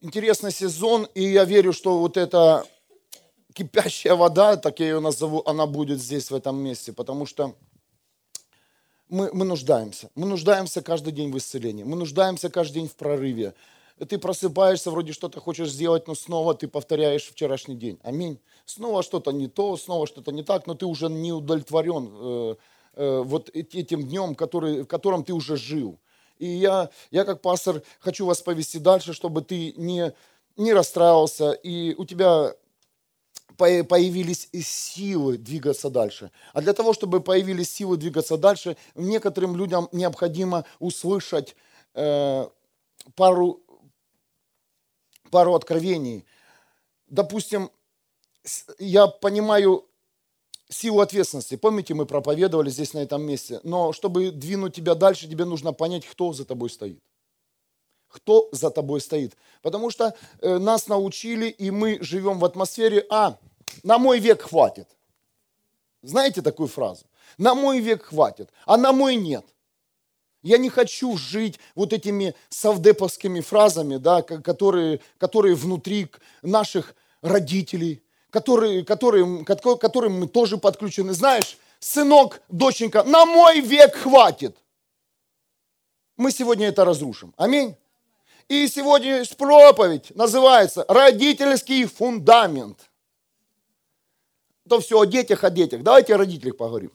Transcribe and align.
Интересный 0.00 0.52
сезон, 0.52 1.08
и 1.14 1.22
я 1.22 1.44
верю, 1.44 1.72
что 1.72 1.98
вот 1.98 2.16
эта 2.16 2.66
кипящая 3.54 4.14
вода, 4.14 4.56
так 4.56 4.80
я 4.80 4.86
ее 4.86 5.00
назову, 5.00 5.42
она 5.46 5.66
будет 5.66 6.00
здесь, 6.00 6.30
в 6.30 6.34
этом 6.34 6.56
месте, 6.56 6.92
потому 6.92 7.24
что 7.24 7.54
мы, 9.08 9.30
мы 9.32 9.44
нуждаемся. 9.44 10.10
Мы 10.14 10.26
нуждаемся 10.26 10.82
каждый 10.82 11.12
день 11.12 11.30
в 11.30 11.38
исцелении. 11.38 11.84
Мы 11.84 11.96
нуждаемся 11.96 12.50
каждый 12.50 12.74
день 12.74 12.88
в 12.88 12.96
прорыве. 12.96 13.54
Ты 14.08 14.18
просыпаешься, 14.18 14.90
вроде 14.90 15.12
что-то 15.12 15.40
хочешь 15.40 15.70
сделать, 15.70 16.08
но 16.08 16.14
снова 16.14 16.54
ты 16.54 16.66
повторяешь 16.66 17.24
вчерашний 17.24 17.76
день. 17.76 17.98
Аминь. 18.02 18.40
Снова 18.64 19.02
что-то 19.02 19.30
не 19.30 19.46
то, 19.46 19.76
снова 19.76 20.06
что-то 20.06 20.32
не 20.32 20.42
так, 20.42 20.66
но 20.66 20.74
ты 20.74 20.84
уже 20.84 21.08
не 21.08 21.32
удовлетворен 21.32 22.10
э, 22.12 22.54
э, 22.94 23.22
вот 23.24 23.50
этим 23.54 24.02
днем, 24.02 24.34
который, 24.34 24.82
в 24.82 24.86
котором 24.86 25.22
ты 25.22 25.32
уже 25.32 25.56
жил. 25.56 25.98
И 26.38 26.46
я, 26.46 26.90
я 27.10 27.24
как 27.24 27.40
пастор 27.40 27.82
хочу 28.00 28.26
вас 28.26 28.42
повести 28.42 28.78
дальше, 28.78 29.12
чтобы 29.12 29.42
ты 29.42 29.72
не, 29.76 30.12
не 30.56 30.72
расстраивался, 30.72 31.52
и 31.52 31.94
у 31.94 32.04
тебя 32.04 32.54
появились 33.56 34.48
силы 34.52 35.38
двигаться 35.38 35.90
дальше. 35.90 36.30
А 36.52 36.60
для 36.60 36.72
того, 36.72 36.92
чтобы 36.92 37.20
появились 37.20 37.72
силы 37.72 37.96
двигаться 37.96 38.36
дальше, 38.36 38.76
некоторым 38.94 39.56
людям 39.56 39.88
необходимо 39.92 40.64
услышать 40.80 41.54
э, 41.94 42.48
пару, 43.14 43.62
пару 45.30 45.54
откровений. 45.54 46.24
Допустим, 47.06 47.70
я 48.78 49.06
понимаю 49.06 49.86
силу 50.74 51.00
ответственности. 51.00 51.56
Помните, 51.56 51.94
мы 51.94 52.06
проповедовали 52.06 52.70
здесь 52.70 52.92
на 52.94 52.98
этом 52.98 53.22
месте. 53.22 53.60
Но 53.62 53.92
чтобы 53.92 54.30
двинуть 54.30 54.74
тебя 54.74 54.94
дальше, 54.94 55.28
тебе 55.28 55.44
нужно 55.44 55.72
понять, 55.72 56.06
кто 56.06 56.32
за 56.32 56.44
тобой 56.44 56.70
стоит 56.70 57.00
кто 58.14 58.48
за 58.52 58.70
тобой 58.70 59.00
стоит. 59.00 59.36
Потому 59.60 59.90
что 59.90 60.14
э, 60.40 60.58
нас 60.58 60.86
научили, 60.86 61.48
и 61.48 61.72
мы 61.72 61.98
живем 62.00 62.38
в 62.38 62.44
атмосфере, 62.44 63.04
а, 63.10 63.36
на 63.82 63.98
мой 63.98 64.20
век 64.20 64.42
хватит. 64.42 64.88
Знаете 66.02 66.40
такую 66.40 66.68
фразу? 66.68 67.06
На 67.38 67.56
мой 67.56 67.80
век 67.80 68.04
хватит, 68.04 68.50
а 68.66 68.76
на 68.76 68.92
мой 68.92 69.16
нет. 69.16 69.44
Я 70.42 70.58
не 70.58 70.68
хочу 70.68 71.16
жить 71.16 71.58
вот 71.74 71.92
этими 71.92 72.36
совдеповскими 72.50 73.40
фразами, 73.40 73.96
да, 73.96 74.22
которые, 74.22 75.00
которые 75.18 75.56
внутри 75.56 76.08
наших 76.42 76.94
родителей, 77.20 78.03
которые, 78.34 78.84
которые, 78.84 79.44
которым 79.44 80.18
мы 80.18 80.26
тоже 80.26 80.58
подключены. 80.58 81.12
Знаешь, 81.12 81.56
сынок, 81.78 82.42
доченька, 82.48 83.04
на 83.04 83.24
мой 83.24 83.60
век 83.60 83.94
хватит. 83.94 84.56
Мы 86.16 86.32
сегодня 86.32 86.66
это 86.66 86.84
разрушим. 86.84 87.32
Аминь. 87.36 87.76
И 88.48 88.66
сегодня 88.66 89.24
проповедь 89.38 90.10
называется 90.16 90.84
«Родительский 90.88 91.86
фундамент». 91.86 92.90
То 94.68 94.80
все 94.80 94.98
о 94.98 95.04
детях, 95.06 95.44
о 95.44 95.50
детях. 95.50 95.84
Давайте 95.84 96.16
о 96.16 96.18
родителях 96.18 96.56
поговорим. 96.56 96.90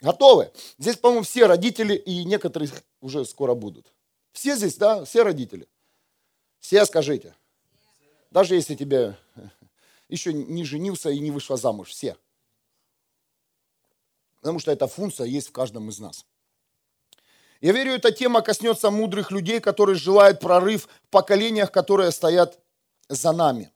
Готовы? 0.00 0.50
Здесь, 0.76 0.96
по-моему, 0.96 1.22
все 1.22 1.46
родители, 1.46 1.94
и 1.94 2.24
некоторые 2.24 2.68
уже 3.00 3.24
скоро 3.24 3.54
будут. 3.54 3.92
Все 4.32 4.56
здесь, 4.56 4.76
да? 4.76 5.04
Все 5.04 5.22
родители? 5.22 5.68
Все 6.58 6.84
скажите. 6.84 7.32
Даже 8.32 8.56
если 8.56 8.74
тебе 8.74 9.16
еще 10.08 10.32
не 10.32 10.64
женился 10.64 11.10
и 11.10 11.18
не 11.18 11.30
вышла 11.30 11.56
замуж. 11.56 11.90
Все. 11.90 12.16
Потому 14.36 14.58
что 14.58 14.72
эта 14.72 14.86
функция 14.86 15.26
есть 15.26 15.48
в 15.48 15.52
каждом 15.52 15.88
из 15.88 15.98
нас. 15.98 16.26
Я 17.60 17.72
верю, 17.72 17.92
эта 17.92 18.12
тема 18.12 18.42
коснется 18.42 18.90
мудрых 18.90 19.30
людей, 19.30 19.58
которые 19.58 19.96
желают 19.96 20.40
прорыв 20.40 20.86
в 21.04 21.08
поколениях, 21.08 21.72
которые 21.72 22.10
стоят 22.10 22.58
за 23.08 23.32
нами. 23.32 23.70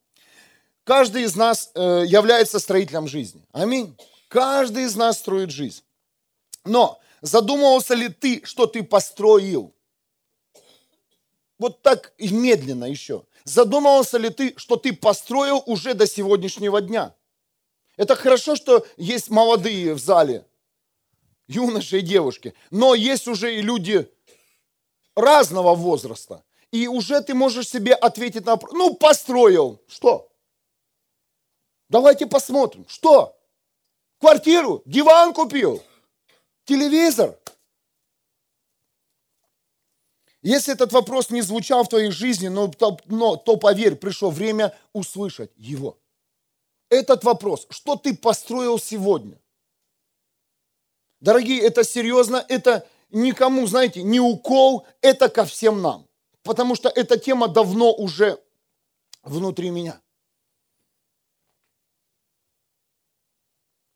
Каждый 0.84 1.22
из 1.22 1.36
нас 1.36 1.70
э, 1.74 2.04
является 2.06 2.58
строителем 2.58 3.08
жизни. 3.08 3.46
Аминь. 3.52 3.96
Каждый 4.28 4.84
из 4.84 4.94
нас 4.94 5.18
строит 5.18 5.50
жизнь. 5.50 5.82
Но 6.64 7.00
задумывался 7.22 7.94
ли 7.94 8.08
ты, 8.08 8.44
что 8.44 8.66
ты 8.66 8.82
построил? 8.82 9.74
Вот 11.58 11.82
так 11.82 12.12
медленно 12.18 12.84
еще. 12.84 13.24
Задумывался 13.48 14.18
ли 14.18 14.28
ты, 14.28 14.52
что 14.58 14.76
ты 14.76 14.92
построил 14.92 15.62
уже 15.64 15.94
до 15.94 16.06
сегодняшнего 16.06 16.82
дня? 16.82 17.14
Это 17.96 18.14
хорошо, 18.14 18.56
что 18.56 18.86
есть 18.98 19.30
молодые 19.30 19.94
в 19.94 19.98
зале, 19.98 20.46
юноши 21.46 22.00
и 22.00 22.02
девушки. 22.02 22.52
Но 22.70 22.94
есть 22.94 23.26
уже 23.26 23.56
и 23.56 23.62
люди 23.62 24.06
разного 25.16 25.74
возраста. 25.74 26.44
И 26.72 26.88
уже 26.88 27.22
ты 27.22 27.32
можешь 27.32 27.68
себе 27.68 27.94
ответить 27.94 28.44
на 28.44 28.52
вопрос. 28.52 28.72
Ну, 28.74 28.94
построил. 28.94 29.80
Что? 29.88 30.30
Давайте 31.88 32.26
посмотрим. 32.26 32.84
Что? 32.86 33.34
Квартиру? 34.20 34.82
Диван 34.84 35.32
купил? 35.32 35.82
Телевизор? 36.66 37.34
Если 40.48 40.72
этот 40.72 40.92
вопрос 40.92 41.28
не 41.28 41.42
звучал 41.42 41.84
в 41.84 41.90
твоей 41.90 42.10
жизни, 42.10 42.48
но, 42.48 42.68
то, 42.68 42.98
но, 43.04 43.36
то 43.36 43.58
поверь, 43.58 43.96
пришло 43.96 44.30
время 44.30 44.74
услышать 44.94 45.50
его. 45.56 45.98
Этот 46.88 47.22
вопрос, 47.22 47.66
что 47.68 47.96
ты 47.96 48.16
построил 48.16 48.78
сегодня? 48.78 49.38
Дорогие, 51.20 51.60
это 51.60 51.84
серьезно, 51.84 52.42
это 52.48 52.88
никому, 53.10 53.66
знаете, 53.66 54.02
не 54.02 54.20
укол, 54.20 54.86
это 55.02 55.28
ко 55.28 55.44
всем 55.44 55.82
нам. 55.82 56.08
Потому 56.42 56.76
что 56.76 56.88
эта 56.88 57.18
тема 57.18 57.48
давно 57.48 57.92
уже 57.92 58.42
внутри 59.22 59.68
меня. 59.68 60.00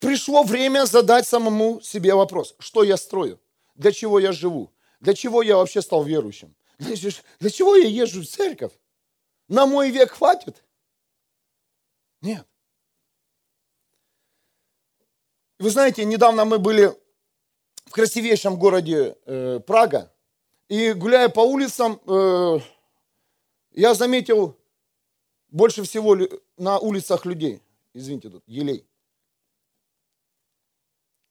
Пришло 0.01 0.43
время 0.43 0.85
задать 0.85 1.27
самому 1.27 1.81
себе 1.81 2.15
вопрос, 2.15 2.55
что 2.59 2.85
я 2.85 2.99
строю, 2.99 3.41
для 3.75 3.91
чего 3.91 4.19
я 4.19 4.33
живу, 4.33 4.72
для 5.03 5.15
чего 5.15 5.43
я 5.43 5.57
вообще 5.57 5.83
стал 5.83 6.05
верующим, 6.05 6.55
для, 6.79 7.51
чего 7.51 7.75
я 7.75 7.89
езжу 7.89 8.23
в 8.23 8.27
церковь, 8.27 8.73
на 9.49 9.67
мой 9.67 9.91
век 9.91 10.13
хватит? 10.13 10.65
Нет. 12.21 12.47
Вы 15.59 15.71
знаете, 15.71 16.05
недавно 16.05 16.45
мы 16.45 16.59
были 16.59 16.97
в 17.87 17.91
красивейшем 17.91 18.57
городе 18.57 19.17
э, 19.27 19.61
Прага. 19.67 20.13
И 20.69 20.93
гуляя 20.93 21.29
по 21.29 21.41
улицам, 21.41 22.01
э, 22.07 22.59
я 23.73 23.95
заметил 23.95 24.57
больше 25.49 25.83
всего 25.83 26.17
на 26.57 26.79
улицах 26.79 27.27
людей. 27.27 27.61
Извините, 27.93 28.31
тут 28.31 28.45
елей. 28.47 28.87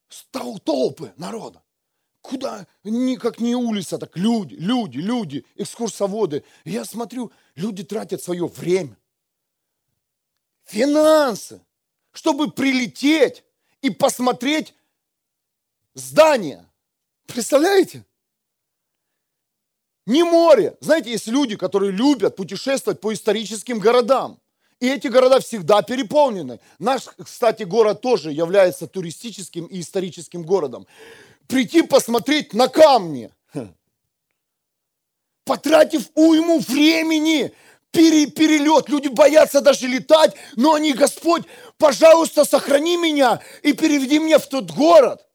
Стал 0.08 0.58
толпы 0.58 1.14
народа. 1.16 1.62
Куда, 2.22 2.68
ни, 2.84 3.16
как 3.16 3.40
не 3.40 3.56
улица, 3.56 3.98
так 3.98 4.16
люди, 4.16 4.54
люди, 4.54 4.98
люди, 4.98 5.44
экскурсоводы. 5.56 6.44
И 6.64 6.70
я 6.70 6.84
смотрю, 6.84 7.32
люди 7.56 7.82
тратят 7.82 8.22
свое 8.22 8.46
время, 8.46 8.96
финансы, 10.64 11.60
чтобы 12.12 12.52
прилететь 12.52 13.42
и 13.82 13.90
посмотреть 13.90 14.72
здание. 15.94 16.64
Представляете? 17.26 18.04
Не 20.06 20.22
море. 20.22 20.76
Знаете, 20.80 21.10
есть 21.10 21.26
люди, 21.26 21.56
которые 21.56 21.90
любят 21.90 22.36
путешествовать 22.36 23.00
по 23.00 23.12
историческим 23.12 23.80
городам. 23.80 24.40
И 24.78 24.88
эти 24.88 25.08
города 25.08 25.40
всегда 25.40 25.82
переполнены. 25.82 26.60
Наш, 26.78 27.04
кстати, 27.04 27.62
город 27.64 28.00
тоже 28.00 28.32
является 28.32 28.86
туристическим 28.86 29.66
и 29.66 29.80
историческим 29.80 30.42
городом. 30.42 30.86
Прийти 31.52 31.82
посмотреть 31.82 32.54
на 32.54 32.66
камни, 32.66 33.30
потратив 35.44 36.08
уйму 36.14 36.60
времени, 36.60 37.52
пере, 37.90 38.26
перелет. 38.26 38.88
Люди 38.88 39.08
боятся 39.08 39.60
даже 39.60 39.86
летать, 39.86 40.34
но 40.56 40.72
они, 40.72 40.94
Господь, 40.94 41.42
пожалуйста, 41.76 42.46
сохрани 42.46 42.96
меня 42.96 43.42
и 43.62 43.74
переведи 43.74 44.18
меня 44.18 44.38
в 44.38 44.46
тот 44.46 44.70
город. 44.70 45.26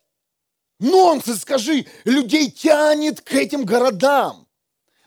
Нонсенс, 0.80 1.42
скажи, 1.42 1.86
людей 2.04 2.50
тянет 2.50 3.22
к 3.22 3.34
этим 3.34 3.64
городам. 3.64 4.48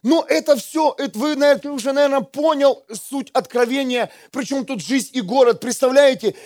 Но 0.05 0.25
это 0.29 0.57
все, 0.57 0.95
это 0.97 1.19
вы, 1.19 1.35
наверное, 1.35 1.73
уже, 1.73 1.93
наверное, 1.93 2.21
понял 2.21 2.85
суть 2.93 3.31
откровения, 3.33 4.13
причем 4.31 4.65
тут 4.65 4.81
жизнь 4.81 5.11
и 5.15 5.21
город. 5.21 5.61
Представляете, 5.61 6.37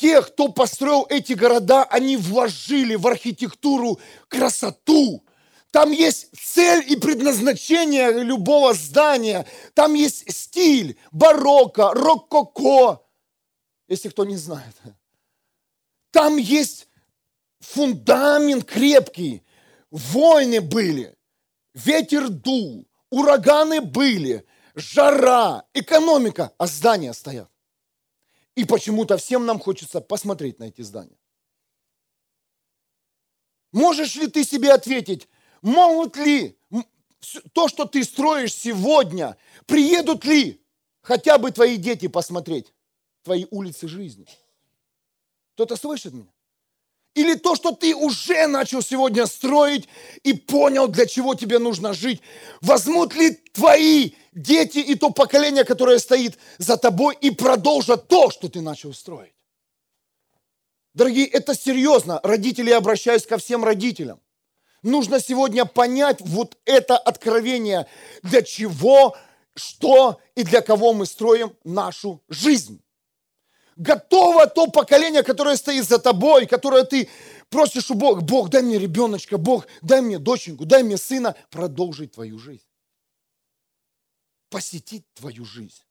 те, 0.00 0.22
кто 0.22 0.48
построил 0.48 1.06
эти 1.10 1.34
города, 1.34 1.84
они 1.84 2.16
вложили 2.16 2.94
в 2.94 3.06
архитектуру 3.06 4.00
красоту. 4.28 5.22
Там 5.70 5.90
есть 5.90 6.28
цель 6.34 6.84
и 6.90 6.96
предназначение 6.96 8.10
любого 8.10 8.72
здания. 8.72 9.46
Там 9.74 9.92
есть 9.94 10.32
стиль, 10.34 10.98
барокко, 11.12 11.92
рококо, 11.92 13.02
если 13.88 14.08
кто 14.08 14.24
не 14.24 14.36
знает. 14.36 14.74
Там 16.10 16.38
есть 16.38 16.88
фундамент 17.60 18.64
крепкий. 18.64 19.44
Войны 19.90 20.60
были, 20.60 21.14
ветер 21.74 22.28
дул, 22.28 22.88
ураганы 23.10 23.80
были, 23.80 24.46
жара, 24.74 25.64
экономика, 25.74 26.52
а 26.58 26.66
здания 26.66 27.12
стоят. 27.12 27.50
И 28.60 28.64
почему-то 28.66 29.16
всем 29.16 29.46
нам 29.46 29.58
хочется 29.58 30.02
посмотреть 30.02 30.58
на 30.58 30.64
эти 30.64 30.82
здания. 30.82 31.16
Можешь 33.72 34.16
ли 34.16 34.26
ты 34.26 34.44
себе 34.44 34.70
ответить, 34.74 35.30
могут 35.62 36.18
ли 36.18 36.58
то, 37.54 37.68
что 37.68 37.86
ты 37.86 38.04
строишь 38.04 38.52
сегодня, 38.52 39.38
приедут 39.64 40.26
ли 40.26 40.62
хотя 41.00 41.38
бы 41.38 41.52
твои 41.52 41.78
дети 41.78 42.06
посмотреть 42.06 42.74
твои 43.22 43.46
улицы 43.50 43.88
жизни? 43.88 44.26
Кто-то 45.54 45.76
слышит 45.76 46.12
меня? 46.12 46.30
Или 47.14 47.34
то, 47.34 47.56
что 47.56 47.72
ты 47.72 47.94
уже 47.94 48.46
начал 48.46 48.82
сегодня 48.82 49.26
строить 49.26 49.88
и 50.22 50.32
понял, 50.32 50.86
для 50.86 51.06
чего 51.06 51.34
тебе 51.34 51.58
нужно 51.58 51.92
жить. 51.92 52.20
Возьмут 52.60 53.14
ли 53.14 53.32
твои 53.52 54.12
дети 54.32 54.78
и 54.78 54.94
то 54.94 55.10
поколение, 55.10 55.64
которое 55.64 55.98
стоит 55.98 56.38
за 56.58 56.76
тобой, 56.76 57.16
и 57.20 57.30
продолжат 57.30 58.06
то, 58.06 58.30
что 58.30 58.48
ты 58.48 58.60
начал 58.60 58.94
строить? 58.94 59.34
Дорогие, 60.94 61.26
это 61.26 61.54
серьезно. 61.54 62.20
Родители, 62.22 62.70
обращаюсь 62.70 63.26
ко 63.26 63.38
всем 63.38 63.64
родителям. 63.64 64.20
Нужно 64.82 65.20
сегодня 65.20 65.64
понять 65.64 66.20
вот 66.20 66.56
это 66.64 66.96
откровение, 66.96 67.86
для 68.22 68.42
чего, 68.42 69.16
что 69.54 70.20
и 70.36 70.44
для 70.44 70.62
кого 70.62 70.92
мы 70.92 71.06
строим 71.06 71.54
нашу 71.64 72.22
жизнь 72.28 72.80
готово 73.80 74.46
то 74.46 74.70
поколение, 74.70 75.22
которое 75.22 75.56
стоит 75.56 75.88
за 75.88 75.98
тобой, 75.98 76.46
которое 76.46 76.84
ты 76.84 77.08
просишь 77.48 77.90
у 77.90 77.94
Бога, 77.94 78.20
Бог, 78.20 78.50
дай 78.50 78.62
мне 78.62 78.78
ребеночка, 78.78 79.38
Бог, 79.38 79.66
дай 79.80 80.02
мне 80.02 80.18
доченьку, 80.18 80.66
дай 80.66 80.82
мне 80.82 80.96
сына, 80.96 81.34
продолжить 81.50 82.12
твою 82.12 82.38
жизнь. 82.38 82.66
Посетить 84.50 85.06
твою 85.14 85.44
жизнь. 85.44 85.82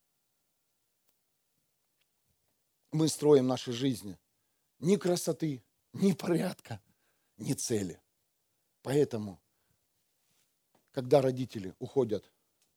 Мы 2.92 3.08
строим 3.08 3.48
наши 3.48 3.72
жизни 3.72 4.18
ни 4.80 4.96
красоты, 4.96 5.64
ни 5.94 6.14
порядка, 6.14 6.82
ни 7.38 7.54
цели. 7.54 8.00
Поэтому, 8.84 9.42
когда 10.92 11.22
родители 11.22 11.76
уходят 11.80 12.32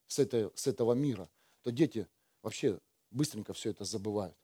с, 0.06 0.19
этой, 0.19 0.50
с 0.55 0.67
этого 0.67 0.94
мира, 0.94 1.31
то 1.62 1.70
дети 1.70 2.08
вообще 2.43 2.81
быстренько 3.11 3.53
все 3.53 3.70
это 3.70 3.85
забывают. 3.85 4.37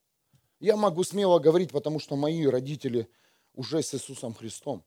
Я 0.60 0.76
могу 0.76 1.04
смело 1.04 1.38
говорить, 1.38 1.70
потому 1.70 2.00
что 2.00 2.16
мои 2.16 2.46
родители 2.46 3.08
уже 3.54 3.82
с 3.82 3.94
Иисусом 3.94 4.34
Христом. 4.34 4.84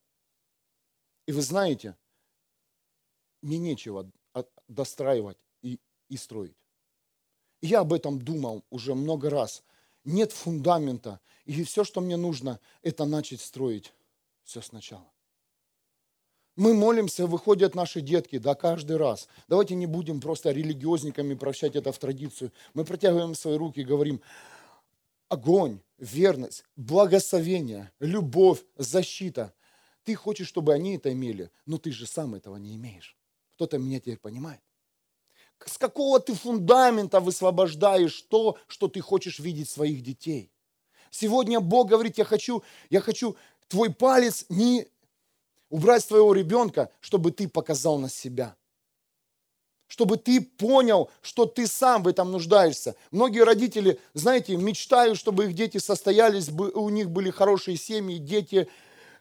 И 1.25 1.31
вы 1.31 1.41
знаете, 1.41 1.95
мне 3.41 3.57
нечего 3.57 4.09
достраивать 4.67 5.37
и, 5.61 5.79
и 6.09 6.17
строить. 6.17 6.57
Я 7.61 7.81
об 7.81 7.93
этом 7.93 8.21
думал 8.21 8.63
уже 8.69 8.95
много 8.95 9.29
раз. 9.29 9.63
Нет 10.03 10.31
фундамента. 10.31 11.19
И 11.45 11.63
все, 11.63 11.83
что 11.83 12.01
мне 12.01 12.17
нужно, 12.17 12.59
это 12.81 13.05
начать 13.05 13.41
строить 13.41 13.93
все 14.43 14.61
сначала. 14.61 15.09
Мы 16.57 16.73
молимся, 16.73 17.27
выходят 17.27 17.75
наши 17.75 18.01
детки, 18.01 18.37
да, 18.37 18.55
каждый 18.55 18.97
раз. 18.97 19.27
Давайте 19.47 19.73
не 19.75 19.85
будем 19.85 20.19
просто 20.19 20.51
религиозниками 20.51 21.33
прощать 21.33 21.75
это 21.75 21.91
в 21.91 21.97
традицию. 21.97 22.51
Мы 22.73 22.83
протягиваем 22.83 23.35
свои 23.35 23.57
руки 23.57 23.81
и 23.81 23.85
говорим, 23.85 24.21
огонь, 25.31 25.79
верность, 25.97 26.65
благословение, 26.75 27.89
любовь, 28.01 28.59
защита. 28.75 29.53
Ты 30.03 30.13
хочешь, 30.13 30.49
чтобы 30.49 30.73
они 30.73 30.97
это 30.97 31.13
имели, 31.13 31.49
но 31.65 31.77
ты 31.77 31.93
же 31.93 32.05
сам 32.05 32.35
этого 32.35 32.57
не 32.57 32.75
имеешь. 32.75 33.15
Кто-то 33.55 33.77
меня 33.77 34.01
теперь 34.01 34.17
понимает. 34.17 34.59
С 35.65 35.77
какого 35.77 36.19
ты 36.19 36.33
фундамента 36.33 37.21
высвобождаешь 37.21 38.21
то, 38.23 38.57
что 38.67 38.89
ты 38.89 38.99
хочешь 38.99 39.39
видеть 39.39 39.69
своих 39.69 40.03
детей? 40.03 40.51
Сегодня 41.11 41.61
Бог 41.61 41.87
говорит, 41.87 42.17
я 42.17 42.25
хочу, 42.25 42.61
я 42.89 42.99
хочу 42.99 43.37
твой 43.69 43.93
палец 43.93 44.45
не 44.49 44.85
убрать 45.69 46.03
своего 46.03 46.33
ребенка, 46.33 46.91
чтобы 46.99 47.31
ты 47.31 47.47
показал 47.47 47.99
на 47.99 48.09
себя 48.09 48.57
чтобы 49.91 50.15
ты 50.15 50.39
понял, 50.39 51.09
что 51.21 51.45
ты 51.45 51.67
сам 51.67 52.03
в 52.03 52.07
этом 52.07 52.31
нуждаешься. 52.31 52.95
Многие 53.11 53.43
родители, 53.43 53.99
знаете, 54.13 54.55
мечтают, 54.55 55.17
чтобы 55.17 55.43
их 55.43 55.53
дети 55.53 55.79
состоялись, 55.79 56.47
у 56.47 56.87
них 56.87 57.09
были 57.09 57.29
хорошие 57.29 57.75
семьи, 57.75 58.17
дети, 58.17 58.69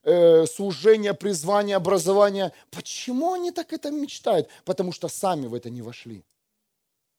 э, 0.05 0.46
служение, 0.46 1.12
призвание, 1.12 1.75
образование. 1.75 2.52
Почему 2.70 3.32
они 3.32 3.50
так 3.50 3.72
это 3.72 3.90
мечтают? 3.90 4.46
Потому 4.64 4.93
что 4.93 5.08
сами 5.08 5.49
в 5.49 5.55
это 5.55 5.70
не 5.70 5.82
вошли. 5.82 6.22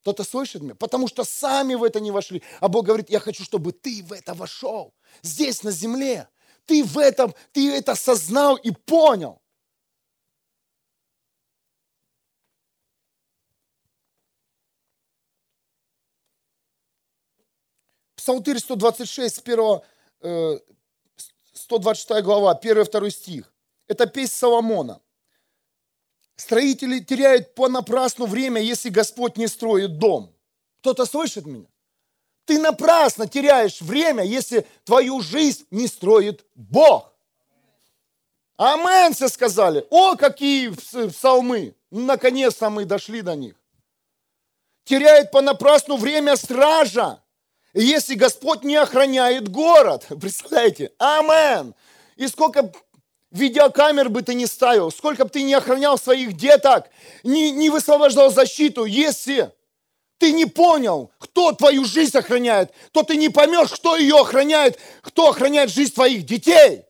Кто-то 0.03 0.24
слышит 0.24 0.62
меня? 0.62 0.75
Потому 0.75 1.09
что 1.09 1.25
сами 1.25 1.75
в 1.75 1.83
это 1.83 2.00
не 2.00 2.12
вошли. 2.12 2.42
А 2.62 2.69
Бог 2.69 2.86
говорит, 2.86 3.09
я 3.09 3.19
хочу, 3.19 3.44
чтобы 3.44 3.74
ты 3.74 4.01
в 4.01 4.13
это 4.13 4.33
вошел. 4.33 4.94
Здесь, 5.24 5.62
на 5.63 5.71
земле. 5.71 6.30
Ты 6.65 6.86
в 6.86 6.98
этом, 6.98 7.36
ты 7.51 7.69
это 7.69 7.92
осознал 7.92 8.56
и 8.56 8.71
понял. 8.71 9.41
Псалтырь 18.22 18.60
126, 18.60 19.42
1, 20.22 20.62
126 21.54 22.24
глава, 22.24 22.54
1-2 22.54 23.10
стих. 23.10 23.52
Это 23.88 24.06
песнь 24.06 24.36
Соломона. 24.36 25.02
Строители 26.36 27.00
теряют 27.00 27.56
понапрасну 27.56 28.28
время, 28.28 28.62
если 28.62 28.90
Господь 28.90 29.38
не 29.38 29.48
строит 29.48 29.98
дом. 29.98 30.32
Кто-то 30.82 31.08
слышит 31.08 31.48
меня? 31.48 31.66
Ты 32.46 32.60
напрасно 32.60 33.28
теряешь 33.28 33.82
время, 33.82 34.24
если 34.24 34.68
твою 34.84 35.22
жизнь 35.22 35.66
не 35.72 35.88
строит 35.88 36.46
Бог. 36.54 37.12
Амен, 38.56 39.16
все 39.16 39.30
сказали. 39.30 39.88
О, 39.90 40.16
какие 40.16 40.70
псалмы. 40.70 41.76
Наконец-то 41.90 42.70
мы 42.70 42.86
дошли 42.86 43.24
до 43.24 43.36
них. 43.36 43.56
Теряет 44.84 45.32
понапрасну 45.32 45.98
время 45.98 46.36
стража 46.36 47.21
если 47.74 48.16
Господь 48.16 48.64
не 48.64 48.76
охраняет 48.76 49.50
город. 49.50 50.06
Представляете? 50.22 50.92
Амен. 50.98 51.74
И 52.16 52.28
сколько 52.28 52.72
видеокамер 53.32 54.10
бы 54.10 54.22
ты 54.22 54.34
не 54.34 54.46
ставил, 54.46 54.92
сколько 54.92 55.24
бы 55.24 55.30
ты 55.30 55.44
не 55.44 55.54
охранял 55.54 55.98
своих 55.98 56.34
деток, 56.34 56.90
не, 57.24 57.52
не 57.52 57.70
высвобождал 57.70 58.32
защиту, 58.32 58.86
если 58.86 59.52
ты 60.18 60.34
не 60.34 60.46
понял, 60.46 61.12
кто 61.18 61.51
твою 61.51 61.86
жизнь 61.86 62.16
охраняет, 62.18 62.72
то 62.92 63.04
ты 63.04 63.16
не 63.16 63.30
поймешь, 63.30 63.72
кто 63.72 63.98
ее 63.98 64.20
охраняет, 64.20 64.78
кто 65.01 65.30
охраняет 65.30 65.72
жизнь 65.72 65.94
твоих 65.94 66.25
детей. 66.25 66.84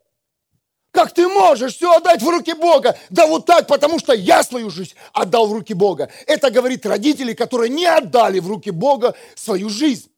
Как 0.91 1.13
ты 1.13 1.29
можешь 1.29 1.75
все 1.75 1.95
отдать 1.95 2.21
в 2.21 2.27
руки 2.27 2.53
Бога? 2.53 2.97
Да 3.09 3.25
вот 3.25 3.45
так, 3.45 3.67
потому 3.67 3.97
что 3.99 4.11
я 4.13 4.43
свою 4.43 4.69
жизнь 4.69 4.93
отдал 5.13 5.47
в 5.47 5.53
руки 5.53 5.73
Бога. 5.73 6.09
Это 6.27 6.51
говорит 6.51 6.85
родители, 6.85 7.33
которые 7.33 7.69
не 7.69 7.85
отдали 7.85 8.39
в 8.39 8.47
руки 8.49 8.71
Бога 8.71 9.15
свою 9.35 9.69
жизнь. 9.69 10.10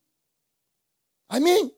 Аминь. 1.33 1.73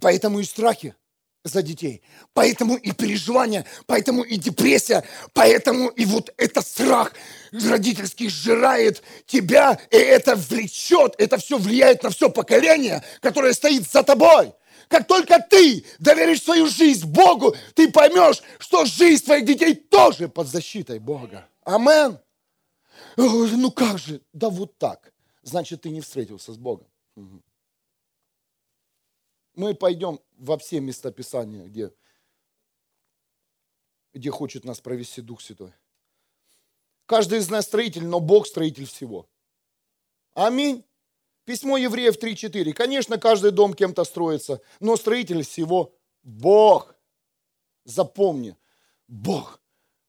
Поэтому 0.00 0.38
и 0.38 0.44
страхи 0.44 0.94
за 1.42 1.60
детей, 1.60 2.02
поэтому 2.34 2.76
и 2.76 2.92
переживания, 2.92 3.66
поэтому 3.86 4.22
и 4.22 4.36
депрессия, 4.36 5.02
поэтому 5.32 5.88
и 5.88 6.04
вот 6.04 6.32
этот 6.36 6.64
страх 6.64 7.14
родительский 7.50 8.28
сжирает 8.28 9.02
тебя, 9.26 9.80
и 9.90 9.96
это 9.96 10.36
влечет, 10.36 11.16
это 11.18 11.38
все 11.38 11.58
влияет 11.58 12.04
на 12.04 12.10
все 12.10 12.30
поколение, 12.30 13.02
которое 13.20 13.52
стоит 13.54 13.90
за 13.90 14.04
тобой. 14.04 14.52
Как 14.86 15.08
только 15.08 15.40
ты 15.40 15.84
доверишь 15.98 16.42
свою 16.42 16.68
жизнь 16.68 17.08
Богу, 17.08 17.56
ты 17.74 17.90
поймешь, 17.90 18.40
что 18.60 18.84
жизнь 18.84 19.24
твоих 19.24 19.46
детей 19.46 19.74
тоже 19.74 20.28
под 20.28 20.46
защитой 20.46 21.00
Бога. 21.00 21.48
Амен. 21.64 22.20
Ну 23.16 23.72
как 23.72 23.98
же? 23.98 24.22
Да 24.32 24.48
вот 24.48 24.78
так. 24.78 25.12
Значит, 25.42 25.82
ты 25.82 25.90
не 25.90 26.00
встретился 26.00 26.52
с 26.52 26.56
Богом 26.56 26.86
мы 29.58 29.74
пойдем 29.74 30.20
во 30.38 30.56
все 30.56 30.80
места 30.80 31.10
Писания, 31.10 31.66
где, 31.66 31.92
где 34.14 34.30
хочет 34.30 34.64
нас 34.64 34.80
провести 34.80 35.20
Дух 35.20 35.40
Святой. 35.40 35.72
Каждый 37.06 37.40
из 37.40 37.50
нас 37.50 37.64
строитель, 37.64 38.06
но 38.06 38.20
Бог 38.20 38.46
строитель 38.46 38.86
всего. 38.86 39.28
Аминь. 40.34 40.84
Письмо 41.44 41.76
евреев 41.76 42.16
3.4. 42.16 42.72
Конечно, 42.72 43.18
каждый 43.18 43.50
дом 43.50 43.74
кем-то 43.74 44.04
строится, 44.04 44.60
но 44.78 44.96
строитель 44.96 45.42
всего 45.42 45.92
Бог. 46.22 46.94
Запомни, 47.84 48.56
Бог. 49.08 49.57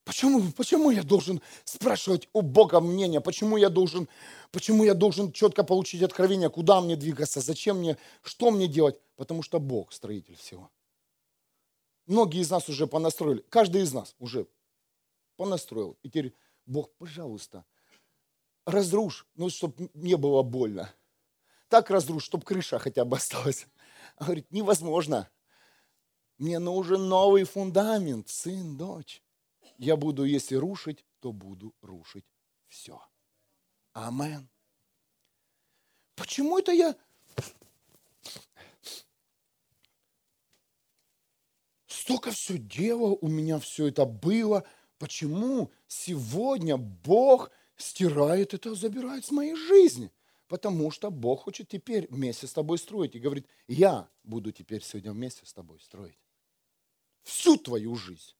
Почему, 0.10 0.52
почему 0.54 0.90
я 0.90 1.04
должен 1.04 1.40
спрашивать 1.66 2.30
у 2.34 2.42
Бога 2.42 2.80
мнение? 2.80 3.22
Почему 3.22 3.58
я 3.58 3.70
должен, 3.70 4.10
почему 4.50 4.84
я 4.84 4.96
должен 4.96 5.32
четко 5.32 5.64
получить 5.64 6.02
откровение, 6.02 6.50
куда 6.50 6.82
мне 6.82 6.96
двигаться, 6.96 7.42
зачем 7.42 7.78
мне, 7.78 7.96
что 8.24 8.50
мне 8.50 8.68
делать? 8.68 9.00
Потому 9.18 9.44
что 9.44 9.60
Бог 9.60 9.94
строитель 9.94 10.36
всего. 10.36 10.72
Многие 12.08 12.42
из 12.42 12.50
нас 12.50 12.68
уже 12.70 12.88
понастроили, 12.88 13.46
каждый 13.50 13.84
из 13.84 13.94
нас 13.94 14.16
уже 14.18 14.48
понастроил. 15.38 15.96
И 16.02 16.10
теперь 16.10 16.34
Бог, 16.66 16.90
пожалуйста, 16.98 17.64
разрушь, 18.66 19.28
ну, 19.36 19.52
чтобы 19.52 19.92
не 19.94 20.18
было 20.18 20.42
больно. 20.42 20.92
Так 21.68 21.92
разрушь, 21.92 22.24
чтобы 22.24 22.46
крыша 22.46 22.80
хотя 22.80 23.06
бы 23.06 23.18
осталась. 23.18 23.68
Он 24.18 24.26
говорит, 24.26 24.50
невозможно. 24.50 25.30
Мне 26.40 26.58
нужен 26.58 27.08
новый 27.08 27.44
фундамент, 27.44 28.28
сын, 28.28 28.76
дочь. 28.76 29.22
Я 29.80 29.96
буду, 29.96 30.26
если 30.26 30.56
рушить, 30.56 31.06
то 31.22 31.32
буду 31.32 31.74
рушить 31.82 32.26
все. 32.68 33.02
Амен. 33.94 34.48
Почему 36.16 36.60
это 36.60 36.72
я 36.72 36.96
столько 42.10 42.32
все 42.32 42.58
делал, 42.58 43.20
у 43.22 43.28
меня 43.28 43.60
все 43.60 43.88
это 43.88 44.04
было. 44.06 44.66
Почему 44.98 45.72
сегодня 45.88 46.76
Бог 46.76 47.52
стирает 47.78 48.56
это, 48.56 48.74
забирает 48.74 49.26
с 49.26 49.32
моей 49.32 49.56
жизни? 49.56 50.12
Потому 50.48 50.90
что 50.90 51.12
Бог 51.12 51.44
хочет 51.44 51.70
теперь 51.70 52.08
вместе 52.10 52.48
с 52.48 52.54
тобой 52.54 52.80
строить. 52.80 53.16
И 53.16 53.20
говорит, 53.20 53.48
я 53.68 54.10
буду 54.24 54.52
теперь 54.52 54.84
сегодня 54.84 55.12
вместе 55.12 55.46
с 55.46 55.54
тобой 55.54 55.80
строить. 55.80 56.18
Всю 57.22 57.58
твою 57.58 57.96
жизнь. 57.96 58.34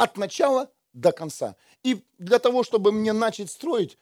От 0.00 0.16
начала 0.16 0.72
до 0.94 1.12
конца. 1.12 1.56
И 1.82 2.02
для 2.16 2.38
того, 2.38 2.64
чтобы 2.64 2.90
мне 2.90 3.12
начать 3.12 3.50
строить 3.50 3.98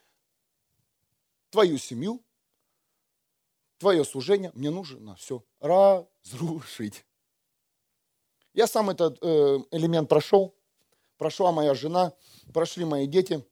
твою 1.51 1.77
семью, 1.77 2.25
твое 3.79 4.05
служение, 4.05 4.53
мне 4.55 4.71
нужно 4.71 5.17
все 5.17 5.43
разрушить. 5.59 7.05
Я 8.55 8.69
сам 8.69 8.91
этот 8.91 9.19
э, 9.23 9.59
элемент 9.73 10.09
прошел, 10.09 10.55
прошла 11.17 11.51
моя 11.51 11.75
жена, 11.75 12.13
прошли 12.55 12.85
мои 12.85 13.09
дети. 13.09 13.45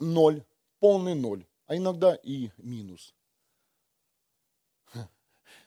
Ноль, 0.00 0.44
полный 0.80 1.14
ноль, 1.14 1.46
а 1.66 1.76
иногда 1.76 2.16
и 2.16 2.50
минус. 2.56 3.14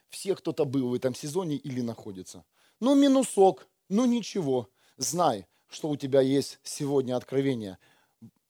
Все 0.09 0.35
кто-то 0.35 0.65
был 0.65 0.89
в 0.89 0.93
этом 0.93 1.15
сезоне 1.15 1.55
или 1.55 1.79
находится. 1.79 2.43
Ну, 2.81 2.95
минусок, 2.95 3.69
ну 3.87 4.03
ничего. 4.03 4.69
Знай, 4.97 5.47
что 5.71 5.89
у 5.89 5.95
тебя 5.95 6.19
есть 6.19 6.59
сегодня 6.63 7.15
откровение. 7.15 7.79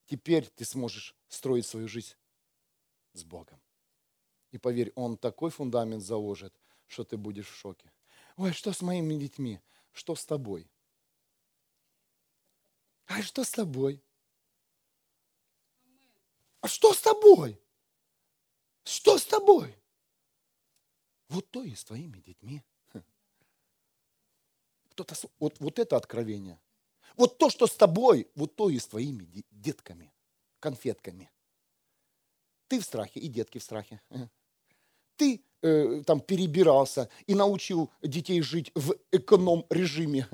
Теперь 0.08 0.48
ты 0.48 0.66
сможешь 0.66 1.16
строить 1.30 1.68
свою 1.68 1.88
жизнь 1.88 2.16
с 3.14 3.24
Богом. 3.24 3.62
И 4.50 4.58
поверь, 4.58 4.92
Он 4.96 5.18
такой 5.18 5.52
фундамент 5.52 6.04
заложит, 6.04 6.54
что 6.88 7.04
ты 7.04 7.18
будешь 7.18 7.48
в 7.48 7.56
шоке. 7.56 7.92
Ой, 8.38 8.54
что 8.54 8.74
с 8.74 8.82
моими 8.82 9.14
детьми? 9.14 9.62
Что 9.92 10.16
с 10.16 10.26
тобой? 10.26 10.68
А 13.06 13.22
что 13.22 13.44
с 13.44 13.52
тобой? 13.52 14.04
А 16.60 16.68
что 16.68 16.92
с 16.92 17.02
тобой? 17.02 17.62
Что 18.84 19.20
с 19.20 19.26
тобой? 19.26 19.78
Вот 21.30 21.50
то 21.52 21.64
и 21.64 21.76
с 21.76 21.84
твоими 21.84 22.18
детьми. 22.20 22.64
Кто-то, 24.90 25.16
вот, 25.40 25.60
вот 25.60 25.80
это 25.80 25.96
откровение. 25.96 26.60
Вот 27.18 27.38
то, 27.38 27.50
что 27.50 27.68
с 27.68 27.76
тобой, 27.76 28.28
вот 28.36 28.56
то 28.56 28.70
и 28.70 28.80
с 28.80 28.88
твоими 28.88 29.28
детками, 29.52 30.14
конфетками. 30.60 31.30
Ты 32.68 32.80
в 32.80 32.84
страхе, 32.84 33.20
и 33.20 33.28
детки 33.28 33.58
в 33.58 33.64
страхе. 33.64 34.02
Ты 35.18 35.44
э, 35.62 36.04
там 36.06 36.22
перебирался 36.22 37.10
и 37.28 37.36
научил 37.36 37.92
детей 38.02 38.42
жить 38.42 38.72
в 38.76 38.96
эконом-режиме. 39.12 40.28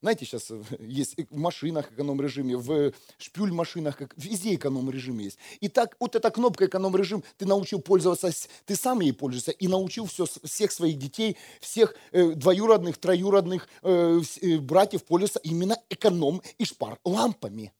Знаете, 0.00 0.24
сейчас 0.24 0.50
э, 0.50 0.62
есть 0.78 1.16
в 1.30 1.36
машинах 1.36 1.92
эконом-режиме, 1.92 2.56
в 2.56 2.92
шпюль-машинах, 3.18 4.00
везде 4.16 4.54
эконом-режим 4.54 5.18
есть. 5.18 5.38
И 5.60 5.68
так 5.68 5.96
вот 5.98 6.14
эта 6.14 6.30
кнопка 6.30 6.66
эконом-режим, 6.66 7.24
ты 7.36 7.46
научил 7.46 7.80
пользоваться, 7.80 8.30
ты 8.64 8.76
сам 8.76 9.00
ей 9.00 9.12
пользуешься, 9.12 9.50
и 9.50 9.68
научил 9.68 10.06
все, 10.06 10.26
всех 10.44 10.72
своих 10.72 10.98
детей, 10.98 11.36
всех 11.60 11.94
э, 12.12 12.32
двоюродных, 12.32 12.98
троюродных 12.98 13.68
э, 13.82 14.20
э, 14.40 14.58
братьев 14.58 15.04
пользоваться 15.04 15.40
именно 15.40 15.76
эконом 15.90 16.42
и 16.58 16.64
шпар 16.64 16.98
лампами. 17.04 17.72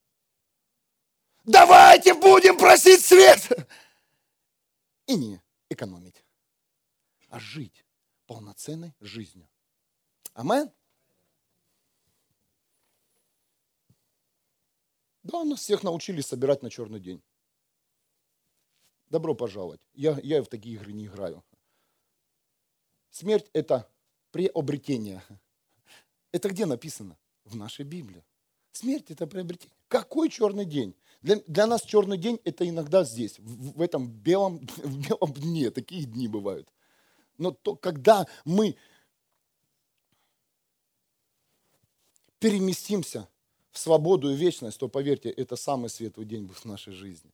Давайте 1.45 2.15
будем 2.15 2.59
просить 2.59 3.05
свет! 3.05 3.69
И 5.07 5.17
не 5.17 5.41
экономить 5.71 6.23
а 7.31 7.39
жить 7.39 7.85
полноценной 8.27 8.95
жизнью. 9.01 9.49
Амен? 10.35 10.71
Да, 15.23 15.45
нас 15.45 15.61
всех 15.61 15.83
научили 15.83 16.21
собирать 16.21 16.63
на 16.63 16.71
черный 16.71 17.01
день. 17.01 17.23
Добро 19.09 19.35
пожаловать. 19.35 19.81
Я, 19.95 20.19
я 20.23 20.43
в 20.43 20.49
такие 20.49 20.77
игры 20.77 20.93
не 20.93 21.07
играю. 21.07 21.43
Смерть– 23.11 23.49
это 23.53 23.91
приобретение. 24.31 25.23
Это 26.31 26.51
где 26.51 26.67
написано? 26.67 27.19
В 27.45 27.57
нашей 27.57 27.85
Библии. 27.85 28.23
Смерть– 28.73 29.07
это 29.11 29.27
приобретение. 29.27 29.75
Какой 29.89 30.29
черный 30.29 30.67
день? 30.67 30.95
Для, 31.23 31.37
для 31.47 31.67
нас 31.67 31.83
черный 31.83 32.19
день– 32.19 32.39
это 32.45 32.69
иногда 32.69 33.03
здесь, 33.03 33.39
в, 33.39 33.79
в 33.79 33.83
этом 33.83 34.09
белом, 34.09 34.59
в 34.77 35.09
белом 35.09 35.33
дне. 35.33 35.71
Такие 35.71 36.05
дни 36.05 36.29
бывают. 36.29 36.73
Но 37.39 37.53
то, 37.53 37.77
когда 37.77 38.27
мы 38.45 38.77
переместимся 42.39 43.29
свободу 43.79 44.31
и 44.31 44.37
вечность, 44.37 44.79
то, 44.79 44.89
поверьте, 44.89 45.31
это 45.31 45.57
самый 45.57 45.89
светлый 45.89 46.27
день 46.27 46.45
будет 46.45 46.59
в 46.59 46.65
нашей 46.65 46.93
жизни. 46.93 47.31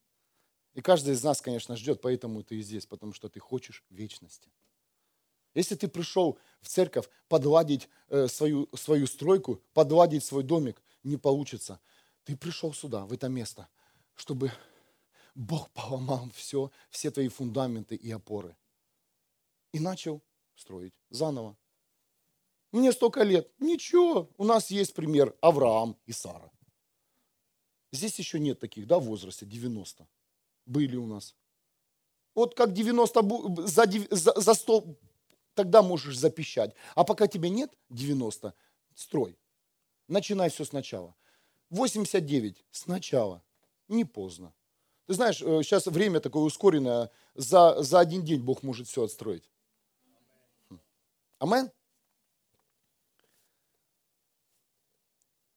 И 0.75 0.81
каждый 0.81 1.15
из 1.15 1.23
нас, 1.23 1.41
конечно, 1.41 1.77
ждет, 1.77 2.01
поэтому 2.01 2.43
ты 2.43 2.57
и 2.57 2.63
здесь, 2.63 2.87
потому 2.87 3.13
что 3.13 3.29
ты 3.29 3.41
хочешь 3.41 3.85
вечности. 3.91 4.51
Если 5.55 5.77
ты 5.77 5.87
пришел 5.87 6.39
в 6.61 6.69
церковь 6.69 7.09
подладить 7.29 7.89
э, 8.09 8.27
свою, 8.27 8.69
свою 8.75 9.07
стройку, 9.07 9.63
подладить 9.73 10.25
свой 10.25 10.43
домик, 10.43 10.83
не 11.05 11.17
получится. 11.17 11.81
Ты 12.25 12.37
пришел 12.37 12.73
сюда, 12.73 13.07
в 13.07 13.13
это 13.13 13.29
место, 13.29 13.69
чтобы 14.15 14.51
Бог 15.35 15.71
поломал 15.71 16.29
все, 16.35 16.71
все 16.91 17.11
твои 17.11 17.29
фундаменты 17.29 17.95
и 17.95 18.11
опоры 18.11 18.57
и 19.73 19.81
начал 19.81 20.23
строить 20.55 20.95
заново. 21.11 21.57
Мне 22.75 22.91
столько 22.91 23.23
лет. 23.23 23.49
Ничего, 23.61 24.29
у 24.37 24.45
нас 24.45 24.69
есть 24.73 24.95
пример 24.95 25.33
Авраам 25.41 25.97
и 26.07 26.13
Сара. 26.13 26.51
Здесь 27.93 28.19
еще 28.19 28.41
нет 28.41 28.59
таких, 28.59 28.89
да, 28.89 28.99
в 28.99 29.05
возрасте 29.05 29.47
90. 29.47 30.09
Были 30.67 30.97
у 30.97 31.07
нас. 31.07 31.37
Вот 32.35 32.57
как 32.57 32.73
90 32.73 33.67
за, 33.69 33.87
за, 34.11 34.41
за 34.41 34.55
100, 34.55 34.99
тогда 35.55 35.83
можешь 35.83 36.19
запищать. 36.19 36.75
А 36.97 37.05
пока 37.05 37.29
тебя 37.29 37.49
нет 37.49 37.73
90, 37.91 38.53
строй. 38.97 39.39
Начинай 40.09 40.51
все 40.51 40.65
сначала. 40.65 41.15
89 41.71 42.65
сначала. 42.73 43.41
Не 43.87 44.05
поздно. 44.05 44.53
Ты 45.07 45.15
знаешь, 45.15 45.39
сейчас 45.39 45.87
э, 45.87 45.91
время 45.91 46.19
такое 46.19 46.43
ускоренное. 46.43 47.13
За, 47.37 47.81
за 47.85 48.01
один 48.01 48.25
день 48.25 48.41
Бог 48.41 48.65
может 48.65 48.89
все 48.89 49.05
отстроить. 49.05 49.49
Амен. 51.39 51.71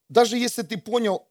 Даже 0.08 0.36
если 0.38 0.62
ты 0.62 0.76
понял, 0.76 1.26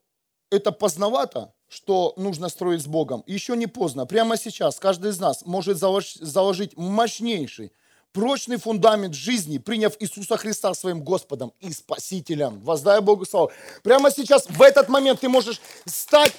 это 0.50 0.72
поздновато, 0.72 1.54
что 1.68 2.14
нужно 2.16 2.50
строить 2.50 2.82
с 2.82 2.88
Богом, 2.88 3.24
еще 3.28 3.58
не 3.58 3.68
поздно. 3.68 4.06
Прямо 4.06 4.38
сейчас 4.38 4.80
каждый 4.80 5.12
из 5.12 5.20
нас 5.20 5.46
может 5.46 5.78
заложить 5.78 6.78
мощнейший, 6.78 7.72
прочный 8.14 8.58
фундамент 8.58 9.14
жизни, 9.14 9.58
приняв 9.58 9.96
Иисуса 10.00 10.38
Христа 10.38 10.74
своим 10.74 11.04
Господом 11.04 11.54
и 11.60 11.74
Спасителем. 11.74 12.60
Воздай 12.62 13.02
Богу 13.02 13.26
славу. 13.26 13.52
Прямо 13.84 14.12
сейчас, 14.12 14.48
в 14.48 14.62
этот 14.62 14.88
момент 14.90 15.20
ты 15.20 15.30
можешь 15.30 15.62
стать, 15.86 16.34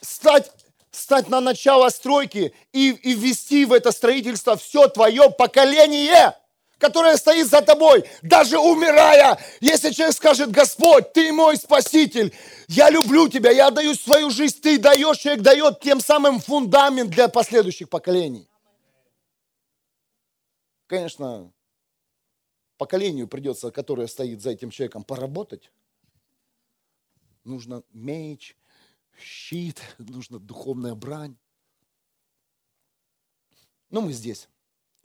стать 0.00 0.52
стать 0.96 1.28
на 1.28 1.40
начало 1.40 1.90
стройки 1.90 2.54
и, 2.72 2.90
и 2.90 3.14
ввести 3.14 3.66
в 3.66 3.72
это 3.72 3.92
строительство 3.92 4.56
все 4.56 4.88
твое 4.88 5.30
поколение 5.30 6.34
которая 6.78 7.16
стоит 7.16 7.48
за 7.48 7.62
тобой, 7.62 8.04
даже 8.22 8.58
умирая. 8.58 9.38
Если 9.60 9.90
человек 9.90 10.14
скажет, 10.14 10.50
Господь, 10.50 11.12
ты 11.12 11.32
мой 11.32 11.56
спаситель, 11.56 12.34
я 12.68 12.90
люблю 12.90 13.28
тебя, 13.28 13.50
я 13.50 13.68
отдаю 13.68 13.94
свою 13.94 14.30
жизнь, 14.30 14.60
ты 14.60 14.78
даешь, 14.78 15.18
человек 15.18 15.42
дает 15.42 15.80
тем 15.80 16.00
самым 16.00 16.40
фундамент 16.40 17.10
для 17.10 17.28
последующих 17.28 17.88
поколений. 17.88 18.48
Конечно, 20.86 21.52
поколению 22.76 23.26
придется, 23.26 23.70
которое 23.70 24.06
стоит 24.06 24.42
за 24.42 24.50
этим 24.50 24.70
человеком, 24.70 25.02
поработать. 25.02 25.72
Нужно 27.44 27.82
меч, 27.92 28.56
щит, 29.18 29.80
нужна 29.98 30.38
духовная 30.38 30.94
брань. 30.94 31.36
Но 33.88 34.00
мы 34.00 34.12
здесь. 34.12 34.48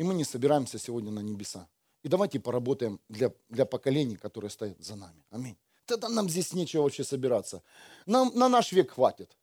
И 0.01 0.03
мы 0.03 0.15
не 0.15 0.23
собираемся 0.23 0.79
сегодня 0.79 1.11
на 1.11 1.19
небеса. 1.19 1.67
И 2.01 2.07
давайте 2.07 2.39
поработаем 2.39 2.99
для, 3.07 3.31
для 3.49 3.65
поколений, 3.65 4.15
которые 4.15 4.49
стоят 4.49 4.83
за 4.83 4.95
нами. 4.95 5.23
Аминь. 5.29 5.55
Тогда 5.85 6.09
нам 6.09 6.27
здесь 6.27 6.53
нечего 6.53 6.81
вообще 6.81 7.03
собираться. 7.03 7.61
Нам 8.07 8.31
на 8.33 8.49
наш 8.49 8.71
век 8.71 8.93
хватит. 8.93 9.37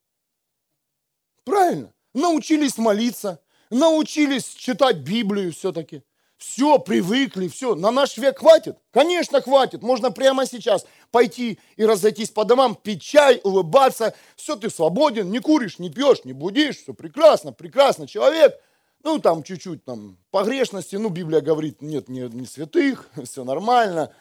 Правильно? 1.45 1.95
научились 2.13 2.77
молиться, 2.77 3.41
научились 3.71 4.49
читать 4.49 4.97
Библию 4.97 5.53
все-таки. 5.53 6.03
Все, 6.39 6.81
привыкли, 6.81 7.47
все. 7.47 7.77
На 7.77 7.93
наш 7.93 8.17
век 8.17 8.41
хватит? 8.41 8.79
Конечно, 8.91 9.41
хватит. 9.41 9.83
Можно 9.83 10.11
прямо 10.11 10.45
сейчас 10.45 10.87
пойти 11.13 11.61
и 11.77 11.87
разойтись 11.87 12.31
по 12.31 12.45
домам, 12.45 12.75
пить 12.75 13.03
чай, 13.03 13.41
улыбаться. 13.45 14.13
Все, 14.35 14.57
ты 14.57 14.71
свободен, 14.71 15.31
не 15.31 15.39
куришь, 15.39 15.79
не 15.79 15.89
пьешь, 15.89 16.25
не 16.25 16.33
будишь. 16.33 16.79
Все 16.79 16.95
прекрасно, 16.95 17.53
прекрасно. 17.53 18.09
Человек, 18.09 18.61
ну, 19.05 19.19
там 19.19 19.43
чуть-чуть 19.43 19.85
там 19.85 20.19
погрешности, 20.31 20.97
ну, 20.97 21.09
Библия 21.09 21.41
говорит, 21.41 21.83
нет, 21.83 22.09
не, 22.09 22.23
не 22.29 22.47
святых, 22.47 23.09
все 23.25 23.45
нормально. 23.45 24.13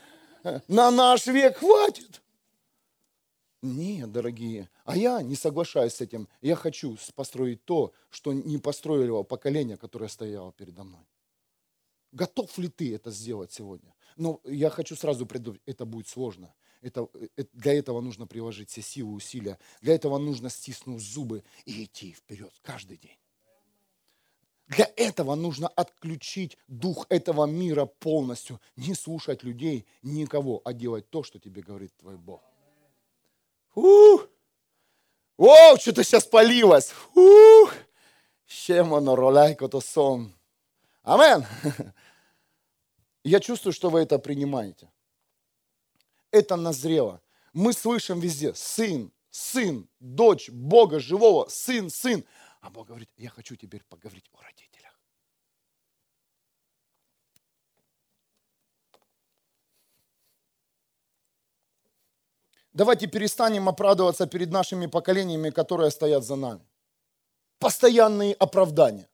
На 0.68 0.92
наш 0.92 1.28
век 1.28 1.58
хватит. 1.58 2.22
Нет, 3.64 4.12
дорогие, 4.12 4.70
а 4.86 4.96
я 4.96 5.22
не 5.22 5.36
соглашаюсь 5.36 5.94
с 5.94 6.02
этим. 6.02 6.30
Я 6.42 6.56
хочу 6.56 6.96
построить 7.16 7.66
то, 7.66 7.92
что 8.10 8.32
не 8.32 8.60
построило 8.60 9.24
поколение, 9.24 9.78
которое 9.78 10.10
стояло 10.10 10.54
передо 10.54 10.84
мной. 10.84 11.06
Готов 12.12 12.56
ли 12.60 12.70
ты 12.70 12.94
это 12.96 13.10
сделать 13.12 13.52
сегодня? 13.52 13.94
Но 14.16 14.40
я 14.46 14.70
хочу 14.70 14.96
сразу 14.96 15.26
предупредить, 15.26 15.64
это 15.66 15.86
будет 15.86 16.08
сложно. 16.08 16.54
Это, 16.82 17.10
это, 17.36 17.50
для 17.54 17.74
этого 17.74 18.00
нужно 18.00 18.28
приложить 18.28 18.70
все 18.70 18.82
силы, 18.82 19.14
усилия. 19.14 19.60
Для 19.82 19.96
этого 19.96 20.18
нужно 20.20 20.50
стиснуть 20.50 21.02
зубы 21.02 21.44
и 21.66 21.84
идти 21.84 22.14
вперед 22.14 22.54
каждый 22.62 22.98
день. 22.98 23.18
Для 24.68 24.92
этого 24.98 25.36
нужно 25.36 25.70
отключить 25.70 26.58
дух 26.68 27.06
этого 27.10 27.46
мира 27.46 27.86
полностью. 27.86 28.60
Не 28.76 28.96
слушать 28.96 29.44
людей, 29.44 29.86
никого, 30.02 30.62
а 30.66 30.74
делать 30.74 31.10
то, 31.10 31.24
что 31.24 31.40
тебе 31.40 31.62
говорит 31.62 31.96
твой 31.98 32.18
Бог. 32.18 32.42
Ух! 33.76 34.28
О, 35.38 35.78
что-то 35.78 36.04
сейчас 36.04 36.26
полилось. 36.26 36.92
Ух! 37.16 37.74
Чем 38.46 38.94
оно 38.94 39.16
роляйко 39.16 39.68
то 39.70 39.80
сон. 39.80 40.34
Амен. 41.04 41.46
Я 43.24 43.40
чувствую, 43.40 43.74
что 43.74 43.90
вы 43.90 44.02
это 44.02 44.20
принимаете. 44.20 44.92
Это 46.32 46.56
назрело. 46.56 47.22
Мы 47.54 47.72
слышим 47.74 48.20
везде 48.20 48.54
сын, 48.54 49.12
сын, 49.30 49.88
дочь 50.00 50.50
Бога 50.50 51.00
живого, 51.00 51.48
сын, 51.50 51.90
сын. 51.90 52.26
А 52.68 52.70
Бог 52.70 52.88
говорит, 52.88 53.10
я 53.16 53.30
хочу 53.30 53.56
теперь 53.56 53.82
поговорить 53.86 54.30
о 54.34 54.42
родителях. 54.42 55.00
Давайте 62.74 63.08
перестанем 63.08 63.70
оправдываться 63.70 64.28
перед 64.28 64.52
нашими 64.52 64.88
поколениями, 64.88 65.50
которые 65.50 65.92
стоят 65.92 66.26
за 66.26 66.36
нами. 66.36 66.68
Постоянные 67.58 68.34
оправдания. 68.34 69.08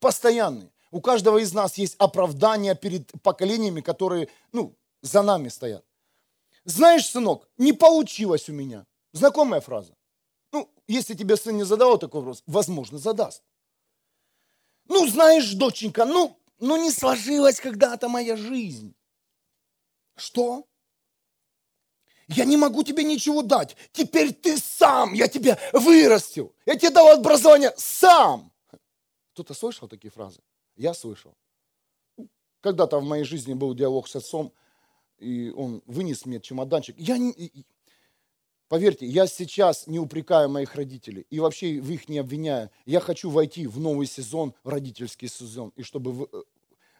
Постоянные. 0.00 0.72
У 0.90 1.02
каждого 1.02 1.36
из 1.36 1.52
нас 1.52 1.76
есть 1.76 1.94
оправдание 1.98 2.74
перед 2.74 3.12
поколениями, 3.22 3.82
которые, 3.82 4.30
ну, 4.52 4.74
за 5.02 5.20
нами 5.20 5.48
стоят. 5.48 5.84
Знаешь, 6.64 7.06
сынок, 7.06 7.50
не 7.58 7.74
получилось 7.74 8.48
у 8.48 8.54
меня. 8.54 8.86
Знакомая 9.12 9.60
фраза. 9.60 9.97
Если 10.88 11.14
тебе 11.14 11.36
сын 11.36 11.56
не 11.56 11.64
задавал 11.64 11.98
такой 11.98 12.22
вопрос, 12.22 12.42
возможно, 12.46 12.98
задаст. 12.98 13.42
Ну, 14.88 15.06
знаешь, 15.06 15.52
доченька, 15.52 16.06
ну, 16.06 16.40
ну 16.58 16.82
не 16.82 16.90
сложилась 16.90 17.60
когда-то 17.60 18.08
моя 18.08 18.36
жизнь. 18.36 18.94
Что? 20.16 20.66
Я 22.26 22.46
не 22.46 22.56
могу 22.56 22.82
тебе 22.82 23.04
ничего 23.04 23.42
дать. 23.42 23.76
Теперь 23.92 24.32
ты 24.32 24.56
сам, 24.56 25.12
я 25.12 25.28
тебя 25.28 25.58
вырастил. 25.74 26.54
Я 26.64 26.74
тебе 26.74 26.90
дал 26.90 27.08
образование 27.08 27.72
сам. 27.76 28.50
Кто-то 29.34 29.52
слышал 29.52 29.88
такие 29.88 30.10
фразы? 30.10 30.40
Я 30.74 30.94
слышал. 30.94 31.34
Когда-то 32.60 32.98
в 32.98 33.04
моей 33.04 33.24
жизни 33.24 33.52
был 33.52 33.74
диалог 33.74 34.08
с 34.08 34.16
отцом, 34.16 34.52
и 35.18 35.50
он 35.50 35.82
вынес 35.86 36.24
мне 36.24 36.40
чемоданчик. 36.40 36.96
Я 36.98 37.18
не, 37.18 37.32
поверьте, 38.68 39.06
я 39.06 39.26
сейчас 39.26 39.86
не 39.86 39.98
упрекаю 39.98 40.48
моих 40.48 40.74
родителей 40.74 41.26
и 41.30 41.40
вообще 41.40 41.80
в 41.80 41.90
их 41.90 42.08
не 42.08 42.18
обвиняю. 42.18 42.70
Я 42.86 43.00
хочу 43.00 43.30
войти 43.30 43.66
в 43.66 43.78
новый 43.80 44.06
сезон, 44.06 44.54
родительский 44.64 45.28
сезон, 45.28 45.72
и 45.76 45.82
чтобы 45.82 46.12
в, 46.12 46.28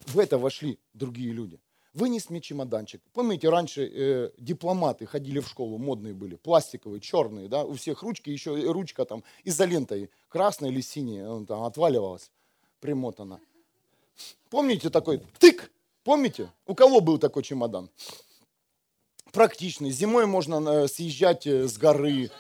в 0.07 0.19
это 0.19 0.39
вошли 0.39 0.79
другие 0.95 1.33
люди. 1.33 1.61
Вынес 1.95 2.31
мне 2.31 2.41
чемоданчик. 2.41 3.03
Помните, 3.13 3.49
раньше 3.49 3.91
э, 3.93 4.31
дипломаты 4.39 5.07
ходили 5.07 5.41
в 5.41 5.49
школу, 5.49 5.79
модные 5.79 6.15
были, 6.15 6.37
пластиковые, 6.37 7.01
черные, 7.01 7.49
да, 7.49 7.65
у 7.65 7.75
всех 7.75 8.03
ручки, 8.03 8.31
еще 8.31 8.55
ручка 8.71 9.05
там 9.05 9.25
изолентой, 9.45 10.11
красная 10.29 10.71
или 10.71 10.81
синяя, 10.81 11.29
он 11.29 11.47
там 11.47 11.65
отваливалась, 11.65 12.31
примотана. 12.81 13.41
Помните 14.51 14.91
такой 14.91 15.23
тык? 15.39 15.71
Помните? 16.05 16.53
У 16.67 16.75
кого 16.75 17.01
был 17.01 17.19
такой 17.19 17.43
чемодан? 17.43 17.91
Практичный. 19.33 19.91
Зимой 19.91 20.27
можно 20.27 20.85
э, 20.85 20.89
съезжать 20.89 21.47
э, 21.47 21.69
с 21.69 21.77
горы. 21.77 22.31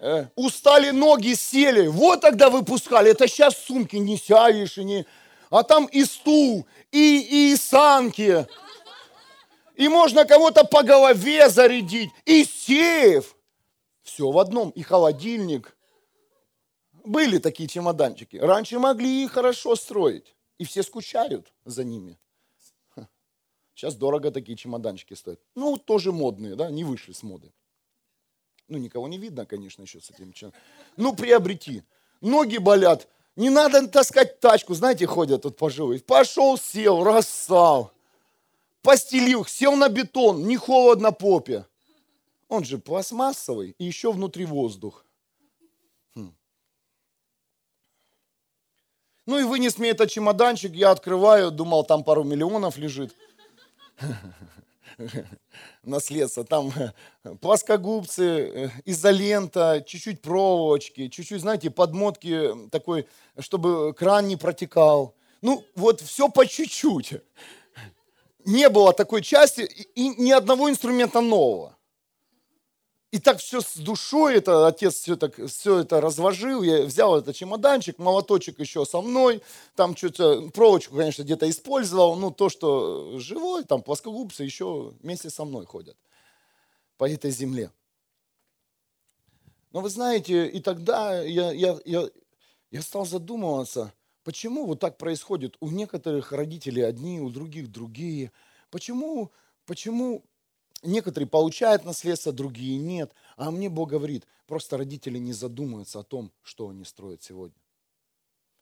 Э, 0.00 0.26
устали 0.36 0.90
ноги, 0.90 1.34
сели. 1.34 1.88
Вот 1.88 2.20
тогда 2.20 2.50
выпускали. 2.50 3.10
Это 3.10 3.26
сейчас 3.26 3.56
сумки 3.56 3.96
не 3.96 4.16
сядешь 4.16 4.78
и 4.78 4.84
не... 4.84 5.06
А 5.50 5.62
там 5.62 5.86
и 5.86 6.04
стул, 6.04 6.66
и, 6.92 7.52
и 7.52 7.56
санки. 7.56 8.46
И 9.74 9.88
можно 9.88 10.24
кого-то 10.26 10.64
по 10.64 10.82
голове 10.82 11.48
зарядить. 11.48 12.10
И 12.24 12.44
сейф. 12.44 13.34
Все 14.02 14.30
в 14.30 14.38
одном. 14.38 14.70
И 14.70 14.82
холодильник. 14.82 15.76
Были 17.04 17.38
такие 17.38 17.68
чемоданчики. 17.68 18.36
Раньше 18.36 18.78
могли 18.78 19.24
их 19.24 19.32
хорошо 19.32 19.74
строить. 19.74 20.36
И 20.58 20.64
все 20.64 20.82
скучают 20.82 21.52
за 21.64 21.84
ними. 21.84 22.18
Сейчас 23.78 23.94
дорого 23.94 24.32
такие 24.32 24.58
чемоданчики 24.58 25.14
стоят. 25.14 25.38
Ну, 25.54 25.76
тоже 25.76 26.10
модные, 26.10 26.56
да, 26.56 26.68
не 26.68 26.82
вышли 26.82 27.12
с 27.12 27.22
моды. 27.22 27.52
Ну, 28.66 28.76
никого 28.76 29.06
не 29.06 29.18
видно, 29.18 29.46
конечно, 29.46 29.82
еще 29.82 30.00
с 30.00 30.10
этим 30.10 30.32
чемоданом. 30.32 30.60
Ну, 30.96 31.14
приобрети. 31.14 31.84
Ноги 32.20 32.58
болят. 32.58 33.06
Не 33.36 33.50
надо 33.50 33.86
таскать 33.86 34.40
тачку. 34.40 34.74
Знаете, 34.74 35.06
ходят 35.06 35.42
тут 35.42 35.56
пожилые. 35.56 36.00
Пошел, 36.00 36.58
сел, 36.58 37.04
рассал. 37.04 37.92
Постелил, 38.82 39.44
сел 39.46 39.76
на 39.76 39.88
бетон, 39.88 40.48
не 40.48 40.56
холодно 40.56 41.12
попе. 41.12 41.64
Он 42.48 42.64
же 42.64 42.78
пластмассовый 42.78 43.76
и 43.78 43.84
еще 43.84 44.10
внутри 44.10 44.44
воздух. 44.44 45.06
Ну 49.28 49.38
и 49.38 49.44
вынес 49.44 49.76
мне 49.76 49.90
этот 49.90 50.10
чемоданчик, 50.10 50.72
я 50.72 50.90
открываю, 50.90 51.50
думал, 51.50 51.84
там 51.84 52.02
пару 52.02 52.24
миллионов 52.24 52.78
лежит. 52.78 53.14
Наследство. 55.82 56.44
Там 56.44 56.72
плоскогубцы, 57.40 58.72
изолента, 58.84 59.84
чуть-чуть 59.86 60.20
проволочки, 60.20 61.08
чуть-чуть, 61.08 61.40
знаете, 61.40 61.70
подмотки 61.70 62.68
такой, 62.70 63.06
чтобы 63.38 63.94
кран 63.94 64.28
не 64.28 64.36
протекал. 64.36 65.14
Ну, 65.40 65.64
вот 65.74 66.00
все 66.00 66.28
по 66.28 66.46
чуть-чуть. 66.46 67.14
Не 68.44 68.68
было 68.68 68.92
такой 68.92 69.22
части 69.22 69.62
и 69.94 70.08
ни 70.08 70.30
одного 70.30 70.70
инструмента 70.70 71.20
нового. 71.20 71.77
И 73.10 73.18
так 73.18 73.38
все 73.38 73.62
с 73.62 73.76
душой, 73.76 74.36
это 74.36 74.66
отец 74.66 74.96
все, 74.96 75.16
так, 75.16 75.34
все 75.48 75.78
это 75.78 76.00
разложил, 76.02 76.62
я 76.62 76.82
взял 76.82 77.16
этот 77.16 77.34
чемоданчик, 77.34 77.98
молоточек 77.98 78.60
еще 78.60 78.84
со 78.84 79.00
мной, 79.00 79.42
там 79.74 79.96
что-то, 79.96 80.50
проволочку, 80.50 80.94
конечно, 80.94 81.22
где-то 81.22 81.48
использовал, 81.48 82.16
ну, 82.16 82.30
то, 82.30 82.50
что 82.50 83.18
живой, 83.18 83.64
там 83.64 83.82
плоскогубцы 83.82 84.44
еще 84.44 84.92
вместе 85.00 85.30
со 85.30 85.46
мной 85.46 85.64
ходят 85.64 85.96
по 86.98 87.08
этой 87.08 87.30
земле. 87.30 87.72
Но 89.72 89.80
вы 89.80 89.88
знаете, 89.88 90.46
и 90.46 90.60
тогда 90.60 91.22
я, 91.22 91.50
я, 91.52 91.78
я, 91.86 92.10
я 92.70 92.82
стал 92.82 93.06
задумываться, 93.06 93.94
почему 94.22 94.66
вот 94.66 94.80
так 94.80 94.98
происходит? 94.98 95.56
У 95.60 95.70
некоторых 95.70 96.32
родителей 96.32 96.82
одни, 96.82 97.20
у 97.20 97.30
других 97.30 97.72
другие, 97.72 98.32
почему, 98.70 99.32
почему 99.64 100.24
Некоторые 100.82 101.28
получают 101.28 101.84
наследство, 101.84 102.32
другие 102.32 102.78
нет. 102.78 103.12
А 103.36 103.50
мне 103.50 103.68
Бог 103.68 103.90
говорит, 103.90 104.26
просто 104.46 104.76
родители 104.76 105.18
не 105.18 105.32
задумываются 105.32 106.00
о 106.00 106.04
том, 106.04 106.32
что 106.42 106.68
они 106.68 106.84
строят 106.84 107.22
сегодня. 107.22 107.60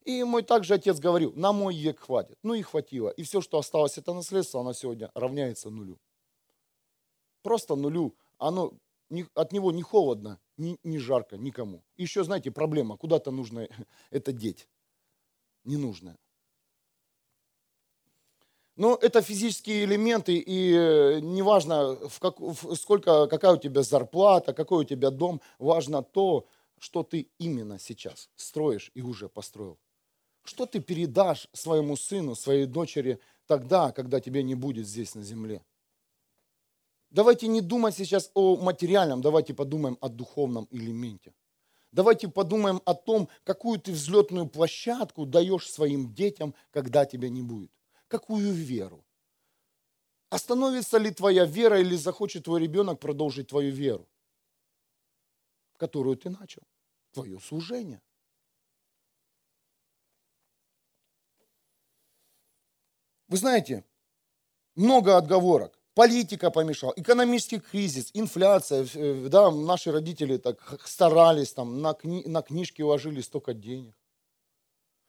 И 0.05 0.23
мой 0.23 0.43
также 0.43 0.75
отец 0.75 0.99
говорил, 0.99 1.33
на 1.35 1.53
мой 1.53 1.77
век 1.77 1.99
хватит. 2.01 2.39
Ну 2.43 2.55
и 2.55 2.63
хватило. 2.63 3.11
И 3.11 3.23
все, 3.23 3.41
что 3.41 3.59
осталось, 3.59 3.99
это 3.99 4.15
наследство, 4.15 4.61
оно 4.61 4.73
сегодня 4.73 5.11
равняется 5.15 5.69
нулю. 5.69 5.99
Просто 7.43 7.75
нулю. 7.75 8.17
Оно, 8.39 8.73
от 9.35 9.53
него 9.53 9.73
не 9.73 9.83
холодно, 9.83 10.41
не, 10.57 10.79
не 10.85 10.99
жарко 10.99 11.37
никому. 11.37 11.83
Еще, 11.97 12.23
знаете, 12.25 12.51
проблема, 12.51 12.97
куда-то 12.97 13.31
нужно 13.31 13.69
это 14.11 14.33
деть. 14.33 14.69
Ненужное. 15.65 16.17
Но 18.77 18.99
это 19.01 19.23
физические 19.23 19.85
элементы, 19.85 20.37
и 20.37 20.73
э, 20.75 21.21
неважно, 21.21 21.97
в 22.09 22.21
как, 22.21 22.39
в 22.39 22.75
сколько, 22.77 23.27
какая 23.27 23.55
у 23.55 23.57
тебя 23.57 23.83
зарплата, 23.83 24.53
какой 24.53 24.85
у 24.85 24.85
тебя 24.85 25.11
дом, 25.11 25.41
важно 25.59 26.03
то, 26.03 26.47
что 26.79 27.03
ты 27.03 27.31
именно 27.39 27.79
сейчас 27.79 28.29
строишь 28.37 28.91
и 28.95 29.01
уже 29.01 29.31
построил. 29.31 29.79
Что 30.45 30.67
ты 30.67 30.81
передашь 30.81 31.49
своему 31.55 31.97
сыну, 31.97 32.35
своей 32.35 32.67
дочери 32.67 33.19
тогда, 33.47 33.93
когда 33.93 34.21
тебя 34.21 34.43
не 34.43 34.55
будет 34.55 34.87
здесь 34.87 35.15
на 35.15 35.23
земле. 35.23 35.65
Давайте 37.11 37.49
не 37.49 37.63
думать 37.63 37.97
сейчас 37.97 38.31
о 38.35 38.57
материальном, 38.57 39.23
давайте 39.23 39.55
подумаем 39.55 39.97
о 40.03 40.11
духовном 40.11 40.69
элементе. 40.71 41.33
Давайте 41.93 42.29
подумаем 42.29 42.83
о 42.85 42.93
том, 42.93 43.31
какую 43.43 43.81
ты 43.81 43.93
взлетную 43.93 44.47
площадку 44.47 45.25
даешь 45.25 45.71
своим 45.71 46.13
детям, 46.13 46.55
когда 46.71 47.07
тебя 47.07 47.31
не 47.31 47.41
будет. 47.41 47.71
Какую 48.09 48.53
веру. 48.53 49.05
Остановится 50.31 50.99
ли 50.99 51.11
твоя 51.11 51.45
вера 51.45 51.81
или 51.81 51.97
захочет 51.97 52.45
твой 52.45 52.61
ребенок 52.61 53.01
продолжить 53.01 53.49
твою 53.49 53.73
веру, 53.73 54.09
которую 55.77 56.17
ты 56.17 56.31
начал, 56.31 56.63
твое 57.13 57.39
служение. 57.41 58.03
Вы 63.29 63.37
знаете, 63.37 63.85
много 64.75 65.17
отговорок. 65.17 65.79
Политика 65.95 66.51
помешала, 66.51 66.93
экономический 66.97 67.59
кризис, 67.59 68.11
инфляция. 68.13 68.87
Э, 68.95 69.29
да, 69.29 69.51
наши 69.51 69.91
родители 69.91 70.37
так 70.37 70.87
старались, 70.87 71.55
там, 71.55 71.81
на, 71.81 71.95
кни, 71.95 72.23
на 72.27 72.43
книжки 72.43 72.83
уложили 72.83 73.23
столько 73.23 73.55
денег. 73.55 73.97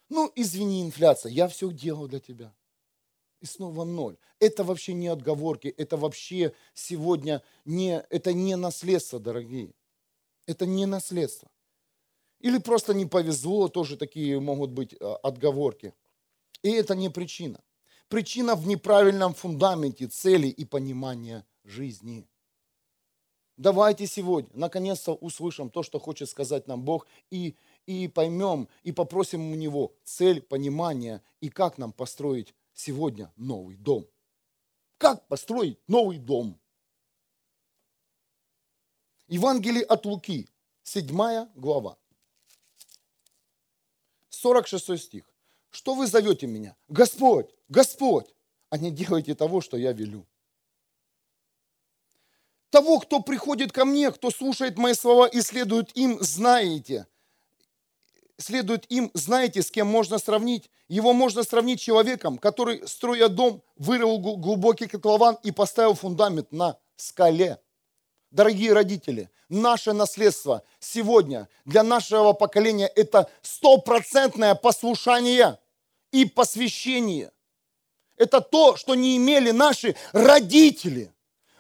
Ну, 0.10 0.32
извини, 0.36 0.82
инфляция, 0.84 1.32
я 1.32 1.50
все 1.50 1.70
делал 1.72 2.08
для 2.08 2.22
тебя. 2.22 2.56
И 3.40 3.46
снова 3.46 3.84
ноль. 3.86 4.18
Это 4.40 4.64
вообще 4.64 4.94
не 4.94 5.08
отговорки, 5.08 5.68
это 5.68 5.98
вообще 5.98 6.54
сегодня 6.74 7.44
не, 7.66 8.02
это 8.10 8.34
не 8.34 8.56
наследство, 8.56 9.20
дорогие. 9.20 9.74
Это 10.48 10.66
не 10.66 10.86
наследство. 10.86 11.50
Или 12.40 12.58
просто 12.60 12.94
не 12.94 13.06
повезло, 13.06 13.68
тоже 13.68 13.98
такие 13.98 14.40
могут 14.40 14.72
быть 14.72 14.94
э, 14.94 14.98
отговорки. 15.24 15.94
И 16.64 16.72
это 16.72 16.96
не 16.96 17.10
причина. 17.10 17.62
Причина 18.08 18.56
в 18.56 18.68
неправильном 18.68 19.34
фундаменте 19.34 20.08
цели 20.08 20.48
и 20.48 20.66
понимания 20.66 21.46
жизни. 21.64 22.28
Давайте 23.58 24.06
сегодня, 24.06 24.52
наконец-то, 24.54 25.16
услышим 25.16 25.72
то, 25.72 25.82
что 25.82 26.00
хочет 26.00 26.30
сказать 26.30 26.68
нам 26.68 26.84
Бог, 26.84 27.08
и, 27.32 27.56
и 27.88 28.08
поймем, 28.08 28.70
и 28.84 28.92
попросим 28.92 29.52
у 29.52 29.56
Него 29.56 29.96
цель, 30.04 30.42
понимания, 30.42 31.24
и 31.42 31.50
как 31.50 31.80
нам 31.80 31.92
построить 31.92 32.54
сегодня 32.78 33.32
новый 33.36 33.76
дом. 33.76 34.08
Как 34.98 35.28
построить 35.28 35.80
новый 35.88 36.20
дом? 36.20 36.60
Евангелие 39.28 39.84
от 39.84 40.06
Луки, 40.06 40.50
7 40.84 41.50
глава, 41.56 41.98
46 44.30 45.04
стих. 45.04 45.30
Что 45.70 45.96
вы 45.96 46.08
зовете 46.08 46.48
меня? 46.48 46.78
Господь, 46.88 47.50
Господь, 47.68 48.34
а 48.70 48.78
не 48.78 48.92
делайте 48.92 49.36
того, 49.36 49.60
что 49.60 49.76
я 49.76 49.92
велю. 49.92 50.26
Того, 52.70 53.00
кто 53.00 53.22
приходит 53.22 53.72
ко 53.72 53.86
мне, 53.86 54.12
кто 54.12 54.30
слушает 54.32 54.78
мои 54.78 54.94
слова 54.94 55.28
и 55.28 55.42
следует 55.42 55.96
им, 55.98 56.20
знаете. 56.22 57.08
Следует 58.40 58.86
им, 58.92 59.10
знаете, 59.14 59.64
с 59.64 59.72
кем 59.72 59.88
можно 59.88 60.20
сравнить. 60.20 60.70
Его 60.88 61.14
можно 61.14 61.44
сравнить 61.44 61.82
с 61.82 61.84
человеком, 61.84 62.38
который, 62.38 62.88
строя 62.88 63.30
дом, 63.30 63.64
вырыл 63.78 64.20
глубокий 64.20 64.88
котлован 64.88 65.38
и 65.44 65.52
поставил 65.52 65.96
фундамент 65.96 66.52
на 66.52 66.78
скале. 66.96 67.60
Дорогие 68.30 68.74
родители, 68.74 69.32
наше 69.50 69.94
наследство 69.94 70.62
сегодня 70.80 71.48
для 71.66 71.82
нашего 71.82 72.34
поколения 72.34 72.88
это 72.88 73.30
стопроцентное 73.42 74.54
послушание 74.54 75.58
и 76.12 76.26
посвящение. 76.26 77.32
Это 78.18 78.42
то, 78.42 78.76
что 78.76 78.96
не 78.96 79.18
имели 79.18 79.52
наши 79.52 79.96
родители. 80.12 81.14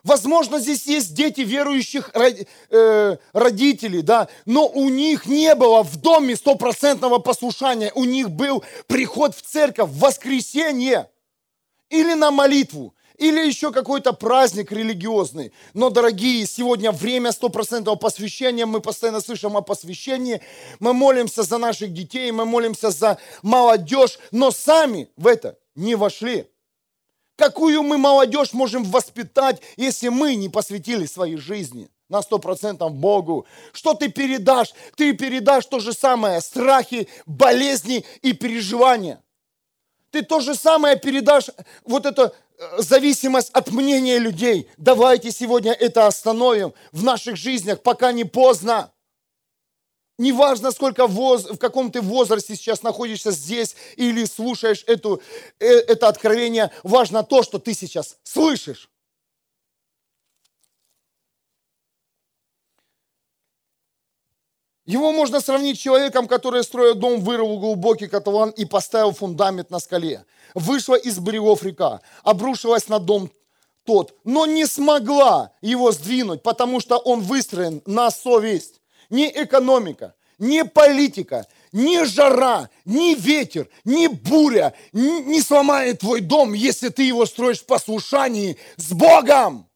Возможно, 0.03 0.59
здесь 0.59 0.85
есть 0.85 1.13
дети 1.13 1.41
верующих 1.41 2.11
э, 2.13 3.17
родителей, 3.33 4.01
да, 4.01 4.27
но 4.45 4.67
у 4.67 4.89
них 4.89 5.25
не 5.25 5.53
было 5.55 5.83
в 5.83 5.97
доме 5.97 6.35
стопроцентного 6.35 7.17
послушания. 7.19 7.91
У 7.95 8.05
них 8.05 8.29
был 8.29 8.63
приход 8.87 9.35
в 9.35 9.41
церковь 9.41 9.89
в 9.89 9.99
воскресенье 9.99 11.09
или 11.89 12.13
на 12.13 12.31
молитву 12.31 12.93
или 13.17 13.45
еще 13.45 13.71
какой-то 13.71 14.13
праздник 14.13 14.71
религиозный. 14.71 15.51
Но, 15.73 15.89
дорогие, 15.89 16.45
сегодня 16.45 16.91
время 16.91 17.31
стопроцентного 17.31 17.95
посвящения, 17.95 18.65
мы 18.65 18.79
постоянно 18.79 19.21
слышим 19.21 19.57
о 19.57 19.61
посвящении, 19.61 20.41
мы 20.79 20.93
молимся 20.93 21.43
за 21.43 21.57
наших 21.57 21.93
детей, 21.93 22.31
мы 22.31 22.45
молимся 22.45 22.91
за 22.91 23.17
молодежь, 23.41 24.19
но 24.31 24.51
сами 24.51 25.09
в 25.17 25.27
это 25.27 25.57
не 25.75 25.95
вошли. 25.95 26.47
Какую 27.37 27.83
мы 27.83 27.97
молодежь 27.97 28.51
можем 28.51 28.83
воспитать, 28.83 29.61
если 29.77 30.09
мы 30.09 30.35
не 30.35 30.49
посвятили 30.49 31.05
своей 31.05 31.37
жизни? 31.37 31.89
на 32.09 32.21
сто 32.21 32.39
процентов 32.39 32.93
Богу. 32.93 33.45
Что 33.73 33.93
ты 33.93 34.07
передашь? 34.07 34.73
Ты 34.95 35.11
передашь 35.11 35.65
то 35.65 35.81
же 35.81 35.91
самое, 35.91 36.39
страхи, 36.39 37.09
болезни 37.25 38.05
и 38.21 38.31
переживания. 38.31 39.21
Ты 40.11 40.21
то 40.21 40.39
же 40.39 40.55
самое 40.55 40.97
передашь, 40.97 41.49
вот 41.83 42.05
это 42.05 42.33
зависимость 42.77 43.49
от 43.51 43.71
мнения 43.71 44.19
людей. 44.19 44.69
Давайте 44.77 45.31
сегодня 45.31 45.73
это 45.73 46.07
остановим 46.07 46.73
в 46.91 47.03
наших 47.03 47.35
жизнях, 47.35 47.81
пока 47.83 48.11
не 48.11 48.23
поздно. 48.23 48.91
Неважно, 50.17 50.71
сколько 50.71 51.05
воз, 51.05 51.45
в 51.45 51.57
каком 51.57 51.91
ты 51.91 52.01
возрасте 52.01 52.55
сейчас 52.55 52.81
находишься 52.81 53.31
здесь 53.31 53.75
или 53.97 54.25
слушаешь 54.25 54.83
эту, 54.87 55.21
э, 55.59 55.67
это 55.67 56.07
откровение, 56.07 56.71
важно 56.81 57.23
то, 57.23 57.43
что 57.43 57.59
ты 57.59 57.73
сейчас 57.75 58.17
слышишь. 58.23 58.89
Его 64.87 65.11
можно 65.11 65.41
сравнить 65.41 65.77
с 65.77 65.81
человеком, 65.81 66.27
который, 66.27 66.63
строя 66.63 66.93
дом, 66.93 67.19
вырыл 67.19 67.59
глубокий 67.59 68.07
котлован 68.07 68.51
и 68.51 68.63
поставил 68.63 69.11
фундамент 69.11 69.69
на 69.69 69.79
скале. 69.79 70.25
Вышла 70.55 70.95
из 70.95 71.19
берегов 71.19 71.61
река, 71.63 71.99
обрушилась 72.23 72.87
на 72.87 72.97
дом 72.99 73.29
тот, 73.83 74.15
но 74.23 74.45
не 74.45 74.65
смогла 74.65 75.51
его 75.61 75.91
сдвинуть, 75.91 76.41
потому 76.41 76.79
что 76.79 76.97
он 76.97 77.19
выстроен 77.19 77.81
на 77.85 78.09
совесть. 78.09 78.81
Ни 79.09 79.27
экономика, 79.27 80.15
ни 80.37 80.61
политика, 80.63 81.47
ни 81.71 82.03
жара, 82.03 82.69
ни 82.85 83.15
ветер, 83.15 83.69
ни 83.85 84.07
буря 84.07 84.73
не 84.91 85.41
сломает 85.41 85.99
твой 85.99 86.21
дом, 86.21 86.53
если 86.53 86.89
ты 86.89 87.03
его 87.03 87.25
строишь 87.25 87.61
в 87.61 87.65
послушании 87.65 88.57
с 88.75 88.91
Богом. 88.91 89.69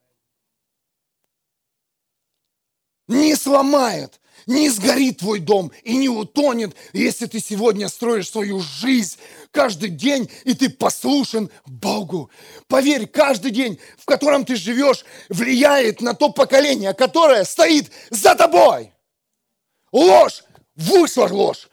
Не 3.08 3.36
сломает 3.36 4.22
не 4.46 4.70
сгорит 4.70 5.20
твой 5.20 5.40
дом 5.40 5.72
и 5.84 5.96
не 5.96 6.10
утонет, 6.10 6.76
если 6.94 7.26
ты 7.26 7.40
сегодня 7.40 7.88
строишь 7.88 8.30
свою 8.30 8.60
жизнь 8.60 9.18
каждый 9.52 9.90
день, 9.90 10.30
и 10.44 10.54
ты 10.54 10.70
послушен 10.70 11.50
Богу. 11.66 12.30
Поверь, 12.68 13.08
каждый 13.08 13.52
день, 13.52 13.80
в 13.98 14.06
котором 14.06 14.46
ты 14.46 14.56
живешь, 14.56 15.06
влияет 15.30 16.02
на 16.02 16.14
то 16.14 16.30
поколение, 16.30 16.94
которое 16.94 17.44
стоит 17.44 17.92
за 18.10 18.36
тобой. 18.36 18.94
Ложь, 19.92 20.44
вышла 20.76 21.28
ложь. 21.28 21.70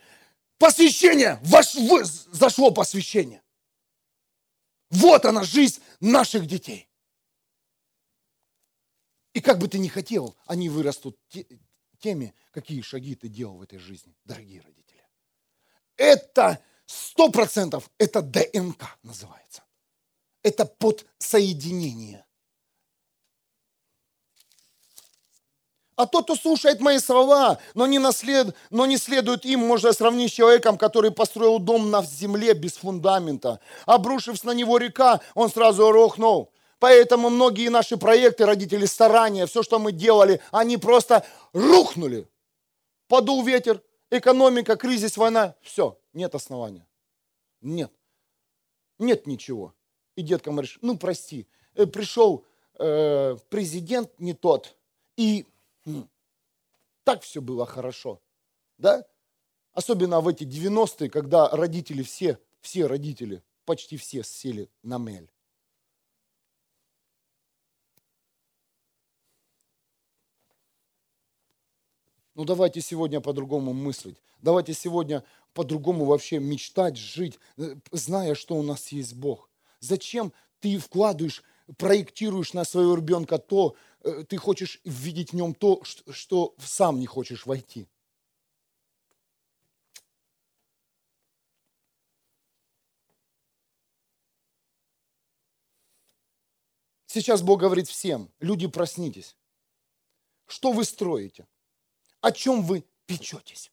Посвящение, 0.59 1.39
вош, 1.43 1.75
вы, 1.75 2.05
зашло 2.05 2.71
посвящение. 2.71 3.43
Вот 4.91 5.25
она, 5.25 5.45
жизнь 5.45 5.81
наших 6.01 6.47
детей. 6.47 6.89
И 9.35 9.41
как 9.41 9.59
бы 9.59 9.69
ты 9.69 9.79
ни 9.79 9.89
хотел, 9.89 10.37
они 10.47 10.69
вырастут 10.69 11.19
теми, 12.01 12.35
какие 12.51 12.81
шаги 12.83 13.15
ты 13.15 13.29
делал 13.29 13.59
в 13.59 13.63
этой 13.63 13.79
жизни, 13.79 14.17
дорогие 14.25 14.63
родители. 14.63 15.07
Это 15.97 16.63
сто 16.87 17.31
процентов, 17.31 17.91
это 17.99 18.23
ДНК 18.23 18.99
называется. 19.03 19.65
Это 20.43 20.65
подсоединение. 20.65 22.25
А 25.99 26.07
тот, 26.07 26.27
кто 26.27 26.37
слушает 26.37 26.79
мои 26.79 27.01
слова, 27.01 27.59
но 27.75 27.89
не, 27.89 27.99
наслед, 27.99 28.55
но 28.71 28.87
не 28.87 28.99
следует 28.99 29.45
им, 29.45 29.67
можно 29.67 29.93
сравнить 29.93 30.31
с 30.31 30.35
человеком, 30.37 30.79
который 30.79 31.11
построил 31.11 31.59
дом 31.59 31.91
на 31.91 32.05
земле 32.05 32.55
без 32.55 32.77
фундамента. 32.77 33.59
Обрушившись 33.85 34.45
на 34.45 34.53
него 34.53 34.79
река, 34.79 35.21
он 35.35 35.51
сразу 35.51 35.91
рухнул. 35.91 36.53
Поэтому 36.79 37.31
многие 37.31 37.69
наши 37.69 37.97
проекты, 37.97 38.47
родители, 38.47 38.87
старания, 38.87 39.47
все, 39.47 39.65
что 39.65 39.81
мы 39.81 39.91
делали, 39.91 40.41
они 40.53 40.77
просто 40.77 41.27
рухнули. 41.53 42.29
Подул 43.09 43.45
ветер, 43.45 43.83
экономика, 44.09 44.77
кризис, 44.77 45.17
война, 45.17 45.57
все, 45.63 45.99
нет 46.13 46.33
основания. 46.37 46.87
Нет. 47.61 47.91
Нет 49.01 49.27
ничего. 49.27 49.75
И 50.15 50.23
деткам 50.23 50.55
говоришь, 50.55 50.79
ну 50.81 50.97
прости, 50.97 51.49
э, 51.75 51.87
пришел 51.87 52.45
э, 52.79 53.37
президент 53.49 54.11
не 54.21 54.35
тот, 54.35 54.77
и 55.17 55.45
так 57.05 57.23
все 57.23 57.41
было 57.41 57.67
хорошо. 57.67 58.21
Да? 58.79 59.07
Особенно 59.73 60.21
в 60.21 60.29
эти 60.29 60.45
90-е, 60.45 61.11
когда 61.11 61.49
родители 61.49 62.03
все, 62.03 62.39
все 62.61 62.87
родители, 62.87 63.43
почти 63.65 63.97
все 63.97 64.23
сели 64.23 64.71
на 64.83 64.99
мель. 64.99 65.31
Ну 72.35 72.45
давайте 72.45 72.81
сегодня 72.81 73.21
по-другому 73.21 73.73
мыслить. 73.73 74.23
Давайте 74.41 74.73
сегодня 74.73 75.25
по-другому 75.55 76.05
вообще 76.05 76.39
мечтать, 76.39 76.97
жить, 76.97 77.39
э, 77.57 77.75
зная, 77.91 78.37
что 78.37 78.55
у 78.55 78.63
нас 78.63 78.93
есть 78.93 79.15
Бог. 79.15 79.51
Зачем 79.81 80.33
ты 80.61 80.79
вкладываешь, 80.79 81.43
проектируешь 81.77 82.53
на 82.53 82.65
своего 82.65 82.95
ребенка 82.95 83.39
то, 83.39 83.75
ты 84.03 84.37
хочешь 84.37 84.81
видеть 84.85 85.33
в 85.33 85.37
нем 85.37 85.55
то, 85.55 85.83
что 85.85 86.55
сам 86.59 87.01
не 87.01 87.07
хочешь 87.07 87.47
войти? 87.47 87.89
Сейчас 97.07 97.43
Бог 97.43 97.61
говорит 97.61 97.89
всем, 97.89 98.31
люди, 98.39 98.67
проснитесь. 98.67 99.35
Что 100.47 100.73
вы 100.73 100.85
строите? 100.85 101.49
О 102.21 102.33
чем 102.33 102.63
вы 102.63 102.85
печетесь? 103.07 103.73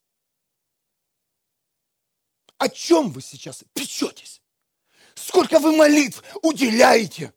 О 2.58 2.70
чем 2.70 3.12
вы 3.12 3.22
сейчас 3.22 3.64
печетесь? 3.74 4.42
Сколько 5.16 5.60
вы 5.60 5.76
молитв 5.76 6.24
уделяете 6.42 7.34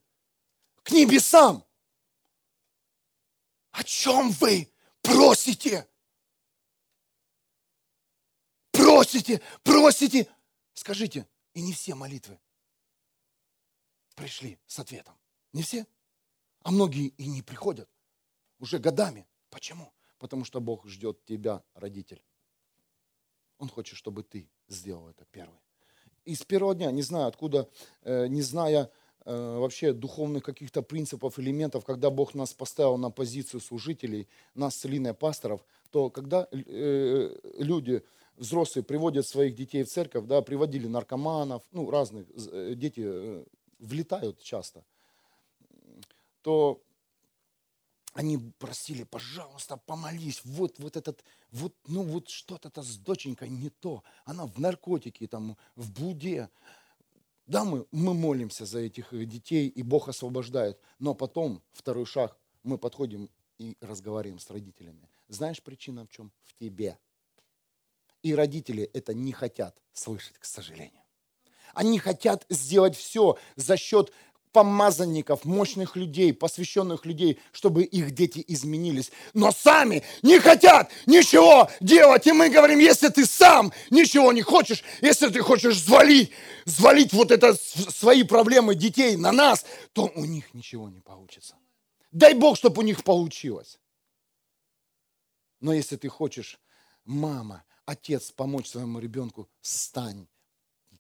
к 0.82 0.92
небесам? 0.92 1.67
О 3.78 3.84
чем 3.84 4.32
вы 4.32 4.68
просите? 5.02 5.88
Просите, 8.72 9.40
просите. 9.62 10.28
Скажите, 10.74 11.28
и 11.54 11.62
не 11.62 11.72
все 11.72 11.94
молитвы 11.94 12.40
пришли 14.16 14.58
с 14.66 14.80
ответом. 14.80 15.14
Не 15.52 15.62
все. 15.62 15.86
А 16.62 16.72
многие 16.72 17.06
и 17.06 17.28
не 17.28 17.40
приходят 17.40 17.88
уже 18.58 18.80
годами. 18.80 19.28
Почему? 19.48 19.92
Потому 20.18 20.44
что 20.44 20.60
Бог 20.60 20.84
ждет 20.88 21.24
тебя, 21.24 21.62
родитель. 21.74 22.24
Он 23.58 23.68
хочет, 23.68 23.96
чтобы 23.96 24.24
ты 24.24 24.50
сделал 24.66 25.08
это 25.08 25.24
первый. 25.26 25.60
И 26.24 26.34
с 26.34 26.42
первого 26.42 26.74
дня, 26.74 26.90
не 26.90 27.02
знаю 27.02 27.28
откуда, 27.28 27.70
э, 28.02 28.26
не 28.26 28.42
зная 28.42 28.90
вообще 29.34 29.92
духовных 29.92 30.42
каких-то 30.42 30.82
принципов, 30.82 31.38
элементов, 31.38 31.84
когда 31.84 32.10
Бог 32.10 32.34
нас 32.34 32.54
поставил 32.54 32.96
на 32.96 33.10
позицию 33.10 33.60
служителей, 33.60 34.26
нас 34.54 34.76
с 34.76 35.14
пасторов, 35.14 35.64
то 35.90 36.10
когда 36.10 36.48
э, 36.50 37.36
люди, 37.58 38.02
взрослые, 38.36 38.84
приводят 38.84 39.26
своих 39.26 39.54
детей 39.54 39.84
в 39.84 39.88
церковь, 39.88 40.24
да, 40.26 40.40
приводили 40.42 40.86
наркоманов, 40.86 41.62
ну, 41.72 41.90
разных, 41.90 42.26
дети 42.76 43.44
влетают 43.78 44.40
часто, 44.40 44.84
то 46.42 46.80
они 48.14 48.38
просили, 48.58 49.04
пожалуйста, 49.04 49.76
помолись, 49.76 50.40
вот, 50.44 50.78
вот 50.78 50.96
этот, 50.96 51.24
вот, 51.52 51.72
ну 51.86 52.02
вот 52.02 52.28
что-то-то 52.28 52.82
с 52.82 52.96
доченькой 52.96 53.48
не 53.48 53.70
то, 53.70 54.02
она 54.24 54.46
в 54.46 54.58
наркотике, 54.58 55.28
там, 55.28 55.56
в 55.76 55.92
блуде. 55.92 56.48
Да, 57.48 57.64
мы, 57.64 57.86
мы 57.90 58.12
молимся 58.12 58.66
за 58.66 58.80
этих 58.80 59.08
детей, 59.26 59.68
и 59.68 59.82
Бог 59.82 60.08
освобождает, 60.10 60.78
но 60.98 61.14
потом, 61.14 61.62
второй 61.72 62.04
шаг, 62.04 62.36
мы 62.62 62.76
подходим 62.76 63.30
и 63.56 63.74
разговариваем 63.80 64.38
с 64.38 64.50
родителями. 64.50 65.08
Знаешь, 65.28 65.62
причина 65.62 66.04
в 66.04 66.10
чем? 66.10 66.30
В 66.44 66.54
тебе. 66.58 66.98
И 68.22 68.34
родители 68.34 68.84
это 68.92 69.14
не 69.14 69.32
хотят 69.32 69.80
слышать, 69.94 70.36
к 70.38 70.44
сожалению. 70.44 71.02
Они 71.72 71.98
хотят 71.98 72.44
сделать 72.50 72.94
все 72.94 73.38
за 73.56 73.78
счет 73.78 74.12
помазанников, 74.52 75.44
мощных 75.44 75.96
людей, 75.96 76.32
посвященных 76.32 77.04
людей, 77.04 77.38
чтобы 77.52 77.84
их 77.84 78.12
дети 78.12 78.44
изменились. 78.46 79.10
Но 79.34 79.52
сами 79.52 80.02
не 80.22 80.38
хотят 80.40 80.90
ничего 81.06 81.70
делать. 81.80 82.26
И 82.26 82.32
мы 82.32 82.48
говорим, 82.48 82.78
если 82.78 83.08
ты 83.08 83.26
сам 83.26 83.72
ничего 83.90 84.32
не 84.32 84.42
хочешь, 84.42 84.82
если 85.00 85.28
ты 85.28 85.40
хочешь 85.40 85.76
взвалить, 85.76 86.32
взвалить 86.64 87.12
вот 87.12 87.30
это 87.30 87.54
свои 87.54 88.22
проблемы 88.22 88.74
детей 88.74 89.16
на 89.16 89.32
нас, 89.32 89.64
то 89.92 90.10
у 90.14 90.24
них 90.24 90.54
ничего 90.54 90.88
не 90.88 91.00
получится. 91.00 91.56
Дай 92.12 92.34
Бог, 92.34 92.56
чтобы 92.56 92.80
у 92.80 92.84
них 92.84 93.04
получилось. 93.04 93.78
Но 95.60 95.72
если 95.72 95.96
ты 95.96 96.08
хочешь, 96.08 96.58
мама, 97.04 97.64
отец, 97.84 98.30
помочь 98.30 98.68
своему 98.68 98.98
ребенку, 99.00 99.48
стань 99.60 100.26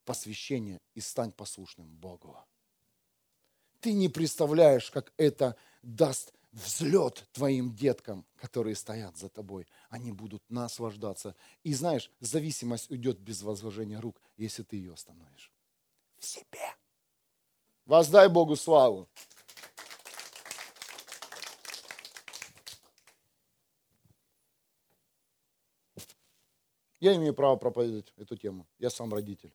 посвящение 0.08 0.80
и 0.94 1.02
стань 1.02 1.32
послушным 1.32 1.86
Богу. 1.86 2.34
Ты 3.80 3.92
не 3.92 4.08
представляешь, 4.08 4.90
как 4.90 5.12
это 5.16 5.56
даст 5.82 6.32
взлет 6.52 7.26
твоим 7.32 7.74
деткам, 7.74 8.26
которые 8.36 8.74
стоят 8.74 9.16
за 9.16 9.28
тобой. 9.28 9.66
Они 9.88 10.12
будут 10.12 10.42
наслаждаться. 10.48 11.36
И 11.62 11.74
знаешь, 11.74 12.10
зависимость 12.20 12.90
уйдет 12.90 13.18
без 13.18 13.42
возложения 13.42 14.00
рук, 14.00 14.20
если 14.36 14.62
ты 14.62 14.76
ее 14.76 14.94
остановишь. 14.94 15.52
В 16.18 16.24
себе. 16.24 16.74
Воздай 17.84 18.28
Богу 18.28 18.56
славу. 18.56 19.08
Я 27.00 27.14
имею 27.14 27.32
право 27.32 27.54
проповедовать 27.54 28.12
эту 28.16 28.36
тему. 28.36 28.66
Я 28.78 28.90
сам 28.90 29.14
родитель 29.14 29.54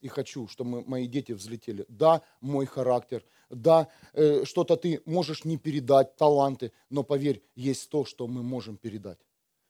и 0.00 0.08
хочу, 0.08 0.46
чтобы 0.48 0.82
мои 0.84 1.06
дети 1.06 1.32
взлетели. 1.32 1.84
Да, 1.88 2.22
мой 2.40 2.66
характер, 2.66 3.24
да, 3.50 3.88
э, 4.12 4.44
что-то 4.44 4.76
ты 4.76 5.02
можешь 5.06 5.44
не 5.44 5.56
передать, 5.58 6.16
таланты, 6.16 6.72
но 6.90 7.02
поверь, 7.02 7.42
есть 7.56 7.90
то, 7.90 8.04
что 8.04 8.26
мы 8.26 8.42
можем 8.42 8.76
передать, 8.76 9.18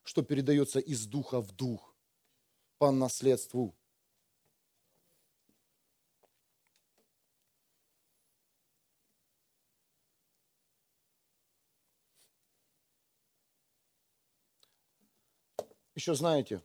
что 0.04 0.22
передается 0.22 0.80
из 0.80 1.06
духа 1.06 1.40
в 1.40 1.52
дух, 1.52 1.94
по 2.78 2.90
наследству. 2.90 3.74
Еще 15.94 16.14
знаете, 16.14 16.62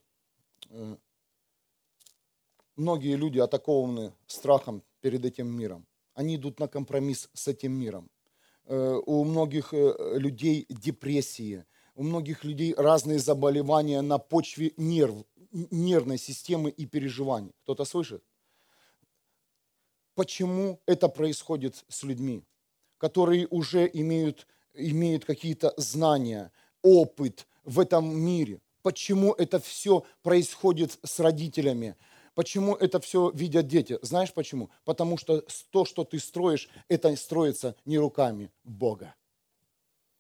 э, 0.70 0.98
многие 2.76 3.16
люди 3.16 3.40
атакованы 3.40 4.14
страхом 4.28 4.84
перед 5.02 5.26
этим 5.26 5.48
миром. 5.48 5.86
Они 6.14 6.36
идут 6.36 6.60
на 6.60 6.68
компромисс 6.68 7.30
с 7.34 7.48
этим 7.48 7.74
миром. 7.74 8.10
Э, 8.66 9.00
у 9.06 9.24
многих 9.24 9.74
э, 9.74 10.18
людей 10.18 10.66
депрессии, 10.70 11.66
у 11.96 12.04
многих 12.04 12.44
людей 12.44 12.74
разные 12.76 13.20
заболевания 13.20 14.02
на 14.02 14.18
почве 14.18 14.74
нерв, 14.78 15.26
нервной 15.52 16.18
системы 16.18 16.70
и 16.70 16.86
переживаний. 16.86 17.52
Кто-то 17.64 17.86
слышит? 17.86 18.24
Почему 20.16 20.80
это 20.86 21.10
происходит 21.10 21.84
с 21.90 22.04
людьми, 22.04 22.44
которые 22.98 23.48
уже 23.48 23.90
имеют, 23.92 24.48
имеют 24.74 25.26
какие-то 25.26 25.74
знания, 25.78 26.52
опыт 26.84 27.48
в 27.64 27.80
этом 27.80 28.16
мире? 28.16 28.62
Почему 28.84 29.34
это 29.34 29.60
все 29.60 30.04
происходит 30.22 31.00
с 31.04 31.20
родителями? 31.20 31.96
Почему 32.36 32.76
это 32.76 33.00
все 33.00 33.30
видят 33.32 33.68
дети? 33.68 34.00
Знаешь 34.02 34.34
почему? 34.34 34.70
Потому 34.86 35.18
что 35.18 35.46
то, 35.70 35.86
что 35.86 36.04
ты 36.04 36.20
строишь, 36.20 36.70
это 36.88 37.16
строится 37.16 37.76
не 37.86 37.98
руками 37.98 38.52
Бога. 38.64 39.14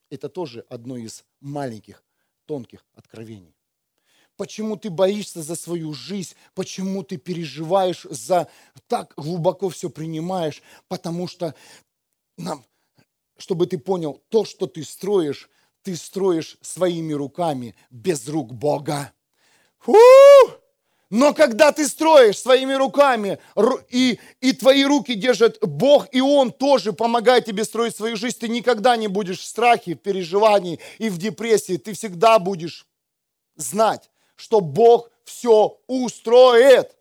Это 0.10 0.30
тоже 0.30 0.65
одно 0.69 0.95
из 0.95 1.23
маленьких, 1.39 2.04
тонких 2.45 2.86
откровений. 2.93 3.56
Почему 4.36 4.78
ты 4.78 4.89
боишься 4.89 5.41
за 5.41 5.56
свою 5.56 5.93
жизнь? 5.93 6.36
Почему 6.54 7.04
ты 7.04 7.17
переживаешь 7.17 8.06
за... 8.10 8.47
Так 8.88 9.13
глубоко 9.15 9.69
все 9.69 9.89
принимаешь? 9.89 10.62
Потому 10.88 11.28
что 11.28 11.56
нам, 12.38 12.63
чтобы 13.38 13.67
ты 13.67 13.78
понял, 13.78 14.21
то, 14.30 14.45
что 14.45 14.67
ты 14.67 14.84
строишь, 14.84 15.49
ты 15.84 15.95
строишь 15.95 16.58
своими 16.62 17.13
руками 17.13 17.76
без 17.89 18.28
рук 18.28 18.54
Бога. 18.54 19.13
Фу! 19.80 19.93
Но 21.15 21.32
когда 21.32 21.71
ты 21.71 21.88
строишь 21.88 22.39
своими 22.39 22.73
руками, 22.73 23.38
и, 23.91 24.19
и 24.41 24.52
твои 24.52 24.84
руки 24.84 25.13
держат 25.13 25.60
Бог, 25.62 26.08
и 26.12 26.19
Он 26.21 26.52
тоже 26.52 26.91
помогает 26.91 27.45
тебе 27.45 27.65
строить 27.65 27.95
свою 27.95 28.17
жизнь, 28.17 28.39
ты 28.39 28.47
никогда 28.47 28.97
не 28.97 29.08
будешь 29.08 29.38
в 29.38 29.45
страхе, 29.45 29.93
в 29.93 29.99
переживании 29.99 30.80
и 30.97 31.12
в 31.12 31.19
депрессии. 31.19 31.78
Ты 31.78 31.93
всегда 31.93 32.39
будешь 32.39 32.88
знать, 33.56 34.10
что 34.36 34.60
Бог 34.60 35.12
все 35.23 35.80
устроит. 35.86 36.97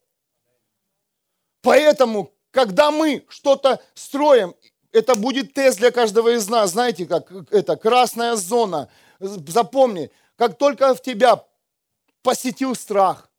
Поэтому, 1.63 2.35
когда 2.51 2.91
мы 2.91 3.25
что-то 3.31 3.81
строим, 3.95 4.55
это 4.93 5.15
будет 5.15 5.55
тест 5.55 5.79
для 5.79 5.91
каждого 5.91 6.35
из 6.37 6.47
нас. 6.51 6.73
Знаете, 6.73 7.07
как 7.07 7.33
это 7.51 7.77
красная 7.77 8.37
зона. 8.37 8.91
Запомни, 9.21 10.11
как 10.37 10.59
только 10.59 10.95
в 10.95 11.01
тебя 11.01 11.43
посетил 12.23 12.75
страх, 12.75 13.31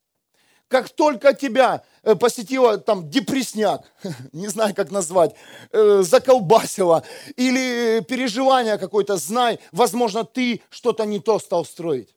как 0.73 0.89
только 0.89 1.35
тебя 1.35 1.83
э, 2.01 2.15
посетила 2.15 2.79
там 2.79 3.07
депресняк, 3.07 3.85
не 4.33 4.47
знаю, 4.47 4.73
как 4.73 4.89
назвать, 4.89 5.35
э, 5.71 6.01
заколбасило, 6.01 7.03
или 7.35 8.03
переживание 8.09 8.79
какое-то, 8.79 9.17
знай, 9.17 9.59
возможно, 9.71 10.23
ты 10.23 10.61
что-то 10.71 11.05
не 11.05 11.19
то 11.19 11.37
стал 11.37 11.63
строить. 11.63 12.15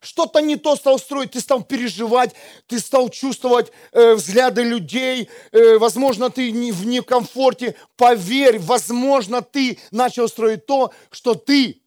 Что-то 0.00 0.38
не 0.38 0.54
то 0.54 0.76
стал 0.76 1.00
строить, 1.00 1.32
ты 1.32 1.40
стал 1.40 1.64
переживать, 1.64 2.32
ты 2.68 2.78
стал 2.78 3.08
чувствовать 3.08 3.72
э, 3.90 4.14
взгляды 4.14 4.62
людей, 4.62 5.28
э, 5.50 5.78
возможно, 5.78 6.30
ты 6.30 6.52
не 6.52 6.70
в 6.70 6.86
некомфорте. 6.86 7.74
Поверь, 7.96 8.60
возможно, 8.60 9.42
ты 9.42 9.80
начал 9.90 10.28
строить 10.28 10.64
то, 10.64 10.92
что 11.10 11.34
ты 11.34 11.82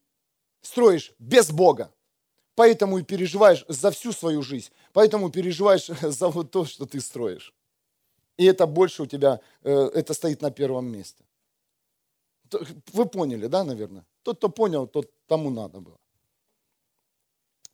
строишь 0.62 1.14
без 1.18 1.50
Бога. 1.50 1.94
Поэтому 2.56 3.00
и 3.00 3.04
переживаешь 3.04 3.66
за 3.68 3.90
всю 3.90 4.12
свою 4.12 4.44
жизнь. 4.44 4.70
Поэтому 4.94 5.30
переживаешь 5.30 5.88
за 6.02 6.30
вот 6.30 6.52
то, 6.52 6.66
что 6.66 6.86
ты 6.86 7.02
строишь. 7.02 7.54
И 8.38 8.46
это 8.46 8.66
больше 8.66 9.04
у 9.04 9.06
тебя, 9.06 9.40
э, 9.64 9.90
это 9.94 10.14
стоит 10.14 10.42
на 10.42 10.52
первом 10.52 10.86
месте. 10.86 11.24
Вы 12.94 13.06
поняли, 13.06 13.48
да, 13.48 13.64
наверное? 13.64 14.06
Тот, 14.24 14.38
кто 14.38 14.50
понял, 14.50 14.88
тот 14.88 15.12
тому 15.28 15.50
надо 15.50 15.80
было. 15.80 15.98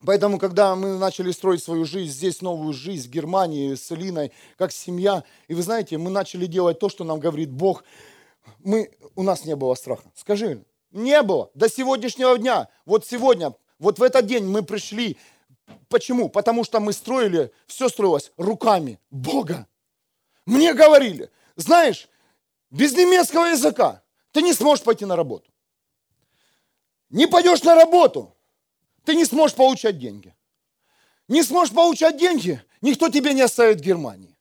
Поэтому, 0.06 0.40
когда 0.40 0.76
мы 0.76 0.98
начали 0.98 1.32
строить 1.32 1.62
свою 1.62 1.84
жизнь, 1.86 2.12
здесь 2.14 2.42
новую 2.42 2.72
жизнь, 2.72 3.08
в 3.08 3.12
Германии, 3.12 3.76
с 3.76 3.92
Элиной, 3.92 4.32
как 4.58 4.72
семья, 4.72 5.26
и 5.50 5.54
вы 5.54 5.62
знаете, 5.62 5.98
мы 5.98 6.10
начали 6.10 6.46
делать 6.46 6.80
то, 6.80 6.88
что 6.88 7.04
нам 7.04 7.20
говорит 7.20 7.52
Бог, 7.52 7.84
мы, 8.60 8.92
у 9.16 9.24
нас 9.24 9.44
не 9.44 9.58
было 9.58 9.76
страха. 9.76 10.10
Скажи, 10.16 10.64
не 10.92 11.22
было 11.22 11.52
до 11.54 11.70
сегодняшнего 11.70 12.38
дня. 12.38 12.70
Вот 12.86 13.06
сегодня, 13.06 13.54
вот 13.78 14.00
в 14.00 14.04
этот 14.04 14.26
день 14.26 14.46
мы 14.46 14.64
пришли. 14.64 15.18
Почему? 15.88 16.30
Потому 16.30 16.64
что 16.64 16.80
мы 16.80 16.94
строили, 16.94 17.52
все 17.66 17.90
строилось 17.90 18.32
руками 18.38 19.00
Бога. 19.10 19.68
Мне 20.46 20.74
говорили, 20.74 21.32
знаешь, 21.56 22.08
без 22.70 22.94
немецкого 22.94 23.46
языка 23.46 24.04
ты 24.32 24.42
не 24.42 24.54
сможешь 24.54 24.84
пойти 24.84 25.06
на 25.06 25.16
работу. 25.16 25.52
Не 27.10 27.28
пойдешь 27.28 27.64
на 27.64 27.76
работу, 27.76 28.36
ты 29.04 29.16
не 29.16 29.26
сможешь 29.26 29.56
получать 29.56 29.98
деньги. 29.98 30.36
Не 31.28 31.44
сможешь 31.44 31.74
получать 31.74 32.18
деньги, 32.18 32.62
никто 32.82 33.10
тебе 33.10 33.34
не 33.34 33.42
оставит 33.42 33.80
в 33.80 33.84
Германии. 33.84 34.36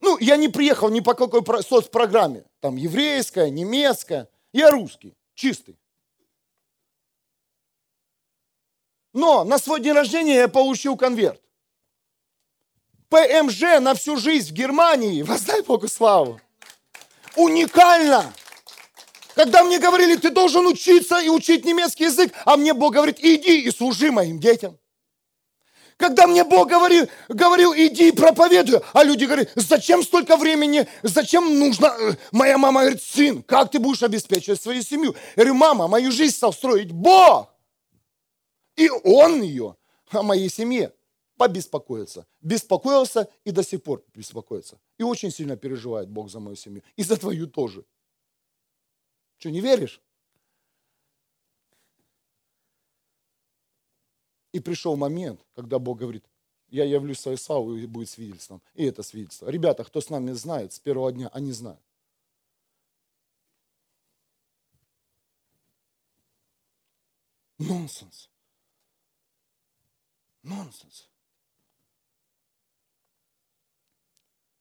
Ну, 0.00 0.18
я 0.18 0.36
не 0.36 0.48
приехал 0.48 0.90
ни 0.90 1.00
по 1.00 1.14
какой 1.14 1.42
соцпрограмме. 1.62 2.44
Там 2.60 2.76
еврейская, 2.76 3.50
немецкая. 3.50 4.28
Я 4.52 4.70
русский, 4.70 5.16
чистый. 5.34 5.78
Но 9.14 9.44
на 9.44 9.58
свой 9.58 9.80
день 9.80 9.92
рождения 9.92 10.34
я 10.34 10.48
получил 10.48 10.96
конверт. 10.96 11.40
ПМЖ 13.08 13.80
на 13.80 13.94
всю 13.94 14.16
жизнь 14.16 14.50
в 14.50 14.52
Германии. 14.52 15.22
Воздай 15.30 15.62
Богу 15.62 15.88
славу. 15.88 16.40
Уникально. 17.36 18.32
Когда 19.36 19.64
мне 19.64 19.78
говорили, 19.78 20.16
ты 20.16 20.30
должен 20.30 20.66
учиться 20.66 21.20
и 21.20 21.28
учить 21.28 21.64
немецкий 21.64 22.04
язык, 22.04 22.32
а 22.44 22.56
мне 22.56 22.72
Бог 22.74 22.94
говорит, 22.94 23.18
иди 23.20 23.62
и 23.62 23.70
служи 23.70 24.12
моим 24.12 24.38
детям. 24.38 24.78
Когда 25.96 26.26
мне 26.26 26.42
Бог 26.42 26.68
говорил, 26.68 27.08
говорил, 27.28 27.72
иди 27.72 28.08
и 28.08 28.12
проповедуй, 28.12 28.80
а 28.92 29.04
люди 29.04 29.24
говорят, 29.24 29.50
зачем 29.54 30.02
столько 30.02 30.36
времени, 30.36 30.88
зачем 31.02 31.58
нужно, 31.58 31.86
э, 31.98 32.14
моя 32.32 32.58
мама 32.58 32.80
говорит, 32.80 33.02
сын, 33.02 33.42
как 33.44 33.70
ты 33.70 33.78
будешь 33.78 34.02
обеспечивать 34.02 34.60
свою 34.60 34.82
семью? 34.82 35.14
Я 35.36 35.44
говорю, 35.44 35.54
мама, 35.54 35.86
мою 35.86 36.10
жизнь 36.10 36.34
стал 36.34 36.52
строить 36.52 36.90
Бог. 36.90 37.53
И 38.76 38.88
Он 38.88 39.42
ее 39.42 39.76
о 40.10 40.22
моей 40.22 40.48
семье 40.48 40.92
побеспокоится. 41.36 42.26
Беспокоился 42.40 43.28
и 43.44 43.50
до 43.50 43.62
сих 43.62 43.82
пор 43.82 44.04
беспокоится. 44.14 44.80
И 44.98 45.02
очень 45.02 45.30
сильно 45.30 45.56
переживает 45.56 46.08
Бог 46.08 46.30
за 46.30 46.40
мою 46.40 46.56
семью. 46.56 46.82
И 46.96 47.02
за 47.02 47.16
твою 47.16 47.46
тоже. 47.46 47.84
Что, 49.38 49.50
не 49.50 49.60
веришь? 49.60 50.00
И 54.52 54.60
пришел 54.60 54.96
момент, 54.96 55.44
когда 55.54 55.78
Бог 55.80 55.98
говорит, 55.98 56.24
я 56.68 56.84
явлюсь 56.84 57.20
своей 57.20 57.38
славой 57.38 57.82
и 57.82 57.86
будет 57.86 58.08
свидетельством. 58.08 58.62
И 58.74 58.84
это 58.84 59.02
свидетельство. 59.02 59.48
Ребята, 59.48 59.84
кто 59.84 60.00
с 60.00 60.10
нами 60.10 60.32
знает 60.32 60.72
с 60.72 60.78
первого 60.78 61.12
дня, 61.12 61.28
они 61.32 61.52
знают. 61.52 61.80
Нонсенс. 67.58 68.28
Нонсенс. 70.44 71.10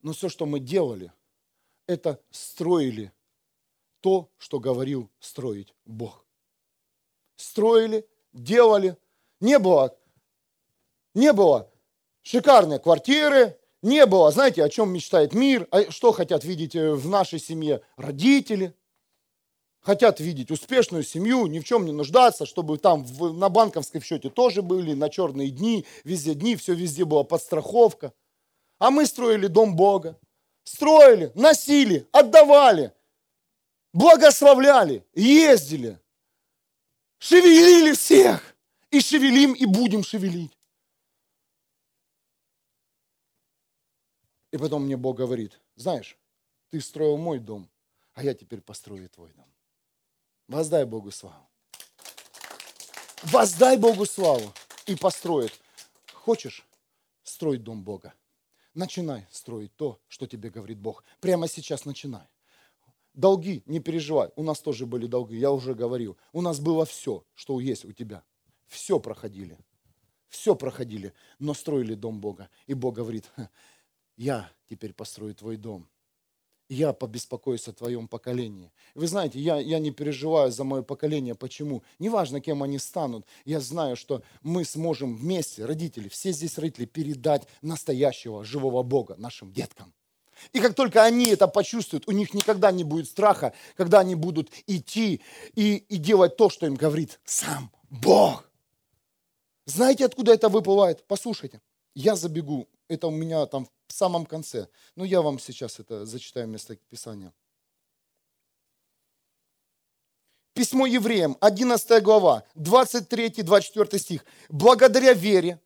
Но 0.01 0.13
все, 0.13 0.27
что 0.29 0.45
мы 0.45 0.59
делали, 0.59 1.13
это 1.87 2.21
строили 2.31 3.13
то, 4.01 4.29
что 4.37 4.59
говорил 4.59 5.09
строить 5.19 5.73
Бог. 5.85 6.25
Строили, 7.35 8.07
делали. 8.33 8.97
Не 9.39 9.59
было, 9.59 9.97
не 11.13 11.31
было 11.33 11.71
шикарной 12.21 12.79
квартиры, 12.79 13.59
не 13.81 14.05
было, 14.05 14.31
знаете, 14.31 14.63
о 14.63 14.69
чем 14.69 14.93
мечтает 14.93 15.33
мир, 15.33 15.67
а 15.69 15.91
что 15.91 16.13
хотят 16.13 16.45
видеть 16.45 16.75
э, 16.75 16.93
в 16.93 17.09
нашей 17.09 17.39
семье 17.39 17.81
родители. 17.97 18.73
Хотят 19.83 20.19
видеть 20.19 20.49
успешную 20.49 21.03
семью, 21.03 21.45
ни 21.45 21.59
в 21.59 21.63
чем 21.63 21.85
не 21.85 21.91
нуждаться, 21.91 22.45
чтобы 22.45 22.77
там 22.77 23.03
в, 23.03 23.33
на 23.33 23.49
банковской 23.49 24.01
счете 24.01 24.29
тоже 24.29 24.61
были, 24.61 24.93
на 24.93 25.09
черные 25.09 25.49
дни, 25.49 25.85
везде 26.03 26.33
дни, 26.33 26.55
все 26.55 26.73
везде 26.73 27.05
была 27.05 27.23
подстраховка. 27.23 28.13
А 28.79 28.89
мы 28.89 29.05
строили 29.05 29.47
дом 29.47 29.75
Бога. 29.75 30.17
Строили, 30.63 31.31
носили, 31.35 32.07
отдавали 32.11 32.93
благословляли, 33.93 35.05
ездили, 35.13 35.99
шевелили 37.19 37.93
всех. 37.93 38.49
И 38.89 38.99
шевелим, 39.01 39.53
и 39.53 39.65
будем 39.65 40.03
шевелить. 40.03 40.55
И 44.51 44.57
потом 44.57 44.83
мне 44.85 44.95
Бог 44.95 45.17
говорит, 45.17 45.59
знаешь, 45.75 46.15
ты 46.69 46.79
строил 46.79 47.17
мой 47.17 47.39
дом, 47.39 47.67
а 48.13 48.23
я 48.23 48.35
теперь 48.35 48.61
построю 48.61 49.09
твой 49.09 49.33
дом. 49.33 49.51
Воздай 50.47 50.85
Богу 50.85 51.11
славу. 51.11 51.47
Воздай 53.23 53.77
Богу 53.77 54.05
славу 54.05 54.53
и 54.85 54.95
построит. 54.95 55.53
Хочешь 56.13 56.65
строить 57.23 57.63
дом 57.63 57.83
Бога? 57.83 58.13
Начинай 58.73 59.27
строить 59.31 59.75
то, 59.75 59.99
что 60.07 60.27
тебе 60.27 60.49
говорит 60.49 60.79
Бог. 60.79 61.03
Прямо 61.21 61.47
сейчас 61.47 61.85
начинай. 61.85 62.27
Долги, 63.13 63.61
не 63.67 63.79
переживай, 63.79 64.31
у 64.35 64.43
нас 64.43 64.59
тоже 64.59 64.85
были 64.87 65.05
долги, 65.05 65.37
я 65.37 65.51
уже 65.51 65.75
говорил. 65.75 66.17
У 66.31 66.41
нас 66.41 66.59
было 66.59 66.85
все, 66.85 67.23
что 67.35 67.59
есть 67.59 67.85
у 67.85 67.91
тебя. 67.91 68.23
Все 68.67 68.99
проходили. 68.99 69.57
Все 70.29 70.55
проходили, 70.55 71.13
но 71.37 71.53
строили 71.53 71.93
дом 71.93 72.19
Бога. 72.19 72.49
И 72.65 72.73
Бог 72.73 72.95
говорит, 72.95 73.31
я 74.17 74.51
теперь 74.67 74.93
построю 74.93 75.35
твой 75.35 75.57
дом. 75.57 75.87
Я 76.69 76.93
побеспокоюсь 76.93 77.67
о 77.67 77.73
твоем 77.73 78.07
поколении. 78.07 78.71
Вы 78.95 79.07
знаете, 79.07 79.39
я, 79.39 79.57
я 79.57 79.79
не 79.79 79.91
переживаю 79.91 80.51
за 80.51 80.63
мое 80.63 80.81
поколение. 80.81 81.35
Почему? 81.35 81.83
Неважно, 81.99 82.39
кем 82.39 82.63
они 82.63 82.79
станут. 82.79 83.25
Я 83.45 83.59
знаю, 83.59 83.95
что 83.95 84.23
мы 84.41 84.63
сможем 84.63 85.15
вместе, 85.15 85.65
родители, 85.65 86.07
все 86.07 86.31
здесь 86.31 86.57
родители, 86.57 86.85
передать 86.85 87.47
настоящего 87.61 88.43
живого 88.43 88.81
Бога 88.81 89.15
нашим 89.17 89.51
деткам. 89.51 89.93
И 90.51 90.59
как 90.59 90.73
только 90.73 91.03
они 91.03 91.27
это 91.27 91.47
почувствуют, 91.47 92.07
у 92.07 92.11
них 92.11 92.33
никогда 92.33 92.71
не 92.71 92.83
будет 92.83 93.07
страха, 93.07 93.53
когда 93.75 93.99
они 93.99 94.15
будут 94.15 94.49
идти 94.67 95.21
и, 95.55 95.75
и 95.75 95.97
делать 95.97 96.37
то, 96.37 96.49
что 96.49 96.65
им 96.65 96.75
говорит 96.75 97.19
сам 97.23 97.71
Бог. 97.89 98.49
Знаете, 99.65 100.05
откуда 100.05 100.33
это 100.33 100.49
выплывает? 100.49 101.05
Послушайте, 101.07 101.61
я 101.95 102.15
забегу, 102.15 102.67
это 102.93 103.07
у 103.07 103.11
меня 103.11 103.45
там 103.45 103.67
в 103.87 103.93
самом 103.93 104.25
конце, 104.25 104.67
но 104.95 105.05
я 105.05 105.21
вам 105.21 105.39
сейчас 105.39 105.79
это 105.79 106.05
зачитаю 106.05 106.47
место 106.47 106.75
Писания. 106.89 107.33
Письмо 110.53 110.85
евреям, 110.85 111.35
11 111.41 112.03
глава, 112.03 112.43
23-24 112.55 113.97
стих. 113.97 114.25
«Благодаря 114.49 115.13
вере 115.13 115.59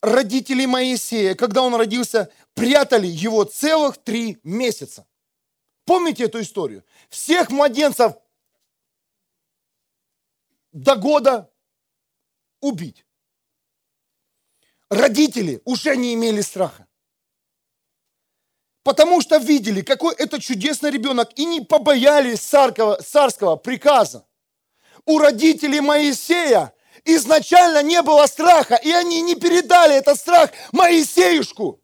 родители 0.00 0.66
Моисея, 0.66 1.34
когда 1.34 1.62
он 1.62 1.74
родился, 1.76 2.30
прятали 2.54 3.06
его 3.06 3.44
целых 3.44 3.98
три 3.98 4.38
месяца. 4.42 5.06
Помните 5.84 6.24
эту 6.24 6.40
историю? 6.40 6.84
Всех 7.08 7.50
младенцев 7.50 8.14
до 10.72 10.96
года 10.96 11.50
убить. 12.60 13.04
Родители 14.92 15.62
уже 15.64 15.96
не 15.96 16.12
имели 16.12 16.42
страха. 16.42 16.86
Потому 18.84 19.22
что 19.22 19.38
видели, 19.38 19.80
какой 19.80 20.14
это 20.16 20.38
чудесный 20.38 20.90
ребенок, 20.90 21.30
и 21.36 21.46
не 21.46 21.62
побоялись 21.62 22.40
царского, 22.40 23.00
царского 23.00 23.56
приказа. 23.56 24.26
У 25.06 25.18
родителей 25.18 25.80
Моисея 25.80 26.74
изначально 27.06 27.82
не 27.82 28.02
было 28.02 28.26
страха, 28.26 28.74
и 28.74 28.90
они 28.90 29.22
не 29.22 29.34
передали 29.34 29.94
этот 29.94 30.18
страх 30.18 30.50
Моисеюшку. 30.72 31.80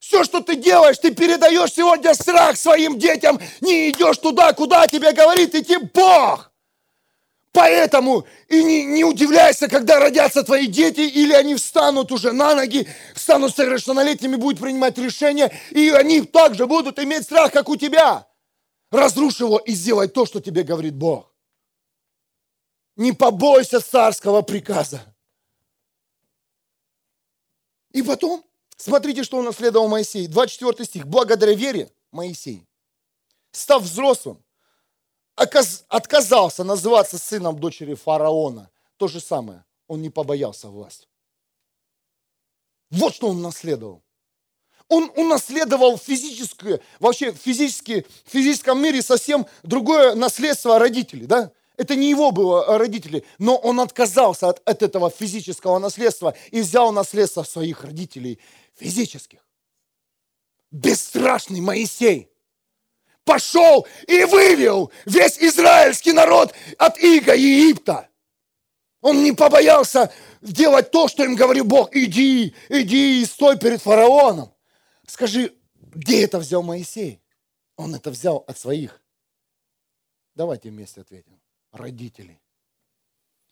Все, 0.00 0.24
что 0.24 0.40
ты 0.40 0.56
делаешь, 0.56 0.98
ты 0.98 1.14
передаешь 1.14 1.72
сегодня 1.72 2.14
страх 2.14 2.56
своим 2.56 2.98
детям, 2.98 3.38
не 3.60 3.90
идешь 3.90 4.18
туда, 4.18 4.52
куда 4.54 4.88
тебе 4.88 5.12
говорит 5.12 5.54
идти 5.54 5.76
Бог. 5.94 6.45
Поэтому 7.56 8.26
и 8.48 8.62
не, 8.62 8.84
не 8.84 9.02
удивляйся, 9.02 9.66
когда 9.66 9.98
родятся 9.98 10.42
твои 10.42 10.66
дети, 10.66 11.00
или 11.00 11.32
они 11.32 11.54
встанут 11.54 12.12
уже 12.12 12.32
на 12.32 12.54
ноги, 12.54 12.86
станут 13.14 13.56
совершеннолетними, 13.56 14.36
будут 14.36 14.60
принимать 14.60 14.98
решения, 14.98 15.50
и 15.70 15.88
они 15.88 16.20
также 16.20 16.66
будут 16.66 16.98
иметь 16.98 17.22
страх, 17.22 17.50
как 17.52 17.70
у 17.70 17.76
тебя. 17.76 18.28
Разрушь 18.90 19.40
его 19.40 19.56
и 19.56 19.72
сделай 19.72 20.06
то, 20.06 20.26
что 20.26 20.42
тебе 20.42 20.64
говорит 20.64 20.96
Бог. 20.96 21.32
Не 22.94 23.12
побойся 23.14 23.80
царского 23.80 24.42
приказа. 24.42 25.00
И 27.92 28.02
потом, 28.02 28.44
смотрите, 28.76 29.22
что 29.22 29.38
унаследовал 29.38 29.88
Моисей. 29.88 30.26
24 30.26 30.84
стих. 30.84 31.06
Благодаря 31.06 31.54
вере 31.54 31.90
Моисей, 32.12 32.68
став 33.50 33.82
взрослым, 33.82 34.44
отказался 35.36 36.64
называться 36.64 37.18
сыном 37.18 37.58
дочери 37.58 37.94
фараона. 37.94 38.70
То 38.96 39.08
же 39.08 39.20
самое. 39.20 39.64
Он 39.86 40.02
не 40.02 40.10
побоялся 40.10 40.68
власти. 40.68 41.06
Вот 42.90 43.14
что 43.14 43.28
он 43.28 43.42
наследовал. 43.42 44.02
Он 44.88 45.10
унаследовал 45.16 45.98
физическое, 45.98 46.80
вообще 47.00 47.32
физически, 47.32 48.06
в 48.24 48.30
физическом 48.30 48.80
мире 48.80 49.02
совсем 49.02 49.46
другое 49.64 50.14
наследство 50.14 50.78
родителей, 50.78 51.26
да? 51.26 51.52
Это 51.76 51.94
не 51.94 52.08
его 52.08 52.30
было 52.30 52.64
а 52.64 52.78
родители, 52.78 53.24
но 53.38 53.56
он 53.56 53.80
отказался 53.80 54.48
от, 54.48 54.66
от 54.66 54.82
этого 54.82 55.10
физического 55.10 55.78
наследства 55.78 56.34
и 56.50 56.62
взял 56.62 56.92
наследство 56.92 57.42
своих 57.42 57.84
родителей 57.84 58.38
физических. 58.76 59.40
Бесстрашный 60.70 61.60
Моисей 61.60 62.30
пошел 63.26 63.86
и 64.06 64.24
вывел 64.24 64.90
весь 65.04 65.36
израильский 65.38 66.12
народ 66.12 66.54
от 66.78 66.96
иго 66.98 67.34
Египта. 67.34 68.08
Он 69.02 69.22
не 69.22 69.32
побоялся 69.32 70.12
делать 70.40 70.90
то, 70.90 71.08
что 71.08 71.24
им 71.24 71.34
говорил 71.34 71.64
Бог. 71.64 71.94
Иди, 71.94 72.54
иди 72.68 73.20
и 73.20 73.24
стой 73.26 73.58
перед 73.58 73.82
фараоном. 73.82 74.54
Скажи, 75.06 75.54
где 75.74 76.24
это 76.24 76.38
взял 76.38 76.62
Моисей? 76.62 77.20
Он 77.76 77.94
это 77.94 78.10
взял 78.10 78.38
от 78.46 78.58
своих. 78.58 79.02
Давайте 80.34 80.70
вместе 80.70 81.02
ответим. 81.02 81.40
Родителей. 81.72 82.40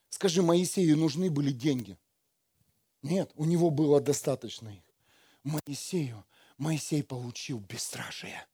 Скажи, 0.09 0.43
Моисею 0.43 0.97
нужны 0.97 1.31
были 1.31 1.51
деньги? 1.51 1.99
Нет, 3.03 3.31
у 3.35 3.45
него 3.45 3.71
было 3.71 4.01
достаточно 4.01 4.69
их. 4.69 4.83
Моисею, 5.43 6.25
Моисей 6.57 7.03
получил 7.03 7.59
бесстрашие. 7.59 8.47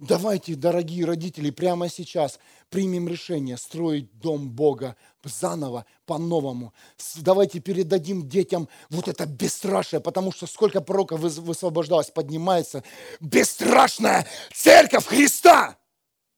Давайте, 0.00 0.56
дорогие 0.56 1.04
родители, 1.04 1.50
прямо 1.50 1.88
сейчас 1.88 2.40
примем 2.68 3.06
решение 3.06 3.56
строить 3.56 4.18
дом 4.18 4.50
Бога 4.50 4.96
заново, 5.22 5.86
по-новому. 6.04 6.74
Давайте 7.16 7.60
передадим 7.60 8.28
детям 8.28 8.68
вот 8.90 9.06
это 9.06 9.24
бесстрашие, 9.24 10.00
потому 10.00 10.32
что 10.32 10.46
сколько 10.46 10.80
пророков 10.80 11.20
высвобождалось, 11.20 12.10
поднимается. 12.10 12.82
Бесстрашная 13.20 14.26
церковь 14.52 15.06
Христа, 15.06 15.78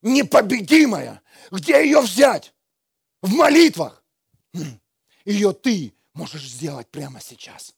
непобедимая. 0.02 1.22
Где 1.50 1.82
ее 1.82 2.00
взять? 2.00 2.52
В 3.22 3.32
молитвах. 3.32 4.04
Хм. 4.52 4.78
Ее 5.24 5.52
ты 5.52 5.94
можешь 6.12 6.46
сделать 6.46 6.88
прямо 6.88 7.20
сейчас 7.20 7.75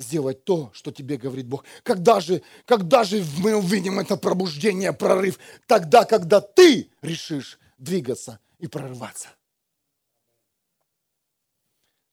сделать 0.00 0.44
то, 0.44 0.72
что 0.72 0.90
тебе 0.90 1.16
говорит 1.16 1.46
Бог. 1.46 1.64
Когда 1.82 2.20
же, 2.20 2.42
когда 2.64 3.04
же 3.04 3.24
мы 3.38 3.54
увидим 3.54 3.98
это 3.98 4.16
пробуждение, 4.16 4.92
прорыв? 4.92 5.38
Тогда, 5.66 6.04
когда 6.04 6.40
ты 6.40 6.90
решишь 7.02 7.58
двигаться 7.78 8.40
и 8.58 8.66
прорываться. 8.66 9.28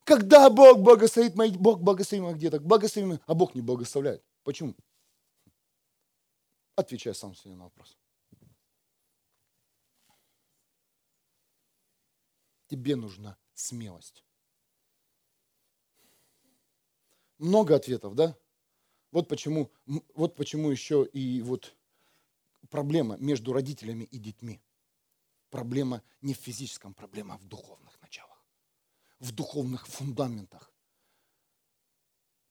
Когда 0.04 0.50
Бог 0.50 0.80
благословит 0.80 1.36
мои, 1.36 1.52
Бог 1.52 1.82
благословим 1.82 2.32
где-то, 2.34 2.60
благословим, 2.60 3.20
а 3.26 3.34
Бог 3.34 3.56
не 3.56 3.62
благословляет. 3.62 4.24
Почему? 4.44 4.76
Отвечай 6.76 7.14
сам 7.14 7.36
себе 7.36 7.56
на 7.56 7.66
вопрос. 7.66 7.98
Тебе 12.68 12.96
нужна 12.96 13.38
смелость 13.54 14.24
много 17.38 17.76
ответов, 17.76 18.16
да? 18.16 18.38
Вот 19.12 19.28
почему, 19.28 19.72
вот 20.14 20.36
почему 20.36 20.70
еще 20.70 21.08
и 21.12 21.42
вот 21.42 21.76
проблема 22.70 23.18
между 23.18 23.54
родителями 23.54 24.04
и 24.04 24.18
детьми. 24.18 24.62
Проблема 25.50 26.04
не 26.22 26.34
в 26.34 26.38
физическом, 26.38 26.94
проблема 26.94 27.38
в 27.38 27.46
духовных 27.46 28.00
началах, 28.02 28.46
в 29.20 29.32
духовных 29.32 29.88
фундаментах. 29.88 30.74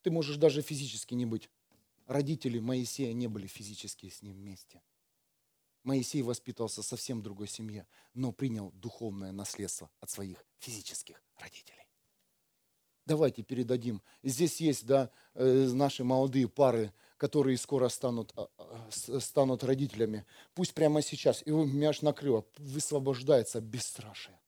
Ты 0.02 0.10
можешь 0.10 0.36
даже 0.36 0.62
физически 0.62 1.14
не 1.14 1.26
быть. 1.26 1.50
Родители 2.06 2.58
Моисея 2.58 3.12
не 3.12 3.26
были 3.26 3.46
физически 3.46 4.08
с 4.08 4.22
ним 4.22 4.34
вместе. 4.34 4.80
Моисей 5.82 6.22
воспитывался 6.22 6.82
совсем 6.82 7.22
другой 7.22 7.48
семье, 7.48 7.86
но 8.14 8.32
принял 8.32 8.72
духовное 8.72 9.32
наследство 9.32 9.90
от 10.00 10.10
своих 10.10 10.44
физических 10.58 11.22
родителей 11.36 11.85
давайте 13.06 13.42
передадим. 13.42 14.02
Здесь 14.22 14.60
есть, 14.60 14.86
да, 14.86 15.10
э, 15.34 15.68
наши 15.72 16.04
молодые 16.04 16.48
пары, 16.48 16.92
которые 17.16 17.56
скоро 17.56 17.88
станут, 17.88 18.32
а, 18.36 18.48
а, 18.58 19.20
станут 19.20 19.64
родителями. 19.64 20.26
Пусть 20.54 20.74
прямо 20.74 21.00
сейчас, 21.00 21.42
и 21.46 21.50
меня 21.50 21.90
аж 21.90 22.02
накрыло, 22.02 22.44
высвобождается 22.58 23.60
бесстрашие. 23.60 24.38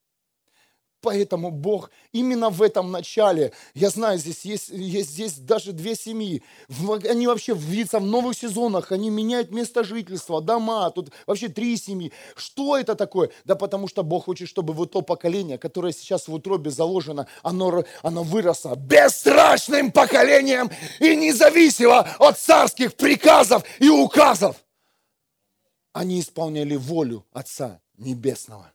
Поэтому 1.01 1.53
Бог 1.53 1.91
именно 2.11 2.51
в 2.51 2.61
этом 2.61 2.91
начале, 2.91 3.53
я 3.75 3.91
знаю, 3.91 4.19
здесь 4.19 4.45
есть, 4.45 4.71
есть 4.71 5.11
здесь 5.11 5.35
даже 5.35 5.73
две 5.73 5.95
семьи, 5.95 6.43
они 7.09 7.29
вообще 7.29 7.55
видятся 7.55 8.01
в 8.01 8.05
новых 8.05 8.37
сезонах, 8.37 8.91
они 8.91 9.09
меняют 9.09 9.53
место 9.53 9.85
жительства, 9.85 10.41
дома, 10.41 10.91
тут 10.91 11.13
вообще 11.27 11.49
три 11.49 11.77
семьи. 11.77 12.13
Что 12.35 12.77
это 12.77 12.97
такое? 12.97 13.31
Да 13.45 13.55
потому 13.55 13.87
что 13.87 14.03
Бог 14.03 14.25
хочет, 14.25 14.49
чтобы 14.49 14.73
вот 14.73 14.91
то 14.91 15.03
поколение, 15.03 15.57
которое 15.57 15.93
сейчас 15.93 16.27
в 16.27 16.35
утробе 16.35 16.71
заложено, 16.71 17.29
оно, 17.45 17.85
оно 18.03 18.25
выросло 18.25 18.75
бесстрашным 18.75 19.93
поколением 19.93 20.69
и 20.99 21.15
независимо 21.15 22.09
от 22.19 22.39
царских 22.39 22.95
приказов 22.95 23.63
и 23.79 23.89
указов. 23.89 24.57
Они 25.93 26.19
исполняли 26.21 26.75
волю 26.75 27.25
Отца 27.33 27.81
Небесного. 27.97 28.73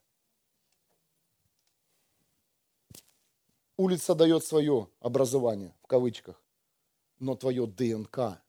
Улица 3.75 4.13
дает 4.13 4.45
свое 4.45 4.89
образование, 4.99 5.75
в 5.81 5.87
кавычках, 5.87 6.39
но 7.19 7.35
твое 7.35 7.65
ДНК, 7.65 8.39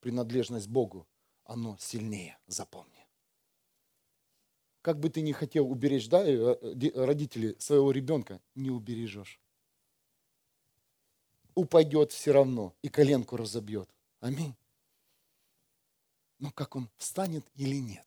принадлежность 0.00 0.68
Богу, 0.68 1.06
оно 1.44 1.78
сильнее, 1.78 2.38
запомни. 2.46 3.06
Как 4.82 5.00
бы 5.00 5.08
ты 5.08 5.22
ни 5.22 5.32
хотел 5.32 5.70
уберечь, 5.70 6.10
да, 6.10 6.22
э, 6.26 6.90
родители 6.94 7.56
своего 7.58 7.90
ребенка, 7.90 8.42
не 8.54 8.70
убережешь. 8.70 9.40
Упадет 11.54 12.12
все 12.12 12.32
равно 12.32 12.74
и 12.82 12.90
коленку 12.90 13.38
разобьет. 13.38 13.88
Аминь. 14.20 14.54
Но 16.38 16.50
как 16.50 16.76
он 16.76 16.90
встанет 16.98 17.46
или 17.54 17.76
нет? 17.76 18.06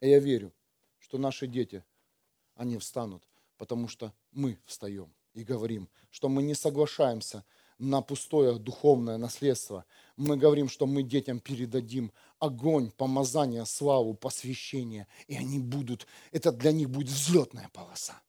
Я 0.00 0.18
верю, 0.18 0.54
что 1.04 1.18
наши 1.18 1.46
дети, 1.46 1.84
они 2.54 2.78
встанут, 2.78 3.28
потому 3.58 3.88
что 3.88 4.14
мы 4.32 4.58
встаем 4.64 5.12
и 5.34 5.44
говорим, 5.44 5.90
что 6.10 6.30
мы 6.30 6.42
не 6.42 6.54
соглашаемся 6.54 7.44
на 7.78 8.00
пустое 8.00 8.58
духовное 8.58 9.18
наследство. 9.18 9.84
Мы 10.16 10.38
говорим, 10.38 10.70
что 10.70 10.86
мы 10.86 11.02
детям 11.02 11.40
передадим 11.40 12.10
огонь, 12.38 12.90
помазание, 12.90 13.66
славу, 13.66 14.14
посвящение, 14.14 15.06
и 15.26 15.36
они 15.36 15.58
будут, 15.58 16.06
это 16.32 16.52
для 16.52 16.72
них 16.72 16.88
будет 16.88 17.08
взлетная 17.08 17.68
полоса. 17.68 18.22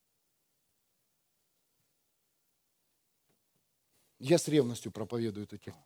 Я 4.19 4.37
с 4.37 4.49
ревностью 4.49 4.91
проповедую 4.91 5.45
эту 5.45 5.57
тему. 5.57 5.81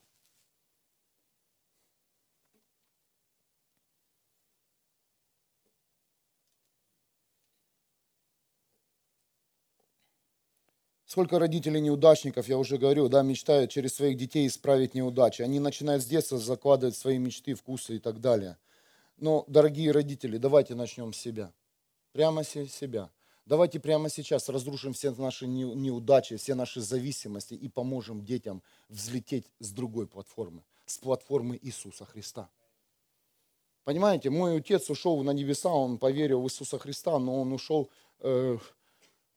Сколько 11.20 11.38
родителей 11.38 11.82
неудачников, 11.82 12.48
я 12.48 12.58
уже 12.58 12.78
говорю, 12.78 13.10
да, 13.10 13.24
мечтают 13.24 13.70
через 13.72 13.96
своих 13.96 14.16
детей 14.16 14.48
исправить 14.48 14.94
неудачи. 14.94 15.42
Они 15.42 15.60
начинают 15.60 16.02
с 16.02 16.06
детства 16.06 16.38
закладывать 16.38 16.96
свои 16.96 17.18
мечты, 17.18 17.56
вкусы 17.56 17.98
и 17.98 18.00
так 18.00 18.22
далее. 18.22 18.58
Но, 19.18 19.44
дорогие 19.50 19.92
родители, 19.92 20.38
давайте 20.38 20.76
начнем 20.76 21.12
с 21.12 21.18
себя. 21.18 21.52
Прямо 22.14 22.46
с 22.46 22.52
себя. 22.52 23.10
Давайте 23.46 23.82
прямо 23.82 24.08
сейчас 24.10 24.48
разрушим 24.48 24.94
все 24.94 25.12
наши 25.12 25.46
неудачи, 25.46 26.38
все 26.38 26.56
наши 26.56 26.80
зависимости 26.80 27.54
и 27.54 27.68
поможем 27.68 28.24
детям 28.24 28.64
взлететь 28.88 29.52
с 29.60 29.72
другой 29.72 30.08
платформы, 30.08 30.64
с 30.86 31.00
платформы 31.00 31.60
Иисуса 31.62 32.06
Христа. 32.06 32.50
Понимаете, 33.84 34.30
мой 34.30 34.60
отец 34.60 34.90
ушел 34.90 35.22
на 35.24 35.32
небеса, 35.32 35.70
он 35.70 35.98
поверил 35.98 36.44
в 36.44 36.46
Иисуса 36.46 36.80
Христа, 36.80 37.20
но 37.20 37.42
он 37.42 37.52
ушел, 37.52 37.90
э, 38.22 38.58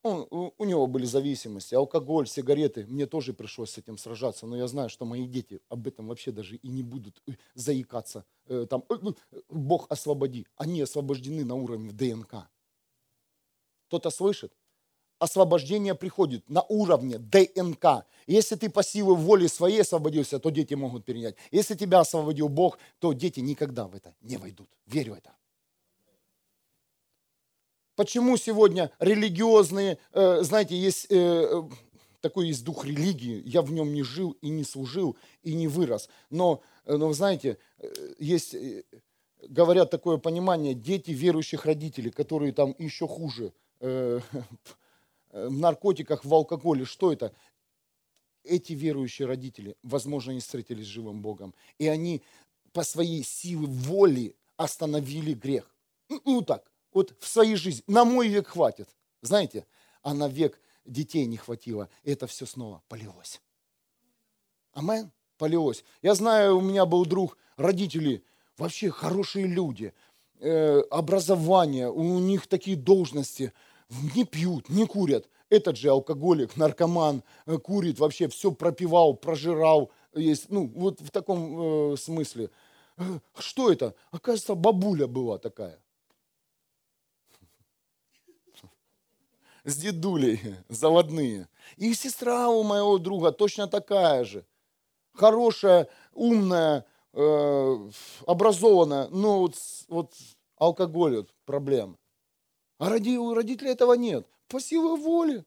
он, 0.03 0.53
у 0.59 0.65
него 0.65 0.87
были 0.87 1.05
зависимости, 1.05 1.75
алкоголь, 1.75 2.27
сигареты, 2.27 2.87
мне 2.87 3.07
тоже 3.07 3.33
пришлось 3.33 3.71
с 3.71 3.79
этим 3.79 3.99
сражаться, 3.99 4.47
но 4.47 4.57
я 4.57 4.67
знаю, 4.67 4.89
что 4.89 5.05
мои 5.05 5.27
дети 5.27 5.61
об 5.69 5.87
этом 5.87 6.09
вообще 6.09 6.33
даже 6.33 6.57
и 6.57 6.69
не 6.69 6.83
будут 6.83 7.23
э, 7.27 7.33
заикаться, 7.55 8.25
э, 8.47 8.67
там, 8.69 8.85
э, 8.89 8.95
ну, 9.01 9.17
Бог 9.49 9.87
освободи, 9.91 10.47
они 10.57 10.83
освобождены 10.83 11.45
на 11.45 11.55
уровне 11.55 11.93
ДНК. 11.93 12.49
Кто-то 13.89 14.11
слышит? 14.11 14.53
Освобождение 15.19 15.95
приходит 15.95 16.49
на 16.51 16.63
уровне 16.63 17.19
ДНК. 17.19 18.07
Если 18.27 18.57
ты 18.57 18.69
по 18.69 18.83
силе 18.83 19.15
воли 19.15 19.47
своей 19.47 19.83
освободился, 19.83 20.41
то 20.41 20.51
дети 20.51 20.75
могут 20.75 21.05
перенять. 21.05 21.37
Если 21.53 21.77
тебя 21.77 22.01
освободил 22.01 22.49
Бог, 22.49 22.79
то 22.99 23.13
дети 23.13 23.39
никогда 23.39 23.87
в 23.87 23.95
это 23.95 24.17
не 24.21 24.37
войдут. 24.37 24.69
Верю 24.87 25.15
в 25.15 25.19
это. 25.19 25.33
Почему 27.95 28.37
сегодня 28.39 28.91
религиозные, 29.01 29.99
э, 30.13 30.43
знаете, 30.43 30.77
есть 30.77 31.07
э, 31.11 31.63
такой 32.21 32.49
есть 32.49 32.65
дух 32.65 32.87
религии, 32.87 33.43
я 33.45 33.61
в 33.61 33.71
нем 33.71 33.93
не 33.93 34.03
жил 34.03 34.33
и 34.41 34.49
не 34.49 34.65
служил 34.65 35.17
и 35.43 35.55
не 35.55 35.69
вырос. 35.69 36.09
Но, 36.31 36.63
э, 36.87 36.97
но 36.97 37.13
знаете, 37.13 37.59
есть, 38.19 38.57
говорят 39.47 39.91
такое 39.91 40.17
понимание, 40.17 40.73
дети 40.73 41.11
верующих 41.11 41.67
родителей, 41.67 42.11
которые 42.11 42.53
там 42.53 42.75
еще 42.79 43.07
хуже, 43.07 43.53
в 43.81 44.23
наркотиках, 45.33 46.25
в 46.25 46.33
алкоголе. 46.33 46.85
Что 46.85 47.13
это? 47.13 47.35
Эти 48.45 48.75
верующие 48.75 49.27
родители, 49.27 49.77
возможно, 49.83 50.31
не 50.31 50.41
встретились 50.41 50.85
с 50.85 50.89
живым 50.91 51.21
Богом. 51.21 51.53
И 51.79 51.89
они 51.89 52.23
по 52.73 52.85
своей 52.85 53.25
силе 53.25 53.67
воли 53.67 54.37
остановили 54.57 55.35
грех. 55.35 55.75
Ну, 56.09 56.21
ну 56.25 56.43
так, 56.43 56.72
вот 56.93 57.15
в 57.19 57.27
своей 57.27 57.57
жизни. 57.57 57.83
На 57.87 58.05
мой 58.05 58.29
век 58.29 58.49
хватит. 58.49 58.89
Знаете, 59.21 59.67
а 60.03 60.15
на 60.15 60.29
век 60.29 60.61
детей 60.85 61.27
не 61.27 61.37
хватило. 61.37 61.89
И 62.03 62.13
это 62.13 62.27
все 62.27 62.47
снова 62.47 62.83
полилось. 62.89 63.41
Амен? 64.73 65.11
Полилось. 65.39 65.85
Я 66.03 66.15
знаю, 66.15 66.59
у 66.59 66.61
меня 66.61 66.87
был 66.87 67.05
друг, 67.05 67.37
родители, 67.57 68.25
вообще 68.57 68.91
хорошие 68.91 69.47
люди, 69.47 69.93
э, 70.39 70.81
образование, 70.91 71.91
у 71.91 72.19
них 72.19 72.47
такие 72.47 72.77
должности– 72.77 73.53
не 74.15 74.25
пьют, 74.25 74.69
не 74.69 74.87
курят. 74.87 75.29
Этот 75.51 75.77
же 75.77 75.91
алкоголик, 75.91 76.57
наркоман, 76.57 77.23
э, 77.47 77.59
курит, 77.59 77.99
вообще 77.99 78.29
все 78.29 78.53
пропивал, 78.53 79.15
прожирал. 79.15 79.91
Есть, 80.15 80.49
ну, 80.49 80.71
вот 80.75 81.01
в 81.01 81.11
таком 81.11 81.93
э, 81.93 81.97
смысле. 81.97 82.51
Э, 82.97 83.19
что 83.39 83.71
это? 83.71 83.95
Оказывается, 84.11 84.55
бабуля 84.55 85.07
была 85.07 85.39
такая. 85.39 85.79
С 89.65 89.77
дедулей, 89.77 90.41
заводные. 90.69 91.49
И 91.77 91.95
сестра 91.95 92.49
у 92.49 92.63
моего 92.63 92.99
друга 92.99 93.33
точно 93.33 93.69
такая 93.69 94.25
же. 94.25 94.45
Хорошая, 95.13 95.89
умная, 96.13 96.87
э, 97.13 97.91
образованная, 98.27 99.09
но 99.09 99.41
вот, 99.41 99.57
вот 99.89 100.15
алкоголь 100.57 101.17
вот 101.17 101.35
проблема. 101.45 101.97
А 102.79 102.89
ради, 102.89 103.17
у 103.17 103.35
родителей 103.35 103.71
этого 103.71 103.93
нет. 103.93 104.27
По 104.49 104.61
силе 104.61 104.97
воли. 104.97 105.45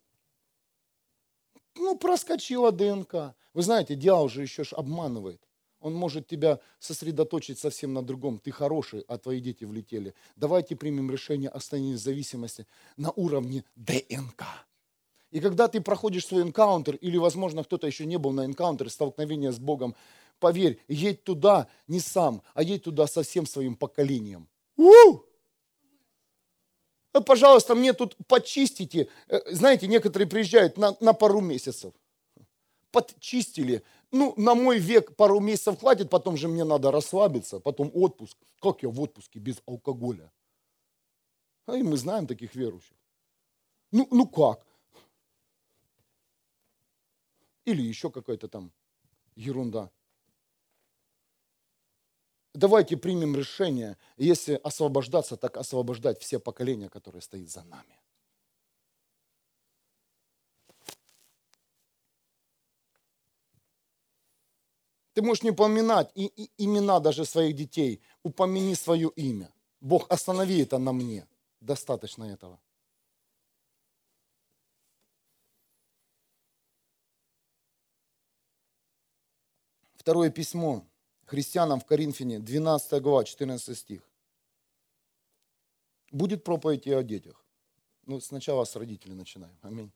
Ну, 1.76 1.98
проскочила 1.98 2.72
ДНК. 2.72 3.36
Вы 3.54 3.62
знаете, 3.62 3.96
дьявол 3.96 4.30
же 4.30 4.42
еще 4.42 4.64
ж 4.64 4.74
обманывает. 4.74 5.45
Он 5.86 5.94
может 5.94 6.26
тебя 6.26 6.60
сосредоточить 6.80 7.60
совсем 7.60 7.94
на 7.94 8.02
другом. 8.02 8.40
Ты 8.40 8.50
хороший, 8.50 9.06
а 9.08 9.20
твои 9.20 9.40
дети 9.40 9.66
влетели. 9.66 10.16
Давайте 10.36 10.76
примем 10.76 11.12
решение 11.12 11.48
о 11.48 11.60
состоянии 11.60 11.94
зависимости 11.94 12.66
на 12.98 13.12
уровне 13.12 13.64
ДНК. 13.76 14.46
И 15.30 15.40
когда 15.40 15.68
ты 15.68 15.82
проходишь 15.82 16.26
свой 16.26 16.42
энкаунтер, 16.42 16.96
или, 16.96 17.18
возможно, 17.18 17.64
кто-то 17.64 17.86
еще 17.86 18.08
не 18.08 18.18
был 18.18 18.32
на 18.32 18.48
энкаунтере, 18.48 18.90
столкновение 18.90 19.52
с 19.52 19.60
Богом, 19.60 19.94
поверь, 20.40 20.80
едь 20.88 21.24
туда 21.24 21.68
не 21.88 22.00
сам, 22.00 22.42
а 22.56 22.64
едь 22.64 22.82
туда 22.82 23.06
со 23.06 23.22
всем 23.22 23.46
своим 23.46 23.76
поколением. 23.76 24.48
У! 24.78 25.20
«Э, 27.14 27.22
пожалуйста, 27.22 27.76
мне 27.76 27.94
тут 27.94 28.18
почистите. 28.28 29.08
Э, 29.28 29.38
знаете, 29.54 29.86
некоторые 29.86 30.28
приезжают 30.28 30.78
на, 30.78 30.98
на 31.00 31.14
пару 31.14 31.42
месяцев. 31.42 31.94
Подчистили. 32.90 33.84
Ну, 34.16 34.34
на 34.38 34.56
мой 34.56 34.80
век 34.80 35.16
пару 35.16 35.42
месяцев 35.42 35.80
хватит, 35.80 36.10
потом 36.10 36.38
же 36.38 36.48
мне 36.48 36.64
надо 36.64 36.90
расслабиться, 36.90 37.60
потом 37.60 37.92
отпуск. 37.94 38.38
Как 38.62 38.82
я 38.84 38.90
в 38.90 39.02
отпуске 39.02 39.40
без 39.40 39.62
алкоголя? 39.66 40.32
А 41.66 41.76
и 41.76 41.84
мы 41.84 41.98
знаем 41.98 42.26
таких 42.26 42.56
верующих. 42.56 42.96
Ну, 43.92 44.08
ну 44.12 44.26
как? 44.26 44.66
Или 47.66 47.82
еще 47.82 48.10
какая-то 48.10 48.48
там 48.48 48.72
ерунда 49.36 49.92
давайте 52.56 52.96
примем 52.98 53.36
решение, 53.36 53.98
если 54.18 54.60
освобождаться, 54.64 55.36
так 55.36 55.58
освобождать 55.58 56.22
все 56.22 56.40
поколения, 56.40 56.90
которые 56.90 57.22
стоят 57.22 57.50
за 57.50 57.64
нами. 57.64 58.00
Ты 65.16 65.22
можешь 65.22 65.44
не 65.44 65.52
упоминать 65.52 66.12
и, 66.14 66.26
и, 66.26 66.52
имена 66.58 67.00
даже 67.00 67.24
своих 67.24 67.56
детей. 67.56 68.02
Упомяни 68.22 68.76
свое 68.76 69.10
имя. 69.16 69.50
Бог, 69.80 70.12
останови 70.12 70.62
это 70.62 70.78
на 70.78 70.92
мне. 70.92 71.26
Достаточно 71.62 72.26
этого. 72.26 72.60
Второе 79.96 80.30
письмо 80.30 80.86
христианам 81.26 81.80
в 81.80 81.86
Коринфяне, 81.86 82.40
12 82.40 83.02
глава, 83.02 83.24
14 83.24 83.78
стих. 83.78 84.02
Будет 86.12 86.44
проповедь 86.44 86.88
и 86.88 86.92
о 86.92 87.02
детях. 87.04 87.42
Ну, 88.06 88.20
сначала 88.20 88.66
с 88.66 88.76
родителей 88.76 89.16
начинаем. 89.16 89.58
Аминь. 89.62 89.94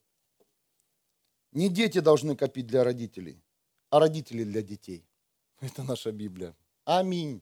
Не 1.52 1.68
дети 1.68 2.00
должны 2.00 2.38
копить 2.38 2.68
для 2.68 2.86
родителей, 2.86 3.44
а 3.90 4.00
родители 4.00 4.46
для 4.46 4.62
детей. 4.62 5.09
Это 5.62 5.84
наша 5.84 6.12
Библия. 6.12 6.56
Аминь. 6.86 7.42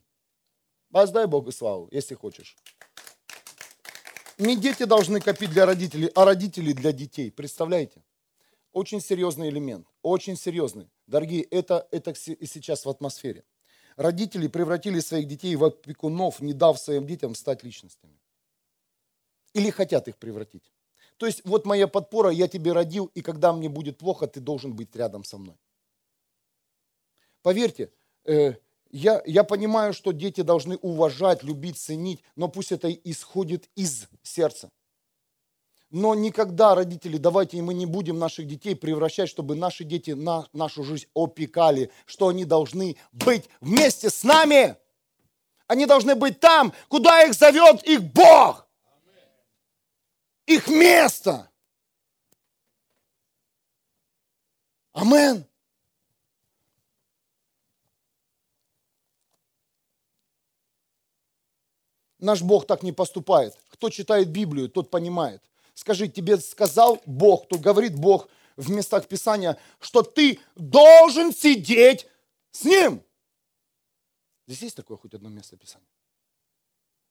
Воздай 0.89 1.28
Богу 1.28 1.51
славу, 1.51 1.89
если 1.91 2.15
хочешь. 2.15 2.55
Не 4.38 4.55
дети 4.55 4.84
должны 4.84 5.20
копить 5.20 5.49
для 5.51 5.65
родителей, 5.65 6.11
а 6.15 6.26
родители 6.26 6.74
для 6.74 6.91
детей. 6.91 7.32
Представляете? 7.32 8.03
Очень 8.72 9.01
серьезный 9.01 9.49
элемент. 9.49 9.88
Очень 10.01 10.38
серьезный. 10.38 10.89
Дорогие, 11.07 11.43
это, 11.43 11.88
это 11.91 12.13
сейчас 12.15 12.86
в 12.86 12.89
атмосфере 12.89 13.43
родители 13.97 14.47
превратили 14.47 15.01
своих 15.01 15.28
детей 15.28 15.55
в 15.55 15.65
опекунов, 15.65 16.39
не 16.39 16.53
дав 16.53 16.80
своим 16.80 17.05
детям 17.05 17.36
стать 17.36 17.63
личностями. 17.63 18.18
Или 19.53 19.72
хотят 19.72 20.07
их 20.07 20.18
превратить. 20.18 20.72
То 21.18 21.26
есть 21.26 21.41
вот 21.43 21.65
моя 21.65 21.88
подпора, 21.88 22.30
я 22.30 22.47
тебе 22.47 22.74
родил, 22.74 23.11
и 23.15 23.22
когда 23.22 23.51
мне 23.51 23.70
будет 23.70 23.97
плохо, 23.97 24.28
ты 24.28 24.39
должен 24.39 24.76
быть 24.76 24.95
рядом 24.95 25.24
со 25.24 25.38
мной. 25.38 25.57
Поверьте, 27.41 27.91
э, 28.28 28.55
я, 28.91 29.21
я 29.25 29.43
понимаю, 29.43 29.93
что 29.93 30.11
дети 30.11 30.41
должны 30.41 30.78
уважать, 30.78 31.43
любить, 31.43 31.78
ценить, 31.78 32.23
но 32.36 32.47
пусть 32.47 32.71
это 32.71 32.91
исходит 32.91 33.69
из 33.75 34.07
сердца. 34.23 34.69
Но 35.89 36.15
никогда, 36.15 36.75
родители, 36.75 37.17
давайте 37.17 37.61
мы 37.61 37.73
не 37.73 37.86
будем 37.86 38.19
наших 38.19 38.45
детей 38.45 38.75
превращать, 38.75 39.30
чтобы 39.30 39.55
наши 39.55 39.86
дети 39.86 40.11
на, 40.11 40.45
нашу 40.51 40.84
жизнь 40.84 41.07
опекали, 41.15 41.91
что 42.05 42.28
они 42.28 42.43
должны 42.43 42.97
быть 43.13 43.49
вместе 43.61 44.09
с 44.09 44.23
нами. 44.23 44.75
Они 45.65 45.86
должны 45.86 46.15
быть 46.15 46.39
там, 46.39 46.73
куда 46.89 47.23
их 47.23 47.34
зовет 47.34 47.84
их 47.84 48.03
Бог. 48.03 48.67
Их 50.45 50.67
место. 50.67 51.49
Амен. 54.91 55.47
Наш 62.20 62.41
Бог 62.41 62.65
так 62.65 62.84
не 62.84 62.91
поступает. 62.91 63.57
Кто 63.70 63.89
читает 63.89 64.30
Библию, 64.30 64.70
тот 64.70 64.89
понимает. 64.89 65.41
Скажи, 65.74 66.07
тебе 66.07 66.38
сказал 66.38 67.01
Бог, 67.05 67.47
тут 67.47 67.61
говорит 67.61 67.95
Бог 67.95 68.28
в 68.55 68.72
местах 68.72 69.07
Писания, 69.07 69.57
что 69.80 70.01
ты 70.01 70.39
должен 70.55 71.32
сидеть 71.32 72.07
с 72.51 72.63
Ним. 72.63 73.03
Здесь 74.47 74.63
есть 74.63 74.76
такое 74.76 74.97
хоть 74.97 75.13
одно 75.13 75.30
место 75.30 75.57
Писания? 75.57 75.88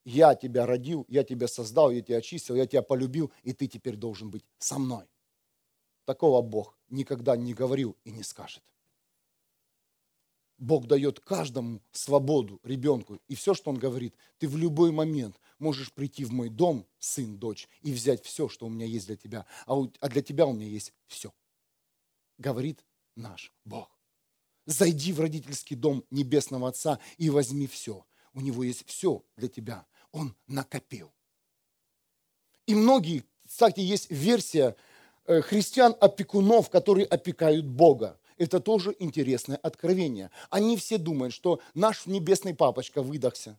я 0.07 0.37
тебя 0.37 0.67
родил, 0.67 1.05
я 1.09 1.25
тебя 1.25 1.49
создал, 1.49 1.91
я 1.91 2.01
тебя 2.01 2.19
очистил, 2.19 2.55
я 2.55 2.67
тебя 2.67 2.83
полюбил, 2.83 3.33
и 3.43 3.53
ты 3.53 3.67
теперь 3.67 3.97
должен 3.97 4.31
быть 4.31 4.45
со 4.59 4.79
мной. 4.79 5.05
Такого 6.05 6.41
Бог 6.43 6.79
никогда 6.89 7.37
не 7.37 7.53
говорил 7.53 7.97
и 8.05 8.13
не 8.13 8.23
скажет. 8.23 8.63
Бог 10.59 10.87
дает 10.87 11.21
каждому 11.21 11.83
свободу 11.93 12.61
ребенку. 12.63 13.19
И 13.29 13.35
все, 13.35 13.55
что 13.55 13.71
Он 13.71 13.79
говорит, 13.79 14.15
ты 14.39 14.49
в 14.49 14.57
любой 14.57 14.91
момент 14.91 15.39
можешь 15.59 15.93
прийти 15.93 16.25
в 16.25 16.33
мой 16.33 16.49
дом, 16.49 16.87
сын, 16.99 17.37
дочь, 17.39 17.69
и 17.83 17.93
взять 17.93 18.25
все, 18.25 18.49
что 18.49 18.67
у 18.67 18.69
меня 18.69 18.87
есть 18.87 19.07
для 19.07 19.17
тебя. 19.17 19.47
А, 19.67 19.77
у, 19.77 19.93
а 20.01 20.09
для 20.09 20.23
тебя 20.23 20.47
у 20.47 20.53
меня 20.53 20.67
есть 20.67 20.93
все. 21.07 21.33
Говорит 22.39 22.85
наш 23.17 23.53
Бог. 23.65 23.91
Зайди 24.67 25.13
в 25.13 25.21
родительский 25.21 25.77
дом 25.77 26.05
Небесного 26.11 26.69
Отца 26.69 26.99
и 27.19 27.31
возьми 27.31 27.67
все. 27.67 28.05
У 28.33 28.41
него 28.41 28.65
есть 28.65 28.87
все 28.87 29.25
для 29.37 29.49
тебя. 29.49 29.87
Он 30.13 30.35
накопил. 30.47 31.13
И 32.67 32.75
многие, 32.75 33.25
кстати, 33.47 33.81
есть 33.81 34.11
версия 34.11 34.77
э, 35.27 35.41
христиан-опекунов, 35.41 36.69
которые 36.69 37.07
опекают 37.07 37.67
Бога. 37.67 38.19
Это 38.37 38.61
тоже 38.61 38.95
интересное 38.99 39.57
откровение. 39.57 40.31
Они 40.51 40.77
все 40.77 40.99
думают, 40.99 41.33
что 41.33 41.61
наш 41.75 42.07
небесный 42.07 42.55
папочка 42.55 43.03
выдохся. 43.03 43.59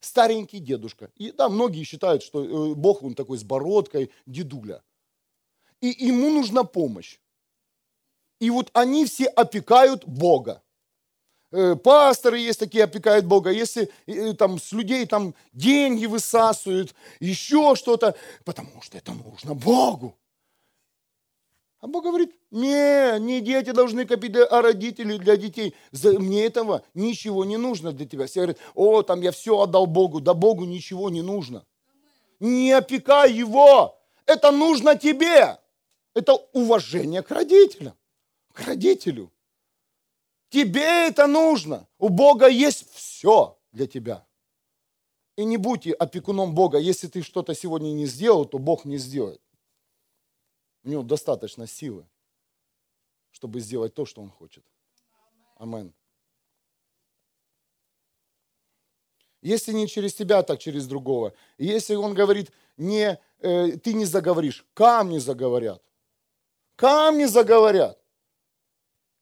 Старенький 0.00 0.58
дедушка. 0.58 1.10
И 1.16 1.32
да, 1.32 1.48
многие 1.48 1.84
считают, 1.84 2.22
что 2.22 2.44
э, 2.44 2.74
Бог, 2.74 3.02
он 3.02 3.14
такой 3.14 3.38
с 3.38 3.44
бородкой, 3.44 4.10
дедуля. 4.26 4.82
И 5.80 5.88
ему 5.88 6.30
нужна 6.30 6.64
помощь. 6.64 7.18
И 8.40 8.50
вот 8.50 8.70
они 8.72 9.04
все 9.06 9.26
опекают 9.26 10.04
Бога. 10.06 10.62
Э, 11.52 11.76
пасторы 11.76 12.38
есть 12.38 12.58
такие, 12.60 12.84
опекают 12.84 13.26
Бога. 13.26 13.50
Если 13.50 13.90
э, 14.06 14.32
там 14.34 14.58
с 14.58 14.72
людей 14.72 15.06
там 15.06 15.34
деньги 15.52 16.06
высасывают, 16.06 16.94
еще 17.20 17.74
что-то, 17.76 18.16
потому 18.44 18.82
что 18.82 18.98
это 18.98 19.12
нужно 19.12 19.54
Богу. 19.54 20.16
А 21.82 21.88
Бог 21.88 22.04
говорит, 22.04 22.32
не, 22.52 23.18
не 23.18 23.40
дети 23.40 23.72
должны 23.72 24.06
копить, 24.06 24.36
а 24.36 24.62
родители 24.62 25.16
для 25.16 25.36
детей. 25.36 25.74
За, 25.90 26.16
мне 26.16 26.44
этого 26.44 26.84
ничего 26.94 27.44
не 27.44 27.56
нужно 27.56 27.90
для 27.90 28.06
тебя. 28.06 28.26
Все 28.26 28.42
говорят, 28.42 28.58
о, 28.76 29.02
там 29.02 29.20
я 29.20 29.32
все 29.32 29.58
отдал 29.58 29.86
Богу. 29.86 30.20
Да 30.20 30.32
Богу 30.32 30.64
ничего 30.64 31.10
не 31.10 31.22
нужно. 31.22 31.66
Не 32.38 32.70
опекай 32.70 33.32
его. 33.32 33.98
Это 34.26 34.52
нужно 34.52 34.96
тебе. 34.96 35.58
Это 36.14 36.34
уважение 36.52 37.20
к 37.22 37.32
родителям. 37.32 37.94
К 38.52 38.60
родителю. 38.60 39.32
Тебе 40.50 41.08
это 41.08 41.26
нужно. 41.26 41.88
У 41.98 42.10
Бога 42.10 42.46
есть 42.46 42.88
все 42.92 43.58
для 43.72 43.88
тебя. 43.88 44.24
И 45.34 45.44
не 45.44 45.56
будь 45.56 45.88
опекуном 45.88 46.54
Бога. 46.54 46.78
Если 46.78 47.08
ты 47.08 47.22
что-то 47.22 47.54
сегодня 47.56 47.90
не 47.90 48.06
сделал, 48.06 48.44
то 48.44 48.60
Бог 48.60 48.84
не 48.84 48.98
сделает. 48.98 49.41
У 50.84 50.88
него 50.88 51.02
достаточно 51.02 51.66
силы, 51.66 52.06
чтобы 53.30 53.60
сделать 53.60 53.94
то, 53.94 54.04
что 54.04 54.20
он 54.20 54.30
хочет. 54.30 54.64
Амен. 55.56 55.94
Если 59.42 59.72
не 59.72 59.88
через 59.88 60.14
тебя, 60.14 60.42
так 60.42 60.60
через 60.60 60.86
другого. 60.86 61.34
Если 61.58 61.94
он 61.94 62.14
говорит, 62.14 62.52
не, 62.76 63.18
э, 63.40 63.76
ты 63.78 63.92
не 63.92 64.04
заговоришь, 64.04 64.64
камни 64.72 65.18
заговорят. 65.18 65.82
Камни 66.76 67.24
заговорят. 67.24 67.98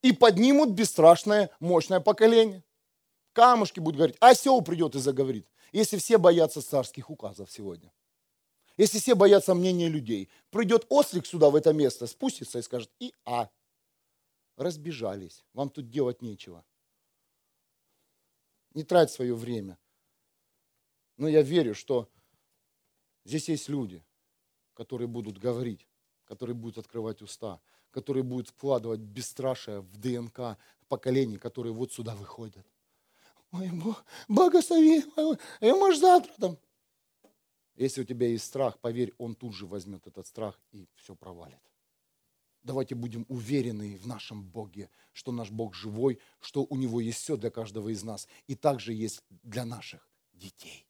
И 0.03 0.13
поднимут 0.13 0.71
бесстрашное, 0.71 1.49
мощное 1.59 1.99
поколение. 1.99 2.63
Камушки 3.33 3.79
будут 3.79 3.97
говорить, 3.97 4.17
осел 4.19 4.61
придет 4.61 4.95
и 4.95 4.99
заговорит. 4.99 5.47
Если 5.71 5.97
все 5.97 6.17
боятся 6.17 6.61
царских 6.61 7.09
указов 7.09 7.51
сегодня. 7.51 7.91
Если 8.81 8.97
все 8.97 9.13
боятся 9.13 9.53
мнения 9.53 9.87
людей, 9.87 10.27
придет 10.49 10.87
ослик 10.89 11.27
сюда, 11.27 11.51
в 11.51 11.55
это 11.55 11.71
место, 11.71 12.07
спустится 12.07 12.57
и 12.57 12.63
скажет, 12.63 12.89
и 12.97 13.13
а. 13.25 13.47
Разбежались, 14.57 15.45
вам 15.53 15.69
тут 15.69 15.91
делать 15.91 16.23
нечего. 16.23 16.65
Не 18.73 18.83
трать 18.83 19.11
свое 19.11 19.35
время. 19.35 19.77
Но 21.17 21.27
я 21.27 21.43
верю, 21.43 21.75
что 21.75 22.09
здесь 23.23 23.49
есть 23.49 23.69
люди, 23.69 24.03
которые 24.73 25.07
будут 25.07 25.37
говорить, 25.37 25.87
которые 26.25 26.55
будут 26.55 26.79
открывать 26.79 27.21
уста, 27.21 27.61
которые 27.91 28.23
будут 28.23 28.49
вкладывать 28.49 29.01
бесстрашие 29.01 29.81
в 29.81 29.97
ДНК 29.97 30.57
поколений, 30.87 31.37
которые 31.37 31.73
вот 31.73 31.93
сюда 31.93 32.15
выходят. 32.15 32.65
Ой, 33.51 33.69
Бог, 33.69 34.03
благослови, 34.27 35.05
ой, 35.17 35.37
может 35.61 36.01
завтра 36.01 36.33
там. 36.39 36.57
Если 37.81 38.01
у 38.01 38.03
тебя 38.05 38.27
есть 38.27 38.45
страх, 38.45 38.77
поверь, 38.77 39.11
он 39.17 39.33
тут 39.33 39.55
же 39.55 39.65
возьмет 39.65 40.05
этот 40.05 40.27
страх 40.27 40.59
и 40.71 40.87
все 40.93 41.15
провалит. 41.15 41.59
Давайте 42.61 42.93
будем 42.93 43.25
уверены 43.27 43.97
в 43.97 44.05
нашем 44.05 44.43
Боге, 44.43 44.91
что 45.13 45.31
наш 45.31 45.49
Бог 45.49 45.73
живой, 45.73 46.19
что 46.41 46.63
у 46.69 46.77
Него 46.77 47.01
есть 47.01 47.17
все 47.17 47.37
для 47.37 47.49
каждого 47.49 47.89
из 47.89 48.03
нас. 48.03 48.27
И 48.45 48.53
также 48.53 48.93
есть 48.93 49.23
для 49.29 49.65
наших 49.65 50.07
детей. 50.31 50.85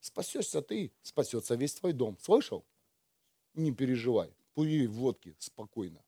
Спасешься 0.00 0.62
ты, 0.62 0.90
спасется 1.02 1.54
весь 1.54 1.74
твой 1.74 1.92
дом. 1.92 2.18
Слышал? 2.20 2.64
Не 3.54 3.70
переживай, 3.70 4.34
пури 4.54 4.88
водки 4.88 5.36
спокойно. 5.38 6.04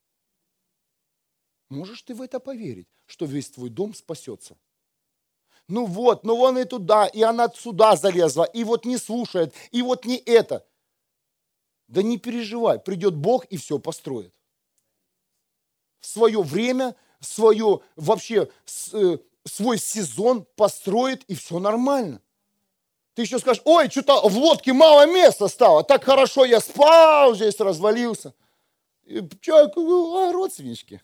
Можешь 1.69 2.03
ты 2.03 2.17
в 2.17 2.23
это 2.23 2.41
поверить, 2.41 2.89
что 3.07 3.25
весь 3.25 3.51
твой 3.51 3.71
дом 3.71 3.95
спасется? 3.95 4.59
Ну 5.69 5.87
вот, 5.87 6.25
ну 6.25 6.37
вон 6.37 6.59
и 6.59 6.65
туда, 6.65 7.07
и 7.07 7.23
она 7.23 7.49
сюда 7.55 7.97
залезла, 7.97 8.45
и 8.45 8.65
вот 8.65 8.85
не 8.85 8.99
слушает, 8.99 9.55
и 9.71 9.83
вот 9.83 10.05
не 10.05 10.17
это. 10.17 10.67
Да 11.89 12.03
не 12.03 12.19
переживай, 12.19 12.79
придет 12.79 13.15
Бог 13.15 13.45
и 13.47 13.57
все 13.57 13.79
построит. 13.79 14.33
В 16.01 16.07
свое 16.07 16.43
время, 16.43 16.95
свое, 17.21 17.81
вообще 17.97 18.51
э, 18.93 19.19
свой 19.45 19.79
сезон 19.79 20.47
построит, 20.57 21.25
и 21.25 21.35
все 21.35 21.59
нормально. 21.59 22.21
Ты 23.15 23.23
еще 23.23 23.39
скажешь, 23.39 23.63
ой, 23.65 23.89
что-то 23.89 24.29
в 24.29 24.37
лодке 24.37 24.73
мало 24.73 25.07
места 25.07 25.49
стало, 25.49 25.85
так 25.85 26.05
хорошо 26.05 26.45
я 26.45 26.61
спал, 26.61 27.35
здесь 27.35 27.59
развалился. 27.61 28.35
Че, 29.41 29.67
а, 29.67 30.33
родственнички? 30.33 31.01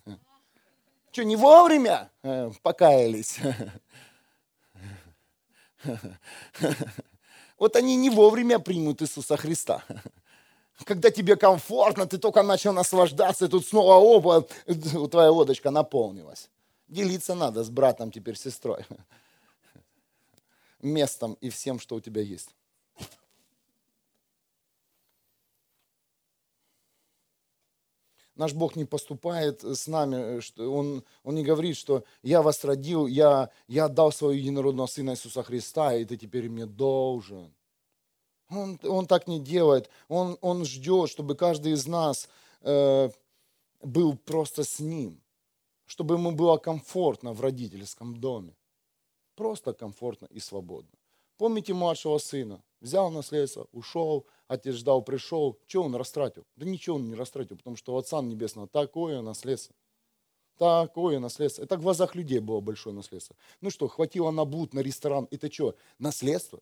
Что, 1.12 1.24
не 1.24 1.36
вовремя 1.36 2.10
э, 2.22 2.50
покаялись? 2.62 3.38
Вот 7.58 7.76
они 7.76 7.96
не 7.96 8.08
вовремя 8.08 8.58
примут 8.58 9.02
Иисуса 9.02 9.36
Христа. 9.36 9.84
Когда 10.84 11.10
тебе 11.10 11.36
комфортно, 11.36 12.06
ты 12.06 12.16
только 12.16 12.42
начал 12.42 12.72
наслаждаться, 12.72 13.44
и 13.44 13.48
тут 13.48 13.66
снова 13.66 13.96
оба, 13.96 14.46
твоя 15.10 15.30
лодочка 15.30 15.70
наполнилась. 15.70 16.48
Делиться 16.88 17.34
надо 17.34 17.62
с 17.62 17.68
братом 17.68 18.10
теперь, 18.10 18.36
сестрой. 18.36 18.86
Местом 20.80 21.36
и 21.42 21.50
всем, 21.50 21.78
что 21.78 21.96
у 21.96 22.00
тебя 22.00 22.22
есть. 22.22 22.54
Наш 28.40 28.54
Бог 28.54 28.74
не 28.74 28.86
поступает 28.86 29.62
с 29.62 29.86
нами, 29.86 30.40
что 30.40 30.72
он, 30.72 31.04
он 31.24 31.34
не 31.34 31.44
говорит, 31.44 31.76
что 31.76 32.04
я 32.22 32.40
вас 32.40 32.64
родил, 32.64 33.06
я, 33.06 33.50
я 33.68 33.84
отдал 33.84 34.12
своего 34.12 34.32
единородного 34.32 34.86
Сына 34.86 35.10
Иисуса 35.10 35.42
Христа, 35.42 35.94
и 35.94 36.06
ты 36.06 36.16
теперь 36.16 36.48
мне 36.48 36.64
должен. 36.64 37.52
Он, 38.48 38.80
он 38.82 39.06
так 39.06 39.28
не 39.28 39.40
делает. 39.40 39.90
Он, 40.08 40.38
он 40.40 40.64
ждет, 40.64 41.10
чтобы 41.10 41.34
каждый 41.34 41.72
из 41.72 41.86
нас 41.86 42.30
э, 42.62 43.10
был 43.82 44.16
просто 44.16 44.64
с 44.64 44.80
Ним, 44.80 45.20
чтобы 45.84 46.14
ему 46.14 46.32
было 46.32 46.56
комфортно 46.56 47.34
в 47.34 47.42
родительском 47.42 48.18
доме. 48.18 48.56
Просто 49.34 49.74
комфортно 49.74 50.28
и 50.30 50.40
свободно. 50.40 50.98
Помните 51.36 51.74
младшего 51.74 52.16
сына? 52.16 52.62
Взял 52.80 53.10
наследство, 53.10 53.68
ушел, 53.72 54.26
отец 54.48 54.76
ждал, 54.76 55.02
пришел. 55.02 55.58
Что 55.66 55.82
он 55.82 55.94
растратил? 55.94 56.46
Да 56.56 56.64
ничего 56.64 56.96
он 56.96 57.08
не 57.08 57.14
растратил, 57.14 57.58
потому 57.58 57.76
что 57.76 57.94
у 57.94 57.98
Отца 57.98 58.22
Небесного 58.22 58.68
такое 58.68 59.20
наследство. 59.20 59.76
Такое 60.56 61.18
наследство. 61.18 61.62
Это 61.62 61.76
в 61.76 61.82
глазах 61.82 62.14
людей 62.14 62.38
было 62.38 62.60
большое 62.60 62.94
наследство. 62.94 63.36
Ну 63.60 63.70
что, 63.70 63.86
хватило 63.88 64.30
на 64.30 64.44
блуд, 64.44 64.72
на 64.72 64.80
ресторан. 64.80 65.28
Это 65.30 65.52
что, 65.52 65.76
наследство? 65.98 66.60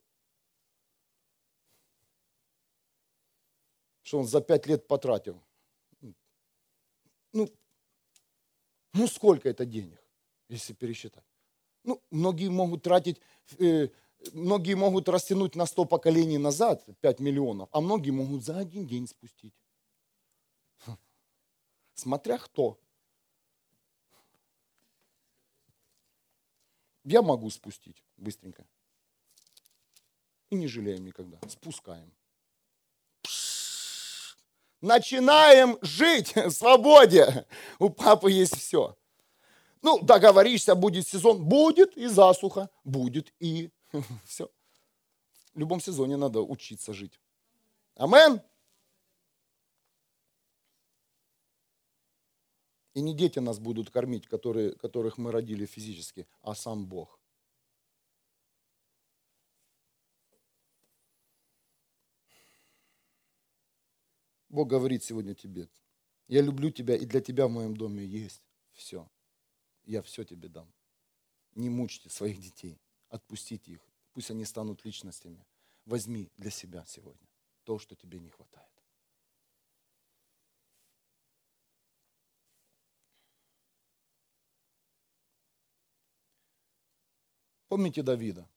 Что 4.02 4.18
он 4.18 4.26
за 4.26 4.40
пять 4.40 4.66
лет 4.66 4.88
потратил? 4.88 5.40
Ну, 7.32 7.48
ну 8.94 9.06
сколько 9.06 9.48
это 9.48 9.64
денег, 9.66 10.02
если 10.48 10.72
пересчитать? 10.72 11.24
Ну, 11.84 12.02
многие 12.10 12.48
могут 12.48 12.82
тратить 12.82 13.20
э, 13.58 13.88
многие 14.32 14.74
могут 14.74 15.08
растянуть 15.08 15.54
на 15.54 15.66
100 15.66 15.84
поколений 15.84 16.38
назад 16.38 16.84
5 17.00 17.20
миллионов, 17.20 17.68
а 17.72 17.80
многие 17.80 18.10
могут 18.10 18.44
за 18.44 18.58
один 18.58 18.86
день 18.86 19.06
спустить. 19.06 19.54
Смотря 21.94 22.38
кто. 22.38 22.78
Я 27.04 27.22
могу 27.22 27.50
спустить 27.50 28.04
быстренько. 28.16 28.66
И 30.50 30.54
не 30.54 30.68
жалеем 30.68 31.04
никогда. 31.04 31.38
Спускаем. 31.48 32.12
Начинаем 34.80 35.76
жить 35.82 36.36
в 36.36 36.50
свободе. 36.52 37.46
У 37.78 37.90
папы 37.90 38.30
есть 38.30 38.56
все. 38.56 38.96
Ну, 39.82 40.00
договоришься, 40.00 40.74
будет 40.74 41.08
сезон. 41.08 41.44
Будет 41.44 41.96
и 41.96 42.06
засуха. 42.06 42.70
Будет 42.84 43.32
и 43.40 43.70
все. 44.24 44.50
В 45.54 45.58
любом 45.58 45.80
сезоне 45.80 46.16
надо 46.16 46.40
учиться 46.40 46.92
жить. 46.92 47.20
Амен. 47.94 48.40
И 52.94 53.00
не 53.00 53.14
дети 53.14 53.38
нас 53.38 53.58
будут 53.58 53.90
кормить, 53.90 54.26
которые, 54.26 54.74
которых 54.74 55.18
мы 55.18 55.30
родили 55.30 55.66
физически, 55.66 56.26
а 56.40 56.54
сам 56.54 56.86
Бог. 56.86 57.20
Бог 64.48 64.68
говорит 64.68 65.04
сегодня 65.04 65.34
тебе, 65.34 65.68
я 66.26 66.40
люблю 66.40 66.70
тебя, 66.70 66.96
и 66.96 67.04
для 67.04 67.20
тебя 67.20 67.46
в 67.46 67.50
моем 67.50 67.76
доме 67.76 68.04
есть 68.04 68.42
все. 68.72 69.08
Я 69.84 70.02
все 70.02 70.24
тебе 70.24 70.48
дам. 70.48 70.72
Не 71.54 71.70
мучьте 71.70 72.10
своих 72.10 72.40
детей, 72.40 72.80
отпустите 73.08 73.72
их, 73.72 73.80
пусть 74.12 74.30
они 74.30 74.44
станут 74.44 74.84
личностями. 74.84 75.44
Возьми 75.84 76.30
для 76.36 76.50
себя 76.50 76.84
сегодня 76.86 77.28
то, 77.64 77.78
что 77.78 77.94
тебе 77.94 78.18
не 78.18 78.30
хватает. 78.30 78.66
Помните 87.68 88.02
Давида? 88.02 88.48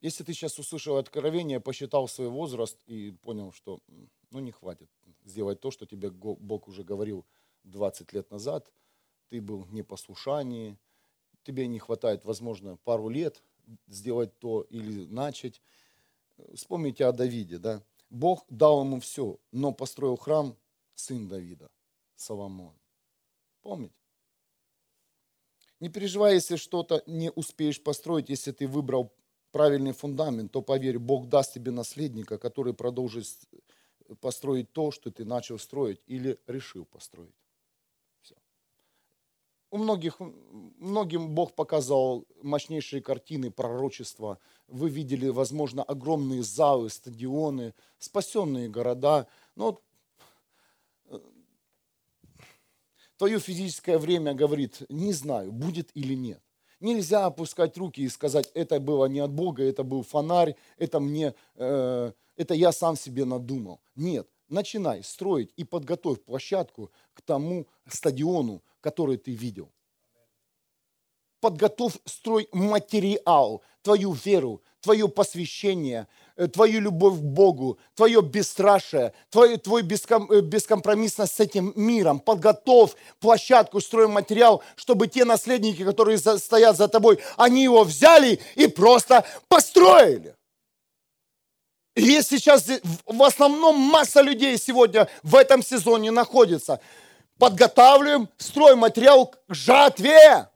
Если 0.00 0.24
ты 0.24 0.32
сейчас 0.32 0.58
услышал 0.58 0.96
откровение, 0.96 1.60
посчитал 1.60 2.08
свой 2.08 2.28
возраст 2.28 2.82
и 2.86 3.10
понял, 3.10 3.52
что 3.52 3.80
ну, 4.30 4.40
не 4.40 4.52
хватит 4.52 4.90
сделать 5.24 5.60
то, 5.60 5.70
что 5.70 5.84
тебе 5.84 6.10
Бог 6.10 6.68
уже 6.68 6.82
говорил 6.82 7.26
20 7.64 8.12
лет 8.14 8.30
назад, 8.30 8.72
ты 9.28 9.42
был 9.42 9.62
в 9.62 9.74
непослушании, 9.74 10.78
тебе 11.46 11.66
не 11.66 11.78
хватает, 11.78 12.24
возможно, 12.24 12.76
пару 12.84 13.08
лет 13.08 13.42
сделать 13.86 14.36
то 14.38 14.62
или 14.62 15.06
начать. 15.06 15.62
Вспомните 16.54 17.06
о 17.06 17.12
Давиде, 17.12 17.58
да? 17.58 17.82
Бог 18.10 18.44
дал 18.48 18.84
ему 18.84 19.00
все, 19.00 19.38
но 19.52 19.72
построил 19.72 20.16
храм 20.16 20.56
сын 20.94 21.28
Давида, 21.28 21.70
Соломон. 22.16 22.74
Помните? 23.62 23.94
Не 25.80 25.88
переживай, 25.88 26.34
если 26.34 26.56
что-то 26.56 27.02
не 27.06 27.30
успеешь 27.30 27.82
построить, 27.82 28.28
если 28.28 28.52
ты 28.52 28.66
выбрал 28.66 29.12
правильный 29.52 29.92
фундамент, 29.92 30.52
то 30.52 30.62
поверь, 30.62 30.98
Бог 30.98 31.28
даст 31.28 31.54
тебе 31.54 31.70
наследника, 31.70 32.38
который 32.38 32.74
продолжит 32.74 33.26
построить 34.20 34.72
то, 34.72 34.90
что 34.90 35.10
ты 35.10 35.24
начал 35.24 35.58
строить 35.58 36.00
или 36.06 36.38
решил 36.46 36.84
построить. 36.84 37.34
У 39.76 39.78
многих, 39.78 40.18
многим 40.78 41.34
Бог 41.34 41.52
показал 41.52 42.24
мощнейшие 42.42 43.02
картины, 43.02 43.50
пророчества. 43.50 44.38
Вы 44.68 44.88
видели, 44.88 45.28
возможно, 45.28 45.82
огромные 45.82 46.42
залы, 46.42 46.88
стадионы, 46.88 47.74
спасенные 47.98 48.70
города. 48.70 49.26
Но 49.54 49.78
э, 51.10 51.18
твое 53.18 53.38
физическое 53.38 53.98
время 53.98 54.32
говорит, 54.32 54.80
не 54.88 55.12
знаю, 55.12 55.52
будет 55.52 55.90
или 55.92 56.14
нет. 56.14 56.40
Нельзя 56.80 57.26
опускать 57.26 57.76
руки 57.76 58.00
и 58.00 58.08
сказать, 58.08 58.50
это 58.54 58.80
было 58.80 59.04
не 59.04 59.20
от 59.20 59.30
Бога, 59.30 59.62
это 59.62 59.84
был 59.84 60.02
фонарь, 60.04 60.56
это 60.78 61.00
мне, 61.00 61.34
э, 61.56 62.12
это 62.36 62.54
я 62.54 62.72
сам 62.72 62.96
себе 62.96 63.26
надумал. 63.26 63.82
Нет, 63.94 64.26
начинай 64.48 65.02
строить 65.02 65.52
и 65.56 65.64
подготовь 65.64 66.22
площадку 66.22 66.90
к 67.16 67.22
тому 67.22 67.66
стадиону, 67.88 68.62
который 68.80 69.16
ты 69.16 69.32
видел. 69.32 69.72
Подготовь, 71.40 71.94
строй 72.04 72.48
материал, 72.52 73.62
твою 73.82 74.12
веру, 74.12 74.62
твое 74.80 75.08
посвящение, 75.08 76.06
э, 76.36 76.46
твою 76.46 76.80
любовь 76.80 77.18
к 77.18 77.22
Богу, 77.22 77.78
твое 77.94 78.20
бесстрашие, 78.22 79.12
твой, 79.30 79.56
твой 79.56 79.82
беском, 79.82 80.30
э, 80.30 80.40
бескомпромиссность 80.40 81.34
с 81.34 81.40
этим 81.40 81.72
миром. 81.76 82.20
Подготовь 82.20 82.92
площадку, 83.20 83.80
строй 83.80 84.08
материал, 84.08 84.62
чтобы 84.76 85.08
те 85.08 85.24
наследники, 85.24 85.84
которые 85.84 86.18
за, 86.18 86.38
стоят 86.38 86.76
за 86.76 86.88
тобой, 86.88 87.18
они 87.36 87.64
его 87.64 87.84
взяли 87.84 88.40
и 88.54 88.66
просто 88.66 89.24
построили. 89.48 90.36
И 91.96 92.02
есть 92.02 92.28
сейчас 92.28 92.68
в 93.06 93.22
основном 93.22 93.76
масса 93.76 94.20
людей 94.20 94.58
сегодня 94.58 95.08
в 95.22 95.34
этом 95.34 95.62
сезоне 95.62 96.10
находится. 96.10 96.78
Подготавливаем 97.38 98.28
стройматериал 98.38 99.26
к 99.26 99.38
жатве. 99.48 100.48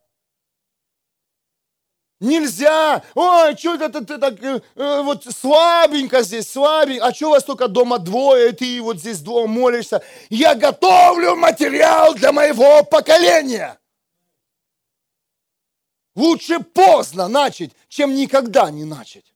Нельзя! 2.20 3.03
Ой, 3.14 3.57
что 3.57 3.76
это 3.76 4.05
ты 4.05 4.18
так 4.18 4.43
э, 4.43 4.61
э, 4.74 5.03
вот 5.03 5.24
слабенько 5.24 6.22
здесь, 6.22 6.51
слабенько. 6.51 7.07
А 7.07 7.14
что 7.14 7.28
у 7.28 7.31
вас 7.31 7.45
только 7.45 7.66
дома 7.66 7.99
двое, 7.99 8.51
и 8.51 8.53
ты 8.53 8.83
вот 8.83 8.99
здесь 8.99 9.20
дома 9.20 9.47
молишься? 9.47 10.03
Я 10.28 10.55
готовлю 10.55 11.35
материал 11.35 12.14
для 12.14 12.33
моего 12.33 12.85
поколения. 12.85 13.78
Лучше 16.14 16.61
поздно 16.61 17.26
начать, 17.28 17.70
чем 17.89 18.14
никогда 18.14 18.70
не 18.70 18.85
начать. 18.85 19.30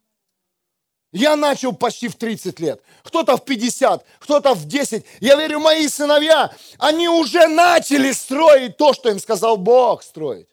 Я 1.14 1.36
начал 1.36 1.72
почти 1.72 2.08
в 2.08 2.16
30 2.16 2.58
лет, 2.58 2.82
кто-то 3.04 3.36
в 3.36 3.44
50, 3.44 4.04
кто-то 4.18 4.52
в 4.52 4.66
10. 4.66 5.06
Я 5.20 5.36
верю, 5.36 5.60
мои 5.60 5.86
сыновья, 5.86 6.52
они 6.76 7.08
уже 7.08 7.46
начали 7.46 8.10
строить 8.10 8.76
то, 8.76 8.92
что 8.92 9.10
им 9.10 9.20
сказал 9.20 9.56
Бог 9.56 10.02
строить. 10.02 10.48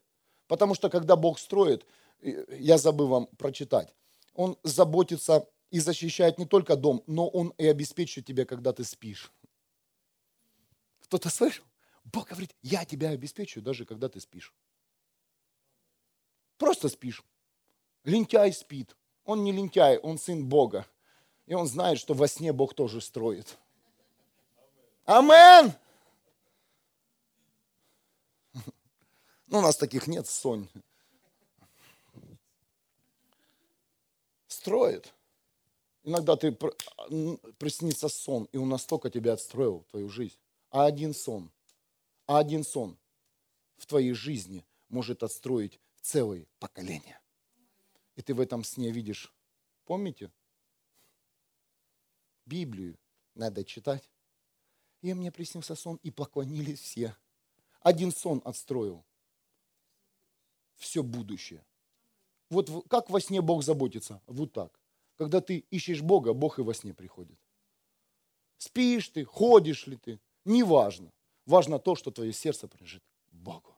Потому 0.46 0.76
что 0.76 0.92
когда 0.92 1.16
Бог 1.16 1.40
строит, 1.40 1.84
я 2.22 2.78
забыл 2.78 3.08
вам 3.08 3.26
прочитать. 3.38 3.92
Он 4.36 4.56
заботится 4.62 5.48
и 5.72 5.80
защищает 5.80 6.38
не 6.38 6.46
только 6.46 6.76
дом, 6.76 7.04
но 7.08 7.28
он 7.28 7.56
и 7.58 7.66
обеспечивает 7.66 8.28
тебя, 8.28 8.46
когда 8.46 8.72
ты 8.72 8.84
спишь. 8.84 9.32
Кто-то 11.00 11.32
слышал? 11.32 11.66
Бог 12.04 12.30
говорит, 12.30 12.56
я 12.62 12.86
тебя 12.86 13.10
обеспечиваю, 13.10 13.66
даже 13.66 13.84
когда 13.84 14.10
ты 14.10 14.20
спишь. 14.20 14.54
Просто 16.60 16.88
спишь. 16.88 17.24
Лентяй 18.04 18.54
спит. 18.54 18.96
Он 19.26 19.44
не 19.44 19.52
лентяй, 19.52 19.98
он 19.98 20.18
сын 20.18 20.46
Бога. 20.48 20.86
И 21.48 21.54
он 21.54 21.68
знает, 21.68 22.00
что 22.00 22.14
во 22.14 22.28
сне 22.28 22.54
Бог 22.54 22.74
тоже 22.74 23.02
строит. 23.02 23.58
Амен! 25.06 25.74
Ну, 29.48 29.58
у 29.58 29.62
нас 29.62 29.76
таких 29.76 30.08
нет, 30.08 30.28
Сонь. 30.28 30.70
строит. 34.62 35.14
Иногда 36.04 36.36
ты 36.36 36.52
приснится 37.58 38.10
сон, 38.10 38.48
и 38.52 38.58
он 38.58 38.70
настолько 38.70 39.10
тебя 39.10 39.34
отстроил, 39.34 39.86
твою 39.90 40.10
жизнь. 40.10 40.38
А 40.70 40.86
один 40.86 41.14
сон, 41.14 41.52
а 42.28 42.40
один 42.40 42.64
сон 42.64 42.98
в 43.78 43.86
твоей 43.86 44.14
жизни 44.14 44.66
может 44.90 45.24
отстроить 45.24 45.80
целое 46.02 46.46
поколение. 46.60 47.21
И 48.16 48.22
ты 48.22 48.34
в 48.34 48.40
этом 48.40 48.64
сне 48.64 48.92
видишь, 48.92 49.34
помните? 49.86 50.32
Библию 52.46 52.98
надо 53.36 53.64
читать. 53.64 54.10
И 55.02 55.14
мне 55.14 55.32
приснился 55.32 55.76
сон, 55.76 55.98
и 56.04 56.12
поклонились 56.12 56.80
все. 56.80 57.16
Один 57.82 58.12
сон 58.12 58.42
отстроил 58.46 59.04
все 60.76 61.02
будущее. 61.02 61.66
Вот 62.50 62.70
как 62.90 63.10
во 63.10 63.20
сне 63.22 63.42
Бог 63.42 63.64
заботится? 63.64 64.22
Вот 64.28 64.52
так. 64.52 64.80
Когда 65.16 65.40
ты 65.40 65.60
ищешь 65.70 66.02
Бога, 66.02 66.34
Бог 66.34 66.60
и 66.60 66.64
во 66.64 66.74
сне 66.74 66.94
приходит. 66.94 67.40
Спишь 68.58 69.10
ты, 69.10 69.24
ходишь 69.24 69.88
ли 69.88 69.98
ты, 69.98 70.20
не 70.46 70.64
важно. 70.64 71.12
Важно 71.46 71.80
то, 71.80 71.96
что 71.96 72.12
твое 72.12 72.34
сердце 72.34 72.68
принадлежит 72.68 73.04
Богу. 73.32 73.71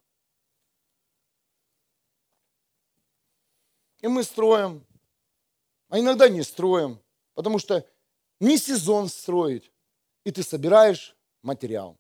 И 4.03 4.07
мы 4.07 4.23
строим, 4.23 4.85
а 5.87 5.97
иногда 5.97 6.27
не 6.27 6.43
строим, 6.43 6.99
потому 7.35 7.57
что 7.57 7.87
не 8.41 8.57
сезон 8.57 9.07
строить, 9.07 9.71
и 10.25 10.31
ты 10.31 10.43
собираешь 10.43 11.15
материал. 11.41 11.97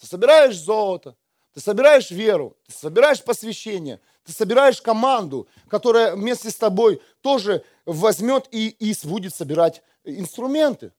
Ты 0.00 0.06
собираешь 0.06 0.58
золото, 0.58 1.14
ты 1.52 1.60
собираешь 1.60 2.10
веру, 2.10 2.56
ты 2.66 2.72
собираешь 2.72 3.22
посвящение, 3.22 4.00
ты 4.24 4.32
собираешь 4.32 4.80
команду, 4.80 5.46
которая 5.68 6.16
вместе 6.16 6.50
с 6.50 6.56
тобой 6.56 7.02
тоже 7.20 7.62
возьмет 7.84 8.48
и, 8.50 8.68
и 8.68 9.06
будет 9.06 9.34
собирать 9.34 9.82
инструменты, 10.04 10.94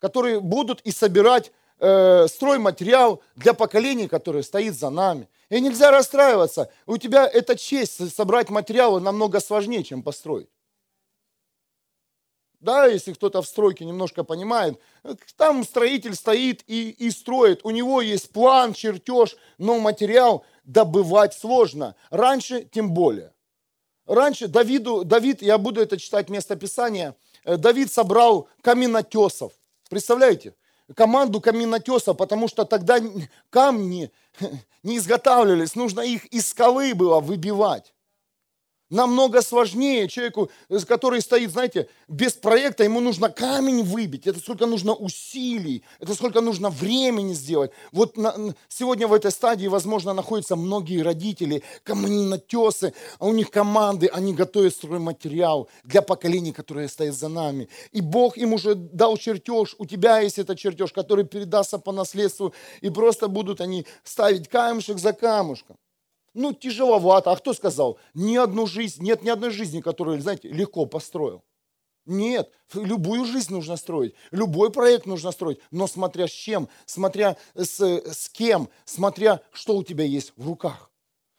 которые 0.00 0.40
будут 0.40 0.82
и 0.82 0.90
собирать 0.90 1.50
э, 1.78 2.26
стройматериал 2.28 3.22
для 3.36 3.54
поколения, 3.54 4.08
которое 4.08 4.42
стоит 4.42 4.74
за 4.74 4.90
нами. 4.90 5.28
И 5.50 5.60
нельзя 5.60 5.90
расстраиваться. 5.90 6.70
У 6.86 6.96
тебя 6.96 7.26
эта 7.26 7.56
честь 7.56 8.14
собрать 8.14 8.50
материалы 8.50 9.00
намного 9.00 9.40
сложнее, 9.40 9.84
чем 9.84 10.02
построить. 10.02 10.48
да, 12.64 12.86
если 12.86 13.12
кто-то 13.12 13.42
в 13.42 13.46
стройке 13.46 13.84
немножко 13.84 14.24
понимает, 14.24 14.80
там 15.36 15.64
строитель 15.64 16.14
стоит 16.14 16.64
и, 16.66 16.90
и 16.90 17.10
строит, 17.10 17.60
у 17.62 17.70
него 17.70 18.00
есть 18.00 18.32
план, 18.32 18.72
чертеж, 18.72 19.36
но 19.58 19.78
материал 19.78 20.44
добывать 20.64 21.34
сложно. 21.34 21.94
Раньше 22.10 22.64
тем 22.64 22.94
более. 22.94 23.34
Раньше 24.06 24.48
Давиду, 24.48 25.04
Давид, 25.04 25.42
я 25.42 25.58
буду 25.58 25.80
это 25.80 25.98
читать 25.98 26.30
место 26.30 26.56
Писания, 26.56 27.16
э, 27.44 27.56
Давид 27.56 27.92
собрал 27.92 28.48
каменотесов. 28.62 29.52
Представляете? 29.88 30.54
Команду 30.94 31.40
каменотесов, 31.40 32.16
потому 32.16 32.46
что 32.46 32.64
тогда 32.64 33.00
камни 33.48 34.10
не 34.82 34.98
изготавливались, 34.98 35.74
нужно 35.74 36.00
их 36.02 36.26
из 36.26 36.48
скалы 36.48 36.94
было 36.94 37.20
выбивать. 37.20 37.93
Намного 38.90 39.40
сложнее 39.40 40.08
человеку, 40.08 40.50
который 40.86 41.22
стоит, 41.22 41.50
знаете, 41.50 41.88
без 42.06 42.34
проекта, 42.34 42.84
ему 42.84 43.00
нужно 43.00 43.30
камень 43.30 43.82
выбить. 43.82 44.26
Это 44.26 44.38
сколько 44.38 44.66
нужно 44.66 44.92
усилий, 44.92 45.82
это 46.00 46.14
сколько 46.14 46.42
нужно 46.42 46.68
времени 46.68 47.32
сделать. 47.32 47.70
Вот 47.92 48.18
на, 48.18 48.54
сегодня 48.68 49.08
в 49.08 49.14
этой 49.14 49.30
стадии, 49.30 49.68
возможно, 49.68 50.12
находятся 50.12 50.54
многие 50.54 51.00
родители, 51.00 51.62
камненатесы, 51.82 52.92
а 53.18 53.26
у 53.26 53.32
них 53.32 53.50
команды, 53.50 54.06
они 54.08 54.34
готовят 54.34 54.74
стройматериал 54.74 55.70
для 55.82 56.02
поколений, 56.02 56.52
которые 56.52 56.88
стоят 56.88 57.14
за 57.14 57.28
нами. 57.28 57.70
И 57.92 58.02
Бог 58.02 58.36
им 58.36 58.52
уже 58.52 58.74
дал 58.74 59.16
чертеж, 59.16 59.76
у 59.78 59.86
тебя 59.86 60.20
есть 60.20 60.38
этот 60.38 60.58
чертеж, 60.58 60.92
который 60.92 61.24
передастся 61.24 61.78
по 61.78 61.90
наследству, 61.90 62.52
и 62.82 62.90
просто 62.90 63.28
будут 63.28 63.62
они 63.62 63.86
ставить 64.04 64.48
камешек 64.48 64.98
за 64.98 65.14
камушком. 65.14 65.76
Ну, 66.34 66.52
тяжеловато. 66.52 67.30
А 67.30 67.36
кто 67.36 67.54
сказал? 67.54 67.98
Ни 68.12 68.36
одну 68.36 68.66
жизнь, 68.66 69.02
нет 69.02 69.22
ни 69.22 69.30
одной 69.30 69.50
жизни, 69.50 69.80
которую, 69.80 70.20
знаете, 70.20 70.48
легко 70.48 70.84
построил. 70.84 71.42
Нет, 72.06 72.50
любую 72.74 73.24
жизнь 73.24 73.50
нужно 73.50 73.76
строить, 73.76 74.14
любой 74.30 74.70
проект 74.70 75.06
нужно 75.06 75.32
строить, 75.32 75.58
но 75.70 75.86
смотря 75.86 76.28
с 76.28 76.30
чем, 76.30 76.68
смотря 76.84 77.38
с, 77.54 77.80
с 77.80 78.28
кем, 78.28 78.68
смотря 78.84 79.40
что 79.52 79.74
у 79.74 79.82
тебя 79.82 80.04
есть 80.04 80.34
в 80.36 80.46
руках. 80.46 80.90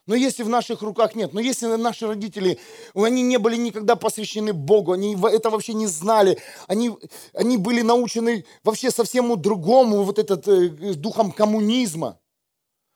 Но 0.07 0.15
если 0.15 0.41
в 0.41 0.49
наших 0.49 0.81
руках 0.81 1.13
нет, 1.13 1.33
но 1.33 1.39
если 1.39 1.67
наши 1.67 2.07
родители, 2.07 2.59
они 2.95 3.21
не 3.21 3.37
были 3.37 3.57
никогда 3.57 3.95
посвящены 3.95 4.53
Богу, 4.53 4.93
они 4.93 5.15
это 5.15 5.51
вообще 5.51 5.73
не 5.73 5.85
знали, 5.85 6.39
они, 6.67 6.91
они 7.33 7.57
были 7.57 7.81
научены 7.81 8.45
вообще 8.63 8.89
совсем 8.89 9.39
другому, 9.39 10.03
вот 10.03 10.17
этот 10.17 10.47
э, 10.47 10.69
духом 10.95 11.31
коммунизма 11.31 12.19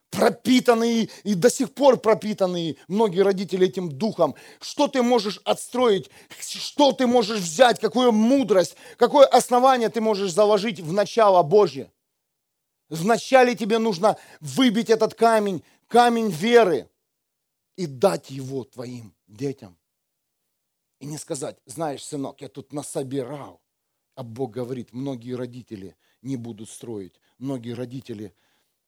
пропитанные 0.09 1.09
и 1.23 1.35
до 1.35 1.49
сих 1.49 1.73
пор 1.73 1.97
пропитанные 1.97 2.77
многие 2.87 3.21
родители 3.21 3.67
этим 3.67 3.89
духом. 3.89 4.35
Что 4.59 4.87
ты 4.87 5.01
можешь 5.03 5.39
отстроить, 5.45 6.09
что 6.39 6.91
ты 6.91 7.07
можешь 7.07 7.39
взять, 7.39 7.79
какую 7.79 8.11
мудрость, 8.11 8.75
какое 8.97 9.25
основание 9.25 9.89
ты 9.89 10.01
можешь 10.01 10.31
заложить 10.31 10.79
в 10.79 10.91
начало 10.93 11.43
Божье. 11.43 11.91
Вначале 12.89 13.55
тебе 13.55 13.77
нужно 13.77 14.17
выбить 14.39 14.89
этот 14.89 15.13
камень, 15.13 15.63
камень 15.87 16.29
веры, 16.29 16.89
и 17.75 17.85
дать 17.85 18.29
его 18.29 18.65
твоим 18.65 19.15
детям. 19.25 19.77
И 20.99 21.05
не 21.05 21.17
сказать, 21.17 21.57
знаешь, 21.65 22.03
сынок, 22.03 22.41
я 22.41 22.49
тут 22.49 22.73
насобирал. 22.73 23.61
А 24.15 24.23
Бог 24.23 24.51
говорит, 24.51 24.91
многие 24.91 25.31
родители 25.31 25.95
не 26.21 26.35
будут 26.35 26.69
строить, 26.69 27.21
многие 27.37 27.71
родители 27.71 28.35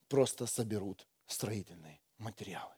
просто 0.10 0.46
соберут 0.46 1.08
строительные 1.32 2.00
материалы. 2.18 2.74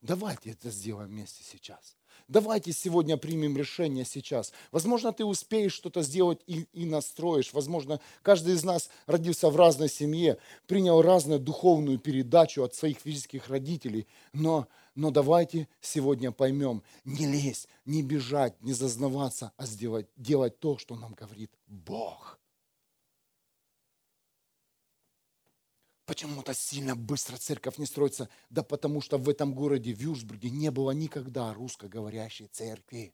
Давайте 0.00 0.50
это 0.50 0.70
сделаем 0.70 1.08
вместе 1.08 1.42
сейчас. 1.42 1.96
Давайте 2.28 2.72
сегодня 2.72 3.16
примем 3.16 3.56
решение 3.56 4.04
сейчас. 4.04 4.52
Возможно, 4.70 5.12
ты 5.12 5.24
успеешь 5.24 5.72
что-то 5.72 6.02
сделать 6.02 6.40
и, 6.46 6.66
и 6.72 6.84
настроишь. 6.84 7.52
Возможно, 7.52 8.00
каждый 8.22 8.54
из 8.54 8.64
нас 8.64 8.90
родился 9.06 9.50
в 9.50 9.56
разной 9.56 9.88
семье, 9.88 10.38
принял 10.66 11.02
разную 11.02 11.40
духовную 11.40 11.98
передачу 11.98 12.62
от 12.62 12.74
своих 12.74 12.98
физических 12.98 13.48
родителей. 13.48 14.06
Но, 14.32 14.68
но 14.94 15.10
давайте 15.10 15.68
сегодня 15.80 16.30
поймем, 16.30 16.82
не 17.04 17.26
лезть, 17.26 17.68
не 17.84 18.02
бежать, 18.02 18.60
не 18.62 18.74
зазнаваться, 18.74 19.52
а 19.56 19.66
сделать, 19.66 20.06
делать 20.16 20.60
то, 20.60 20.78
что 20.78 20.94
нам 20.96 21.14
говорит 21.14 21.50
Бог. 21.66 22.38
Почему-то 26.08 26.54
сильно 26.54 26.96
быстро 26.96 27.36
церковь 27.36 27.76
не 27.76 27.84
строится. 27.84 28.30
Да 28.48 28.62
потому 28.62 29.02
что 29.02 29.18
в 29.18 29.28
этом 29.28 29.52
городе, 29.52 29.92
в 29.92 30.00
Южбурге, 30.00 30.48
не 30.48 30.70
было 30.70 30.92
никогда 30.92 31.52
русскоговорящей 31.52 32.46
церкви. 32.46 33.12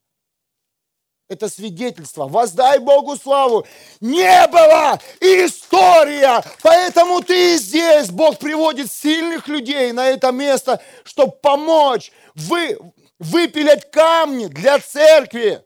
Это 1.29 1.49
свидетельство. 1.49 2.29
Воздай 2.29 2.79
Богу 2.79 3.17
славу. 3.17 3.67
Не 4.01 4.47
было 4.47 5.01
история. 5.21 6.45
Поэтому 6.63 7.21
ты 7.21 7.57
здесь. 7.57 8.11
Бог 8.11 8.39
приводит 8.39 8.93
сильных 8.93 9.49
людей 9.49 9.91
на 9.91 10.11
это 10.11 10.31
место, 10.31 10.81
чтобы 11.03 11.33
помочь 11.33 12.13
вы, 12.37 12.79
выпилять 13.19 13.91
камни 13.91 14.47
для 14.47 14.79
церкви. 14.79 15.65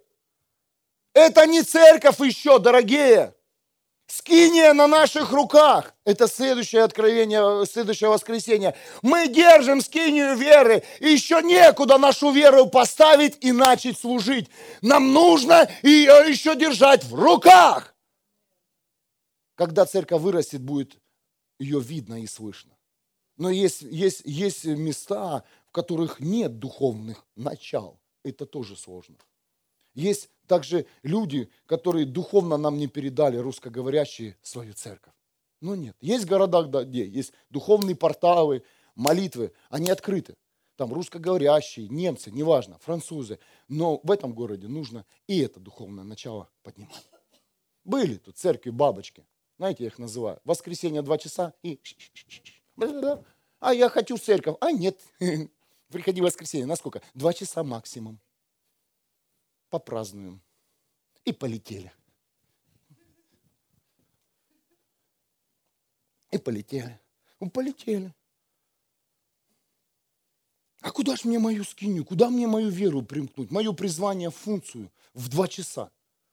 Это 1.12 1.44
не 1.44 1.60
церковь 1.60 2.20
еще, 2.20 2.58
дорогие. 2.58 3.34
Скиния 4.08 4.72
на 4.72 4.86
наших 4.86 5.32
руках. 5.32 5.94
Это 6.06 6.28
следующее 6.28 6.82
откровение, 6.82 7.66
следующее 7.66 8.08
воскресенье. 8.08 8.74
Мы 9.02 9.28
держим 9.28 9.82
скинию 9.82 10.34
веры. 10.34 10.82
И 10.98 11.10
еще 11.10 11.42
некуда 11.42 11.98
нашу 11.98 12.30
веру 12.30 12.66
поставить 12.68 13.36
и 13.44 13.52
начать 13.52 13.98
служить. 13.98 14.48
Нам 14.80 15.12
нужно 15.12 15.70
ее 15.82 16.24
еще 16.26 16.56
держать 16.56 17.04
в 17.04 17.14
руках. 17.14 17.94
Когда 19.54 19.84
церковь 19.84 20.22
вырастет, 20.22 20.62
будет 20.62 20.96
ее 21.58 21.78
видно 21.78 22.22
и 22.22 22.26
слышно. 22.26 22.72
Но 23.36 23.50
есть, 23.50 23.82
есть, 23.82 24.22
есть 24.24 24.64
места, 24.64 25.44
в 25.66 25.70
которых 25.70 26.18
нет 26.20 26.58
духовных 26.58 27.26
начал. 27.36 28.00
Это 28.24 28.46
тоже 28.46 28.74
сложно. 28.74 29.16
Есть 29.92 30.30
также 30.48 30.86
люди, 31.02 31.48
которые 31.66 32.06
духовно 32.06 32.56
нам 32.56 32.78
не 32.78 32.88
передали, 32.88 33.36
русскоговорящие, 33.36 34.36
свою 34.42 34.74
церковь. 34.74 35.12
Но 35.60 35.76
нет. 35.76 35.96
Есть 36.00 36.26
города, 36.26 36.62
где 36.62 37.06
есть 37.06 37.32
духовные 37.50 37.94
порталы, 37.94 38.64
молитвы, 38.94 39.52
они 39.70 39.90
открыты. 39.90 40.36
Там 40.76 40.92
русскоговорящие, 40.92 41.88
немцы, 41.88 42.30
неважно, 42.30 42.78
французы. 42.78 43.38
Но 43.68 44.00
в 44.02 44.10
этом 44.10 44.32
городе 44.32 44.68
нужно 44.68 45.04
и 45.26 45.40
это 45.40 45.60
духовное 45.60 46.04
начало 46.04 46.48
поднимать. 46.62 47.10
Были 47.84 48.16
тут 48.16 48.36
церкви 48.36 48.70
бабочки. 48.70 49.26
Знаете, 49.58 49.84
я 49.84 49.88
их 49.88 49.98
называю. 49.98 50.40
Воскресенье 50.44 51.02
два 51.02 51.18
часа 51.18 51.52
и... 51.62 51.80
А 53.60 53.74
я 53.74 53.88
хочу 53.88 54.16
церковь. 54.18 54.56
А 54.60 54.70
нет. 54.70 55.00
Приходи 55.88 56.20
в 56.20 56.24
воскресенье. 56.24 56.66
На 56.66 56.76
сколько? 56.76 57.02
Два 57.14 57.32
часа 57.32 57.64
максимум 57.64 58.20
попразднуем. 59.70 60.42
И 61.24 61.32
полетели. 61.32 61.92
И 66.30 66.38
полетели. 66.38 67.00
Ну, 67.40 67.50
полетели. 67.50 68.14
А 70.80 70.92
куда 70.92 71.16
же 71.16 71.22
мне 71.28 71.38
мою 71.38 71.64
скиню? 71.64 72.04
Куда 72.04 72.30
мне 72.30 72.46
мою 72.46 72.68
веру 72.68 73.02
примкнуть? 73.02 73.50
Мое 73.50 73.72
призвание, 73.72 74.30
функцию 74.30 74.92
в 75.12 75.28
два 75.28 75.48
часа. 75.48 75.90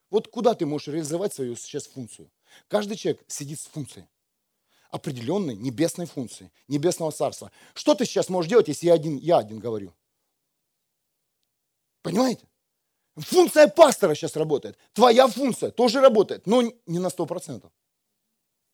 Вот 0.09 0.27
куда 0.27 0.53
ты 0.53 0.65
можешь 0.65 0.88
реализовать 0.88 1.33
свою 1.33 1.55
сейчас 1.55 1.88
функцию? 1.88 2.31
Каждый 2.67 2.95
человек 2.95 3.23
сидит 3.27 3.59
с 3.59 3.65
функцией. 3.65 4.07
Определенной 4.91 5.55
небесной 5.55 6.05
функции, 6.05 6.51
небесного 6.67 7.11
царства. 7.11 7.51
Что 7.73 7.95
ты 7.95 8.05
сейчас 8.05 8.29
можешь 8.29 8.49
делать, 8.49 8.67
если 8.67 8.86
я 8.86 8.93
один, 8.93 9.17
я 9.17 9.39
один 9.39 9.59
говорю? 9.59 9.93
Понимаете? 12.01 12.47
Функция 13.18 13.68
пастора 13.68 14.13
сейчас 14.13 14.36
работает. 14.36 14.78
Твоя 14.93 15.28
функция 15.28 15.72
тоже 15.72 16.01
работает, 16.01 16.45
но 16.45 16.61
не 16.61 16.99
на 16.99 17.07
100%. 17.07 17.70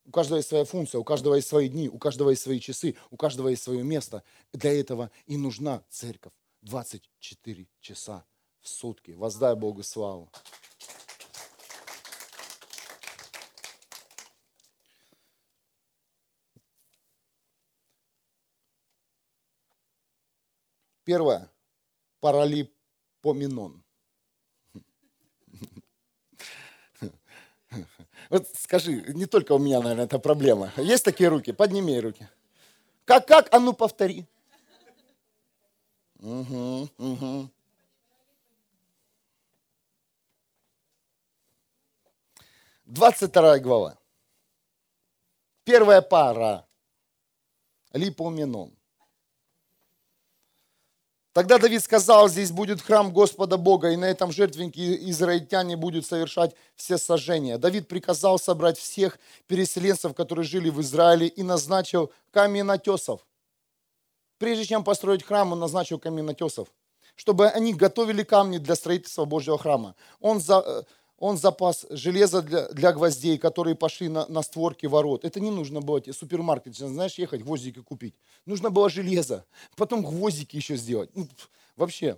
У 0.05 0.11
каждого 0.11 0.37
есть 0.37 0.49
своя 0.49 0.65
функция, 0.65 0.99
у 0.99 1.03
каждого 1.03 1.35
есть 1.35 1.47
свои 1.47 1.69
дни, 1.69 1.87
у 1.87 1.99
каждого 1.99 2.31
есть 2.31 2.41
свои 2.41 2.59
часы, 2.59 2.95
у 3.11 3.17
каждого 3.17 3.49
есть 3.49 3.61
свое 3.61 3.83
место. 3.83 4.23
Для 4.51 4.77
этого 4.77 5.11
и 5.27 5.37
нужна 5.37 5.83
церковь 5.89 6.33
24 6.63 7.67
часа 7.79 8.25
в 8.61 8.67
сутки. 8.67 9.11
Воздай 9.11 9.55
Богу 9.55 9.83
славу. 9.83 10.31
Первое. 21.03 21.51
Паралипоменон. 22.19 23.83
Вот 28.31 28.47
скажи, 28.57 29.03
не 29.13 29.25
только 29.25 29.51
у 29.51 29.59
меня, 29.59 29.81
наверное, 29.81 30.05
это 30.05 30.17
проблема. 30.17 30.71
Есть 30.77 31.03
такие 31.03 31.27
руки? 31.27 31.51
Подними 31.51 31.99
руки. 31.99 32.29
Как, 33.03 33.27
как? 33.27 33.53
А 33.53 33.59
ну 33.59 33.73
повтори. 33.73 34.25
Угу, 36.19 36.89
угу. 36.97 37.49
22 42.85 43.59
глава. 43.59 43.97
Первая 45.65 46.01
пара. 46.01 46.65
Липоменон. 47.91 48.71
Тогда 51.33 51.57
Давид 51.57 51.81
сказал, 51.81 52.27
здесь 52.27 52.51
будет 52.51 52.81
храм 52.81 53.13
Господа 53.13 53.55
Бога, 53.55 53.91
и 53.91 53.95
на 53.95 54.05
этом 54.05 54.33
жертвеннике 54.33 54.95
израильтяне 55.09 55.77
будут 55.77 56.05
совершать 56.05 56.53
все 56.75 56.97
сожжения. 56.97 57.57
Давид 57.57 57.87
приказал 57.87 58.37
собрать 58.37 58.77
всех 58.77 59.17
переселенцев, 59.47 60.13
которые 60.13 60.43
жили 60.43 60.69
в 60.69 60.81
Израиле, 60.81 61.27
и 61.27 61.41
назначил 61.41 62.11
каменотесов. 62.31 63.25
Прежде 64.39 64.65
чем 64.65 64.83
построить 64.83 65.23
храм, 65.23 65.53
он 65.53 65.59
назначил 65.59 65.99
каменотесов, 65.99 66.67
чтобы 67.15 67.47
они 67.47 67.73
готовили 67.73 68.23
камни 68.23 68.57
для 68.57 68.75
строительства 68.75 69.23
Божьего 69.23 69.57
храма. 69.57 69.95
Он 70.19 70.41
за, 70.41 70.85
он 71.21 71.37
запас 71.37 71.85
железа 71.91 72.41
для, 72.41 72.67
для 72.69 72.91
гвоздей, 72.91 73.37
которые 73.37 73.75
пошли 73.75 74.09
на, 74.09 74.25
на 74.27 74.41
створки 74.41 74.87
ворот. 74.87 75.23
Это 75.23 75.39
не 75.39 75.51
нужно 75.51 75.79
было 75.79 76.01
в 76.01 76.13
супермаркет, 76.13 76.75
знаешь, 76.75 77.13
ехать, 77.19 77.43
гвоздики 77.43 77.79
купить. 77.79 78.15
Нужно 78.47 78.71
было 78.71 78.89
железо, 78.89 79.45
потом 79.75 80.01
гвоздики 80.01 80.55
еще 80.55 80.75
сделать. 80.75 81.11
Ну, 81.15 81.27
вообще 81.77 82.17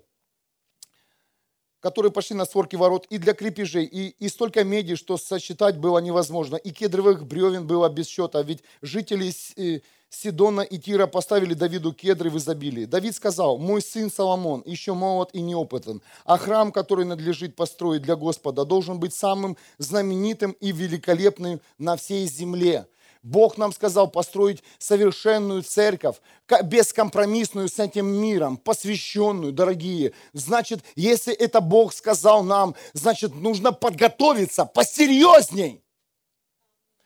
которые 1.82 2.14
пошли 2.14 2.34
на 2.38 2.46
створки 2.46 2.78
ворот, 2.78 3.06
и 3.10 3.18
для 3.18 3.34
крепежей, 3.34 3.84
и, 3.84 4.16
и 4.18 4.30
столько 4.30 4.64
меди, 4.64 4.96
что 4.96 5.18
сосчитать 5.18 5.78
было 5.78 6.00
невозможно, 6.00 6.56
и 6.56 6.72
кедровых 6.72 7.26
бревен 7.26 7.68
было 7.68 7.90
без 7.90 8.08
счета, 8.08 8.42
ведь 8.42 8.64
жители 8.82 9.34
э, 9.58 9.82
Сидона 10.14 10.62
и 10.62 10.78
Тира 10.78 11.08
поставили 11.08 11.54
Давиду 11.54 11.92
кедры 11.94 12.30
в 12.30 12.38
изобилии. 12.38 12.86
Давид 12.86 13.16
сказал, 13.16 13.58
мой 13.58 13.82
сын 13.82 14.12
Соломон 14.12 14.62
еще 14.66 14.94
молод 14.94 15.30
и 15.34 15.42
неопытен, 15.42 16.02
а 16.26 16.38
храм, 16.38 16.72
который 16.72 17.06
надлежит 17.06 17.56
построить 17.56 18.04
для 18.04 18.16
Господа, 18.16 18.64
должен 18.64 19.00
быть 19.00 19.14
самым 19.14 19.58
знаменитым 19.80 20.52
и 20.60 20.72
великолепным 20.72 21.62
на 21.78 21.98
всей 21.98 22.28
земле. 22.28 22.88
Бог 23.24 23.58
нам 23.58 23.72
сказал 23.72 24.10
построить 24.10 24.64
совершенную 24.78 25.64
церковь, 25.64 26.18
бескомпромиссную 26.64 27.70
с 27.70 27.80
этим 27.80 28.06
миром, 28.06 28.58
посвященную, 28.58 29.54
дорогие. 29.54 30.12
Значит, 30.34 30.84
если 30.96 31.34
это 31.34 31.62
Бог 31.62 31.94
сказал 31.94 32.44
нам, 32.44 32.76
значит, 32.92 33.34
нужно 33.34 33.72
подготовиться 33.72 34.66
посерьезней. 34.66 35.83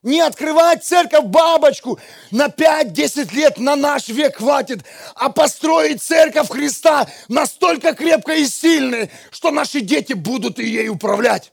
Не 0.08 0.22
открывать 0.22 0.86
церковь 0.86 1.26
бабочку 1.26 2.00
на 2.32 2.48
5-10 2.48 3.36
лет, 3.36 3.58
на 3.58 3.76
наш 3.76 4.08
век 4.08 4.38
хватит, 4.38 4.86
а 5.16 5.30
построить 5.30 6.02
церковь 6.02 6.48
Христа 6.48 7.12
настолько 7.28 7.94
крепкой 7.94 8.44
и 8.44 8.48
сильной, 8.48 9.12
что 9.32 9.52
наши 9.52 9.82
дети 9.82 10.14
будут 10.14 10.60
ей 10.60 10.88
управлять. 10.88 11.52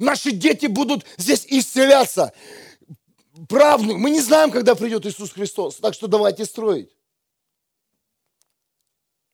Наши 0.00 0.32
дети 0.32 0.66
будут 0.66 1.06
здесь 1.18 1.46
исцеляться 1.48 2.32
правну. 3.48 3.96
Мы 3.96 4.10
не 4.10 4.20
знаем, 4.20 4.50
когда 4.50 4.74
придет 4.74 5.06
Иисус 5.06 5.30
Христос, 5.30 5.76
так 5.76 5.94
что 5.94 6.08
давайте 6.08 6.46
строить. 6.46 6.90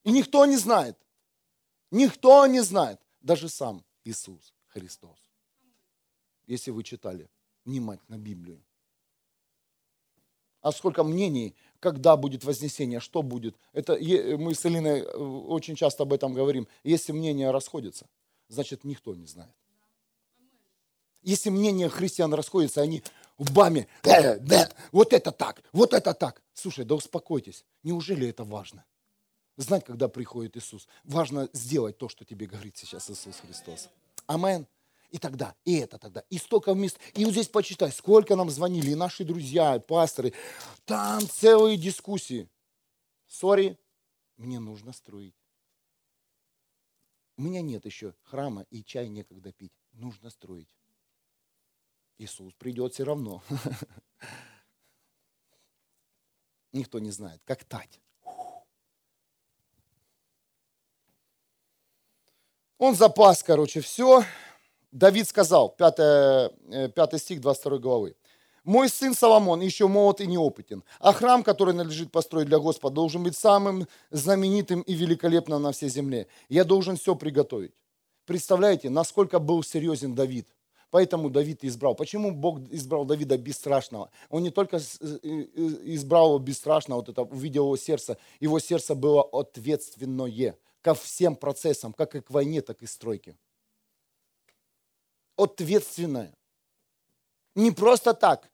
И 0.04 0.10
никто 0.10 0.44
не 0.44 0.58
знает. 0.58 0.98
Никто 1.90 2.46
не 2.46 2.60
знает. 2.60 3.00
Даже 3.22 3.48
сам 3.48 3.82
Иисус 4.04 4.52
Христос. 4.68 5.18
Если 6.46 6.70
вы 6.70 6.84
читали 6.84 7.30
внимательно 7.64 8.18
Библию. 8.18 8.62
А 10.60 10.72
сколько 10.72 11.04
мнений, 11.04 11.54
когда 11.78 12.16
будет 12.16 12.44
вознесение, 12.44 13.00
что 13.00 13.22
будет. 13.22 13.56
Это 13.72 13.94
мы 14.38 14.54
с 14.54 14.66
Элиной 14.66 15.00
э, 15.00 15.16
очень 15.16 15.74
часто 15.74 16.02
об 16.02 16.12
этом 16.12 16.34
говорим. 16.34 16.68
Если 16.84 17.12
мнения 17.12 17.50
расходятся, 17.50 18.06
значит 18.48 18.84
никто 18.84 19.14
не 19.14 19.26
знает. 19.26 19.54
Если 21.22 21.50
мнения 21.50 21.88
христиан 21.88 22.32
расходятся, 22.34 22.82
они 22.82 23.02
в 23.38 23.52
баме, 23.52 23.88
да, 24.02 24.38
да, 24.38 24.70
вот 24.92 25.12
это 25.12 25.32
так, 25.32 25.62
вот 25.72 25.94
это 25.94 26.14
так. 26.14 26.42
Слушай, 26.54 26.84
да 26.84 26.94
успокойтесь, 26.94 27.64
неужели 27.82 28.28
это 28.28 28.44
важно? 28.44 28.84
Знать, 29.56 29.84
когда 29.84 30.08
приходит 30.08 30.56
Иисус. 30.56 30.88
Важно 31.04 31.48
сделать 31.52 31.98
то, 31.98 32.08
что 32.08 32.24
тебе 32.24 32.46
говорит 32.46 32.76
сейчас 32.76 33.10
Иисус 33.10 33.36
Христос. 33.40 33.88
Амен. 34.26 34.66
И 35.10 35.18
тогда, 35.18 35.56
и 35.64 35.76
это 35.76 35.98
тогда, 35.98 36.24
и 36.30 36.38
столько 36.38 36.72
мест. 36.72 36.98
И 37.14 37.24
вот 37.24 37.32
здесь 37.32 37.48
почитай, 37.48 37.90
сколько 37.90 38.36
нам 38.36 38.48
звонили, 38.48 38.90
и 38.90 38.94
наши 38.94 39.24
друзья, 39.24 39.76
и 39.76 39.80
пасторы. 39.80 40.32
Там 40.84 41.28
целые 41.28 41.76
дискуссии. 41.76 42.48
Сори, 43.26 43.78
мне 44.36 44.60
нужно 44.60 44.92
строить. 44.92 45.34
У 47.36 47.42
меня 47.42 47.62
нет 47.62 47.84
еще 47.86 48.14
храма, 48.22 48.66
и 48.70 48.84
чай 48.84 49.08
некогда 49.08 49.52
пить. 49.52 49.72
Нужно 49.92 50.30
строить. 50.30 50.68
Иисус 52.18 52.52
придет 52.54 52.92
все 52.92 53.04
равно. 53.04 53.42
Никто 56.72 56.98
не 56.98 57.10
знает, 57.10 57.40
как 57.44 57.64
тать. 57.64 58.00
Он 62.78 62.94
запас, 62.94 63.42
короче, 63.42 63.80
все. 63.80 64.24
Давид 64.92 65.28
сказал, 65.28 65.68
5, 65.70 65.96
5 65.96 67.14
э, 67.14 67.18
стих 67.18 67.40
22 67.40 67.78
главы. 67.78 68.16
Мой 68.64 68.88
сын 68.88 69.14
Соломон 69.14 69.60
еще 69.60 69.88
молод 69.88 70.20
и 70.20 70.26
неопытен, 70.26 70.84
а 70.98 71.12
храм, 71.12 71.42
который 71.42 71.72
надлежит 71.74 72.12
построить 72.12 72.46
для 72.46 72.58
Господа, 72.58 72.94
должен 72.94 73.22
быть 73.22 73.36
самым 73.36 73.86
знаменитым 74.10 74.82
и 74.82 74.94
великолепным 74.94 75.62
на 75.62 75.72
всей 75.72 75.88
земле. 75.88 76.26
Я 76.48 76.64
должен 76.64 76.96
все 76.96 77.14
приготовить. 77.14 77.72
Представляете, 78.26 78.90
насколько 78.90 79.38
был 79.38 79.62
серьезен 79.62 80.14
Давид– 80.14 80.46
Поэтому 80.90 81.30
Давид 81.30 81.64
избрал. 81.64 81.94
Почему 81.94 82.32
Бог 82.32 82.60
избрал 82.70 83.04
Давида 83.04 83.38
бесстрашного? 83.38 84.10
Он 84.28 84.42
не 84.42 84.50
только 84.50 84.78
избрал 84.78 86.28
его 86.28 86.38
бесстрашного, 86.38 86.98
вот 86.98 87.08
это, 87.08 87.22
увидел 87.22 87.66
его 87.66 87.76
сердце, 87.76 88.18
его 88.40 88.58
сердце 88.58 88.94
было 88.94 89.22
ответственное 89.22 90.56
ко 90.82 90.94
всем 90.94 91.36
процессам, 91.36 91.92
как 91.92 92.16
и 92.16 92.20
к 92.20 92.30
войне, 92.30 92.60
так 92.60 92.82
и 92.82 92.86
к 92.86 92.90
стройке. 92.90 93.36
Ответственное. 95.40 96.36
Не 97.54 97.70
просто 97.70 98.12
так. 98.12 98.50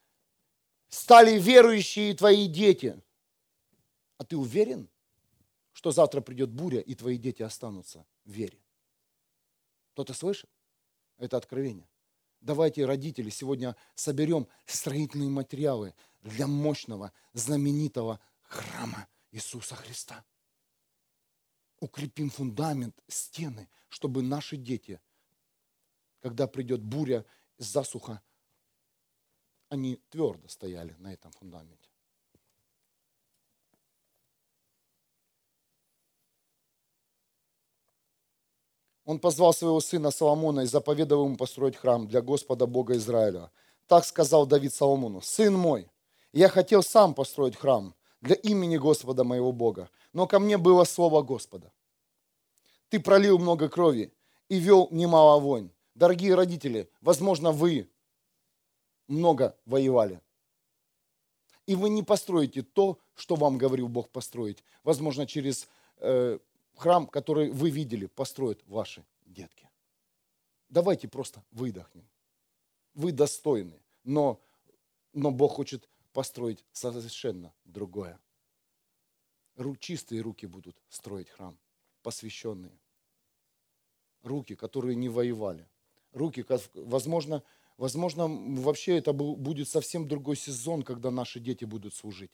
Стали 0.89 1.37
верующие 1.37 2.15
твои 2.15 2.47
дети. 2.47 3.03
А 4.19 4.25
ты 4.25 4.37
уверен, 4.37 4.89
что 5.73 5.91
завтра 5.91 6.21
придет 6.21 6.51
буря, 6.51 6.79
и 6.79 6.95
твои 6.95 7.19
дети 7.19 7.43
останутся 7.43 8.07
в 8.25 8.31
вере? 8.31 8.61
Кто-то 9.95 10.15
слышит? 10.15 10.49
Это 11.19 11.37
откровение. 11.37 11.89
Давайте, 12.41 12.87
родители, 12.87 13.31
сегодня 13.31 13.75
соберем 13.97 14.47
строительные 14.67 15.29
материалы 15.29 15.93
для 16.23 16.47
мощного, 16.47 17.13
знаменитого 17.33 18.21
храма 18.43 19.09
Иисуса 19.33 19.75
Христа. 19.75 20.25
Укрепим 21.81 22.31
фундамент, 22.31 23.03
стены, 23.09 23.69
чтобы 23.89 24.23
наши 24.23 24.57
дети, 24.57 25.01
когда 26.21 26.47
придет 26.47 26.83
буря, 26.83 27.25
засуха, 27.59 28.21
они 29.69 30.01
твердо 30.11 30.49
стояли 30.49 30.95
на 30.99 31.13
этом 31.13 31.33
фундаменте. 31.33 31.91
он 39.07 39.21
позвал 39.21 39.55
своего 39.55 39.81
сына 39.81 40.11
Соломона 40.11 40.61
и 40.61 40.67
заповедовал 40.67 41.27
ему 41.27 41.37
построить 41.37 41.77
храм 41.77 42.07
для 42.09 42.21
Господа 42.21 42.67
Бога 42.67 42.97
Израиля. 42.97 43.51
Так 43.87 44.05
сказал 44.05 44.47
Давид 44.47 44.75
Соломону, 44.75 45.23
«Сын 45.23 45.55
мой, 45.55 45.89
я 46.33 46.49
хотел 46.49 46.83
сам 46.83 47.15
построить 47.15 47.57
храм 47.57 47.95
для 48.21 48.35
имени 48.35 48.77
Господа 48.77 49.23
моего 49.23 49.53
Бога, 49.53 49.89
но 50.13 50.27
ко 50.27 50.41
мне 50.41 50.59
было 50.59 50.83
слово 50.83 51.23
Господа. 51.23 51.73
Ты 52.89 52.99
пролил 52.99 53.39
много 53.39 53.69
крови 53.69 54.13
и 54.49 54.59
вел 54.59 54.89
немало 54.91 55.41
войн. 55.41 55.71
Дорогие 55.97 56.35
родители, 56.35 56.91
возможно, 57.01 57.53
вы 57.53 57.89
много 59.09 59.59
воевали. 59.65 60.21
И 61.65 61.75
вы 61.75 61.89
не 61.89 62.03
построите 62.03 62.63
то, 62.63 62.99
что 63.15 63.35
вам 63.35 63.57
говорил 63.57 63.89
Бог 63.89 64.11
построить. 64.11 64.63
Возможно, 64.85 65.27
через 65.27 65.67
э, 65.97 66.39
храм, 66.75 67.07
который 67.07 67.51
вы 67.51 67.71
видели, 67.71 68.05
построят 68.09 68.63
ваши 68.67 69.07
детки. 69.25 69.71
Давайте 70.69 71.09
просто 71.09 71.43
выдохнем. 71.51 72.07
Вы 72.93 73.13
достойны, 73.13 73.81
но, 74.05 74.39
но 75.15 75.31
Бог 75.31 75.53
хочет 75.53 75.89
построить 76.13 76.63
совершенно 76.73 77.55
другое. 77.65 78.21
Чистые 79.81 80.21
руки 80.21 80.45
будут 80.45 80.77
строить 80.91 81.31
храм, 81.31 81.59
посвященные. 82.03 82.79
Руки, 84.23 84.55
которые 84.55 84.95
не 84.95 85.09
воевали. 85.09 85.67
Руки, 86.17 86.47
возможно, 86.75 87.43
возможно 87.77 88.27
вообще 88.27 88.97
это 88.97 89.13
будет 89.13 89.69
совсем 89.69 90.09
другой 90.09 90.37
сезон, 90.37 90.83
когда 90.83 91.11
наши 91.11 91.41
дети 91.41 91.67
будут 91.67 91.95
служить. 91.95 92.31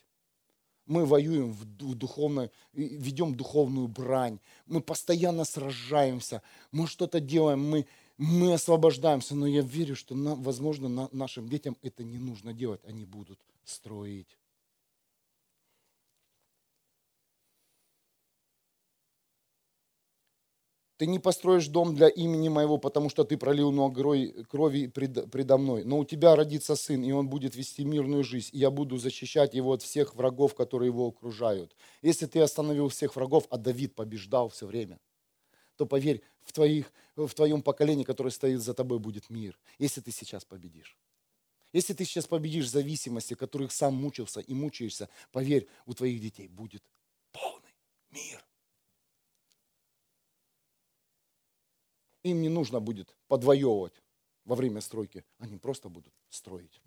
Мы 0.86 1.04
воюем 1.04 1.52
в 1.52 1.64
духовной, 1.96 2.52
ведем 2.72 3.34
духовную 3.34 3.88
брань. 3.88 4.38
Мы 4.66 4.82
постоянно 4.82 5.44
сражаемся. 5.44 6.42
Мы 6.70 6.86
что-то 6.86 7.18
делаем. 7.18 7.58
Мы, 7.68 7.86
мы 8.18 8.54
освобождаемся, 8.54 9.34
но 9.34 9.48
я 9.48 9.62
верю, 9.62 9.96
что, 9.96 10.14
нам, 10.14 10.40
возможно, 10.44 10.88
на, 10.88 11.08
нашим 11.10 11.48
детям 11.48 11.76
это 11.82 12.04
не 12.04 12.18
нужно 12.18 12.52
делать. 12.52 12.84
Они 12.84 13.04
будут 13.04 13.40
строить. 13.64 14.38
Ты 21.02 21.08
не 21.08 21.18
построишь 21.18 21.66
дом 21.66 21.96
для 21.96 22.06
имени 22.06 22.48
моего, 22.48 22.78
потому 22.78 23.10
что 23.10 23.24
ты 23.24 23.36
пролил 23.36 23.72
много 23.72 23.92
крови 24.44 24.86
предо 24.86 25.58
мной. 25.58 25.82
Но 25.82 25.98
у 25.98 26.04
тебя 26.04 26.36
родится 26.36 26.76
сын, 26.76 27.02
и 27.02 27.10
он 27.10 27.28
будет 27.28 27.56
вести 27.56 27.84
мирную 27.84 28.22
жизнь, 28.22 28.50
и 28.52 28.58
я 28.58 28.70
буду 28.70 28.98
защищать 28.98 29.52
его 29.52 29.72
от 29.72 29.82
всех 29.82 30.14
врагов, 30.14 30.54
которые 30.54 30.90
его 30.90 31.08
окружают. 31.08 31.74
Если 32.02 32.26
ты 32.26 32.38
остановил 32.38 32.88
всех 32.88 33.16
врагов, 33.16 33.48
а 33.50 33.58
Давид 33.58 33.96
побеждал 33.96 34.48
все 34.48 34.64
время, 34.64 35.00
то 35.74 35.86
поверь, 35.86 36.22
в, 36.40 36.52
твоих, 36.52 36.92
в 37.16 37.34
твоем 37.34 37.62
поколении, 37.62 38.04
которое 38.04 38.30
стоит 38.30 38.60
за 38.60 38.72
тобой, 38.72 39.00
будет 39.00 39.28
мир, 39.28 39.58
если 39.80 40.00
ты 40.00 40.12
сейчас 40.12 40.44
победишь. 40.44 40.96
Если 41.72 41.94
ты 41.94 42.04
сейчас 42.04 42.28
победишь 42.28 42.70
зависимости, 42.70 43.34
которых 43.34 43.72
сам 43.72 43.96
мучился 43.96 44.38
и 44.38 44.54
мучаешься, 44.54 45.08
поверь, 45.32 45.66
у 45.84 45.94
твоих 45.94 46.20
детей 46.20 46.46
будет 46.46 46.84
полный 47.32 47.74
мир. 48.12 48.44
Им 52.22 52.42
не 52.42 52.48
нужно 52.48 52.80
будет 52.80 53.16
подвоевывать 53.28 53.94
во 54.44 54.54
время 54.54 54.80
стройки, 54.80 55.24
они 55.38 55.56
просто 55.56 55.88
будут 55.88 56.12
строить. 56.28 56.80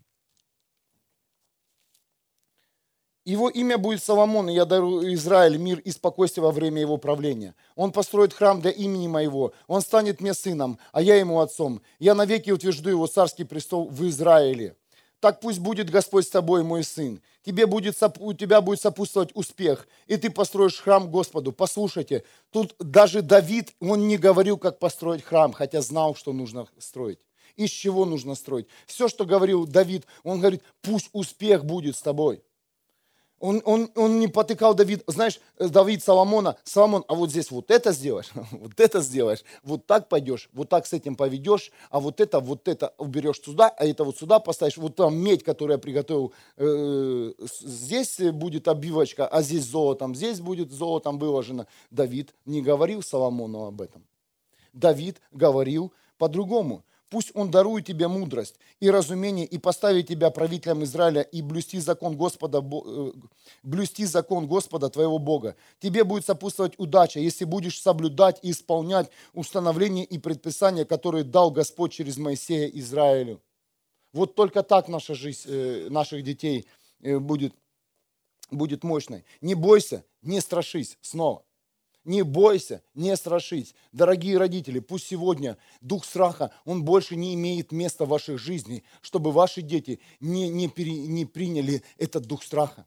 Его 3.25 3.49
имя 3.49 3.79
будет 3.79 4.03
Соломон, 4.03 4.49
и 4.49 4.53
я 4.53 4.65
дарю 4.65 5.03
Израиль 5.15 5.57
мир 5.57 5.79
и 5.79 5.89
спокойствие 5.89 6.43
во 6.43 6.51
время 6.51 6.81
его 6.81 6.97
правления. 6.97 7.55
Он 7.75 7.91
построит 7.91 8.33
храм 8.33 8.61
для 8.61 8.69
имени 8.69 9.07
моего, 9.07 9.51
он 9.67 9.81
станет 9.81 10.21
мне 10.21 10.35
сыном, 10.35 10.77
а 10.91 11.01
я 11.01 11.15
ему 11.15 11.39
отцом. 11.39 11.81
Я 11.97 12.13
навеки 12.13 12.51
утвержду 12.51 12.91
его 12.91 13.07
царский 13.07 13.43
престол 13.43 13.89
в 13.89 14.07
Израиле. 14.07 14.77
Так 15.19 15.39
пусть 15.39 15.59
будет 15.59 15.89
Господь 15.89 16.25
с 16.25 16.29
тобой, 16.29 16.63
мой 16.63 16.83
сын. 16.83 17.21
Тебе 17.43 17.65
будет, 17.65 17.95
у 18.19 18.33
тебя 18.33 18.61
будет 18.61 18.81
сопутствовать 18.81 19.31
успех, 19.33 19.87
и 20.07 20.17
ты 20.17 20.29
построишь 20.29 20.79
храм 20.79 21.09
Господу. 21.09 21.51
Послушайте, 21.51 22.23
тут 22.51 22.75
даже 22.79 23.21
Давид, 23.21 23.73
он 23.79 24.07
не 24.07 24.17
говорил, 24.17 24.57
как 24.57 24.79
построить 24.79 25.23
храм, 25.23 25.53
хотя 25.53 25.81
знал, 25.81 26.15
что 26.15 26.33
нужно 26.33 26.67
строить. 26.77 27.19
Из 27.55 27.69
чего 27.69 28.05
нужно 28.05 28.35
строить. 28.35 28.67
Все, 28.85 29.07
что 29.07 29.25
говорил 29.25 29.65
Давид, 29.65 30.05
он 30.23 30.39
говорит, 30.39 30.61
пусть 30.81 31.09
успех 31.13 31.63
будет 31.65 31.95
с 31.95 32.01
тобой. 32.01 32.43
Он, 33.45 33.61
он, 33.63 33.91
он 33.95 34.19
не 34.19 34.27
потыкал 34.27 34.73
Давид, 34.73 35.03
знаешь, 35.05 35.39
э, 35.59 35.67
Давид 35.67 36.03
Соломона, 36.03 36.57
Соломон, 36.63 37.05
а 37.07 37.13
вот 37.13 37.29
здесь 37.29 37.51
вот 37.51 37.69
это 37.69 37.91
сделаешь, 37.91 38.31
вот 38.51 38.79
это 38.79 39.01
сделаешь, 39.01 39.43
вот 39.61 39.85
так 39.85 40.09
пойдешь, 40.09 40.49
вот 40.51 40.69
так 40.69 40.87
с 40.87 40.93
этим 40.93 41.15
поведешь, 41.15 41.71
а 41.91 41.99
вот 41.99 42.19
это, 42.19 42.39
вот 42.39 42.67
это 42.67 42.95
уберешь 42.97 43.41
сюда, 43.43 43.69
а 43.69 43.85
это 43.85 44.03
вот 44.03 44.17
сюда 44.17 44.39
поставишь, 44.39 44.77
вот 44.77 44.95
там 44.95 45.15
медь, 45.15 45.43
которую 45.43 45.75
я 45.75 45.79
приготовил, 45.79 46.33
э, 46.57 47.33
здесь 47.61 48.17
будет 48.31 48.67
обивочка, 48.67 49.27
а 49.27 49.43
здесь 49.43 49.65
золотом, 49.65 50.15
здесь 50.15 50.39
будет 50.41 50.71
золотом 50.71 51.19
выложено. 51.19 51.67
Давид 51.91 52.33
не 52.45 52.63
говорил 52.63 53.03
Соломону 53.03 53.65
об 53.65 53.79
этом. 53.79 54.03
Давид 54.73 55.21
говорил 55.31 55.93
по-другому. 56.17 56.83
Пусть 57.09 57.31
Он 57.35 57.51
дарует 57.51 57.85
тебе 57.85 58.07
мудрость 58.07 58.55
и 58.79 58.89
разумение 58.89 59.45
и 59.45 59.59
поставит 59.59 60.07
тебя 60.07 60.31
правителем 60.31 60.83
Израиля 60.83 61.21
и 61.21 61.41
блюсти 61.43 61.79
закон 61.79 62.17
Господа, 62.17 62.59
э, 62.59 63.11
блюсти 63.61 64.05
закон 64.05 64.47
Господа 64.47 64.89
твоего 64.89 65.19
Бога. 65.19 65.55
Тебе 65.79 66.03
будет 66.03 66.25
сопутствовать 66.25 66.73
удача, 66.77 67.19
если 67.19 67.45
будешь 67.45 67.79
соблюдать 67.79 68.39
и 68.41 68.51
исполнять 68.51 69.11
установления 69.33 70.03
и 70.03 70.17
предписания, 70.17 70.83
которые 70.83 71.23
дал 71.23 71.51
Господь 71.51 71.93
через 71.93 72.17
Моисея 72.17 72.67
Израилю. 72.69 73.39
Вот 74.11 74.33
только 74.33 74.63
так 74.63 74.87
наша 74.87 75.13
жизнь 75.13 75.41
э, 75.45 75.87
наших 75.89 76.23
детей 76.23 76.65
э, 77.01 77.19
будет, 77.19 77.53
будет 78.49 78.83
мощной. 78.83 79.23
Не 79.41 79.53
бойся, 79.53 80.03
не 80.23 80.41
страшись 80.41 80.97
снова. 81.01 81.44
Не 82.05 82.21
бойся, 82.21 82.83
не 82.93 83.15
страшись. 83.17 83.73
Дорогие 83.91 84.37
родители, 84.37 84.79
пусть 84.79 85.07
сегодня 85.07 85.57
дух 85.81 86.05
страха, 86.05 86.51
он 86.63 86.83
больше 86.83 87.15
не 87.15 87.33
имеет 87.33 87.71
места 87.71 88.05
в 88.05 88.09
ваших 88.09 88.37
жизнях, 88.39 88.83
чтобы 89.01 89.31
ваши 89.31 89.63
дети 89.63 89.99
не, 90.19 90.47
не, 90.49 90.67
пере, 90.67 90.93
не 91.07 91.25
приняли 91.25 91.81
этот 91.97 92.27
дух 92.27 92.43
страха. 92.43 92.85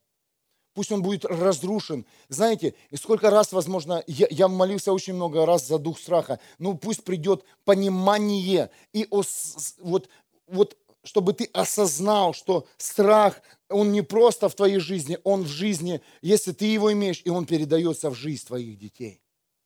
Пусть 0.72 0.92
он 0.92 1.02
будет 1.02 1.24
разрушен. 1.24 2.06
Знаете, 2.28 2.74
сколько 2.94 3.30
раз, 3.30 3.52
возможно, 3.52 4.04
я, 4.06 4.28
я 4.30 4.46
молился 4.46 4.92
очень 4.92 5.14
много 5.14 5.44
раз 5.44 5.66
за 5.66 5.78
дух 5.78 5.98
страха. 5.98 6.38
Ну, 6.60 6.78
пусть 6.78 7.02
придет 7.02 7.44
понимание 7.64 8.70
и 8.92 9.04
ос, 9.10 9.76
вот, 9.80 10.08
вот 10.46 10.76
чтобы 11.04 11.32
ты 11.32 11.44
осознал, 11.52 12.34
что 12.34 12.66
страх, 12.76 13.40
он 13.68 13.92
не 13.92 14.02
просто 14.02 14.48
в 14.48 14.54
твоей 14.54 14.78
жизни, 14.78 15.18
он 15.24 15.42
в 15.42 15.48
жизни, 15.48 16.00
если 16.22 16.52
ты 16.52 16.66
его 16.66 16.92
имеешь, 16.92 17.22
и 17.24 17.30
он 17.30 17.46
передается 17.46 18.10
в 18.10 18.14
жизнь 18.14 18.46
твоих 18.46 18.78
детей. 18.78 19.20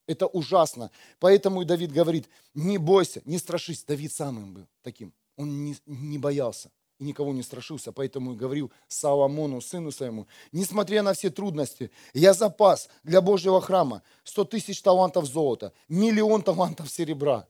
Это 0.06 0.26
ужасно. 0.26 0.90
Поэтому 1.20 1.62
и 1.62 1.64
Давид 1.64 1.92
говорит, 1.92 2.28
не 2.54 2.78
бойся, 2.78 3.22
не 3.24 3.38
страшись. 3.38 3.84
Давид 3.84 4.12
сам 4.12 4.38
им 4.38 4.54
был 4.54 4.66
таким. 4.82 5.12
Он 5.36 5.64
не, 5.64 5.76
не 5.86 6.18
боялся 6.18 6.70
и 6.98 7.04
никого 7.04 7.32
не 7.32 7.42
страшился. 7.42 7.92
Поэтому 7.92 8.32
и 8.32 8.36
говорил 8.36 8.72
Соломону, 8.88 9.60
сыну 9.60 9.90
своему, 9.90 10.26
несмотря 10.52 11.02
на 11.02 11.14
все 11.14 11.30
трудности, 11.30 11.90
я 12.14 12.34
запас 12.34 12.88
для 13.02 13.20
Божьего 13.20 13.60
храма 13.60 14.02
100 14.24 14.44
тысяч 14.44 14.82
талантов 14.82 15.26
золота, 15.26 15.72
миллион 15.88 16.42
талантов 16.42 16.90
серебра, 16.90 17.46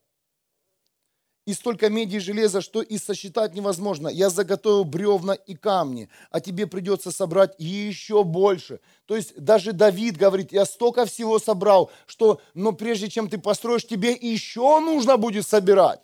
и 1.45 1.55
столько 1.55 1.91
меди 1.91 2.17
и 2.17 2.21
железа, 2.21 2.61
что 2.61 2.83
и 2.83 2.99
сосчитать 2.99 3.55
невозможно. 3.55 4.09
Я 4.09 4.31
заготовил 4.31 4.85
бревна 4.85 5.35
и 5.35 5.55
камни, 5.55 6.09
а 6.31 6.41
тебе 6.41 6.67
придется 6.67 7.11
собрать 7.11 7.55
еще 7.59 8.23
больше. 8.23 8.81
То 9.07 9.17
есть 9.17 9.37
даже 9.37 9.73
Давид 9.73 10.17
говорит, 10.17 10.53
я 10.53 10.65
столько 10.65 11.05
всего 11.05 11.39
собрал, 11.39 11.91
что, 12.07 12.41
но 12.55 12.73
прежде 12.73 13.09
чем 13.09 13.29
ты 13.29 13.39
построишь, 13.39 13.87
тебе 13.87 14.13
еще 14.13 14.79
нужно 14.81 15.17
будет 15.17 15.47
собирать. 15.47 16.01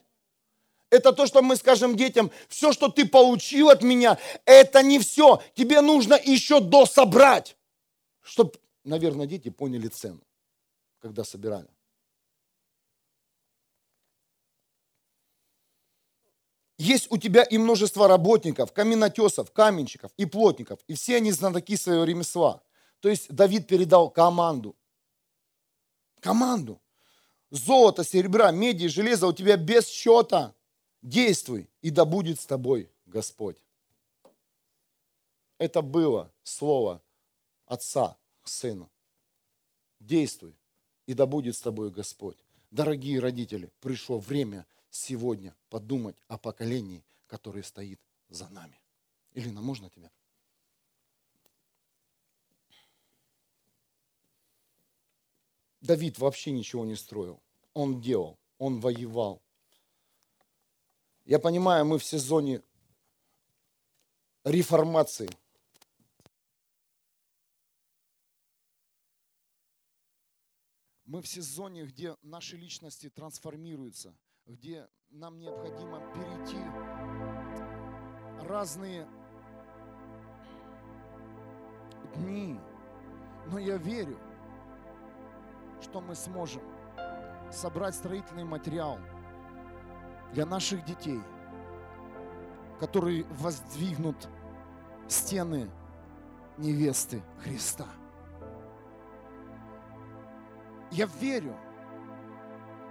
Это 0.90 1.12
то, 1.12 1.26
что 1.26 1.42
мы 1.42 1.56
скажем 1.56 1.96
детям, 1.96 2.30
все, 2.48 2.72
что 2.72 2.88
ты 2.88 3.06
получил 3.06 3.68
от 3.68 3.82
меня, 3.82 4.18
это 4.44 4.82
не 4.82 4.98
все. 4.98 5.42
Тебе 5.54 5.82
нужно 5.82 6.14
еще 6.14 6.60
дособрать. 6.60 7.56
Чтобы, 8.22 8.54
наверное, 8.84 9.26
дети 9.26 9.50
поняли 9.50 9.88
цену, 9.88 10.20
когда 11.00 11.24
собирали. 11.24 11.68
Есть 16.78 17.10
у 17.10 17.18
тебя 17.18 17.42
и 17.42 17.58
множество 17.58 18.06
работников, 18.06 18.72
каменотесов, 18.72 19.50
каменщиков 19.50 20.12
и 20.16 20.26
плотников, 20.26 20.78
и 20.86 20.94
все 20.94 21.16
они 21.16 21.32
знатоки 21.32 21.76
своего 21.76 22.04
ремесла. 22.04 22.62
То 23.00 23.08
есть 23.08 23.28
Давид 23.28 23.66
передал 23.66 24.10
команду. 24.10 24.76
Команду. 26.20 26.80
Золото, 27.50 28.04
серебра, 28.04 28.52
меди, 28.52 28.86
железо 28.86 29.26
у 29.26 29.32
тебя 29.32 29.56
без 29.56 29.88
счета. 29.88 30.54
Действуй, 31.02 31.68
и 31.82 31.90
да 31.90 32.04
будет 32.04 32.40
с 32.40 32.46
тобой 32.46 32.90
Господь. 33.06 33.56
Это 35.58 35.82
было 35.82 36.32
слово 36.44 37.02
отца 37.66 38.16
к 38.42 38.48
сыну. 38.48 38.88
Действуй, 39.98 40.54
и 41.06 41.14
да 41.14 41.26
будет 41.26 41.56
с 41.56 41.60
тобой 41.60 41.90
Господь. 41.90 42.36
Дорогие 42.70 43.18
родители, 43.18 43.72
пришло 43.80 44.20
время– 44.20 44.64
сегодня 44.98 45.54
подумать 45.70 46.16
о 46.26 46.38
поколении, 46.38 47.04
которое 47.26 47.62
стоит 47.62 48.00
за 48.28 48.48
нами. 48.48 48.80
Илина, 49.32 49.60
можно 49.60 49.88
тебя? 49.90 50.10
Давид 55.80 56.18
вообще 56.18 56.50
ничего 56.50 56.84
не 56.84 56.96
строил. 56.96 57.40
Он 57.72 58.00
делал, 58.00 58.38
он 58.58 58.80
воевал. 58.80 59.40
Я 61.24 61.38
понимаю, 61.38 61.84
мы 61.84 61.98
в 61.98 62.04
сезоне 62.04 62.62
реформации. 64.44 65.30
Мы 71.04 71.22
в 71.22 71.28
сезоне, 71.28 71.86
где 71.86 72.16
наши 72.22 72.56
личности 72.56 73.08
трансформируются– 73.08 74.14
где 74.48 74.88
нам 75.10 75.38
необходимо 75.38 76.00
перейти 76.14 76.58
разные 78.48 79.06
дни. 82.16 82.58
Но 83.46 83.58
я 83.58 83.76
верю, 83.76 84.18
что 85.82 86.00
мы 86.00 86.14
сможем 86.14 86.62
собрать 87.50 87.94
строительный 87.94 88.44
материал 88.44 88.98
для 90.32 90.46
наших 90.46 90.84
детей, 90.84 91.20
которые 92.80 93.24
воздвигнут 93.24 94.28
стены 95.08 95.70
невесты 96.56 97.22
Христа. 97.42 97.86
Я 100.90 101.06
верю, 101.20 101.54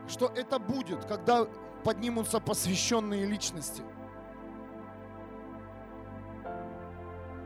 что 0.07 0.31
это 0.35 0.59
будет, 0.59 1.05
когда 1.05 1.47
поднимутся 1.83 2.39
посвященные 2.39 3.25
личности. 3.25 3.83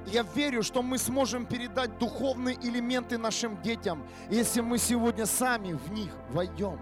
Я 0.07 0.23
верю, 0.35 0.63
что 0.63 0.81
мы 0.81 0.97
сможем 0.97 1.45
передать 1.45 1.97
духовные 1.99 2.57
элементы 2.61 3.17
нашим 3.17 3.61
детям, 3.61 4.03
если 4.29 4.61
мы 4.61 4.77
сегодня 4.77 5.25
сами 5.25 5.73
в 5.73 5.91
них 5.91 6.11
войдем. 6.29 6.79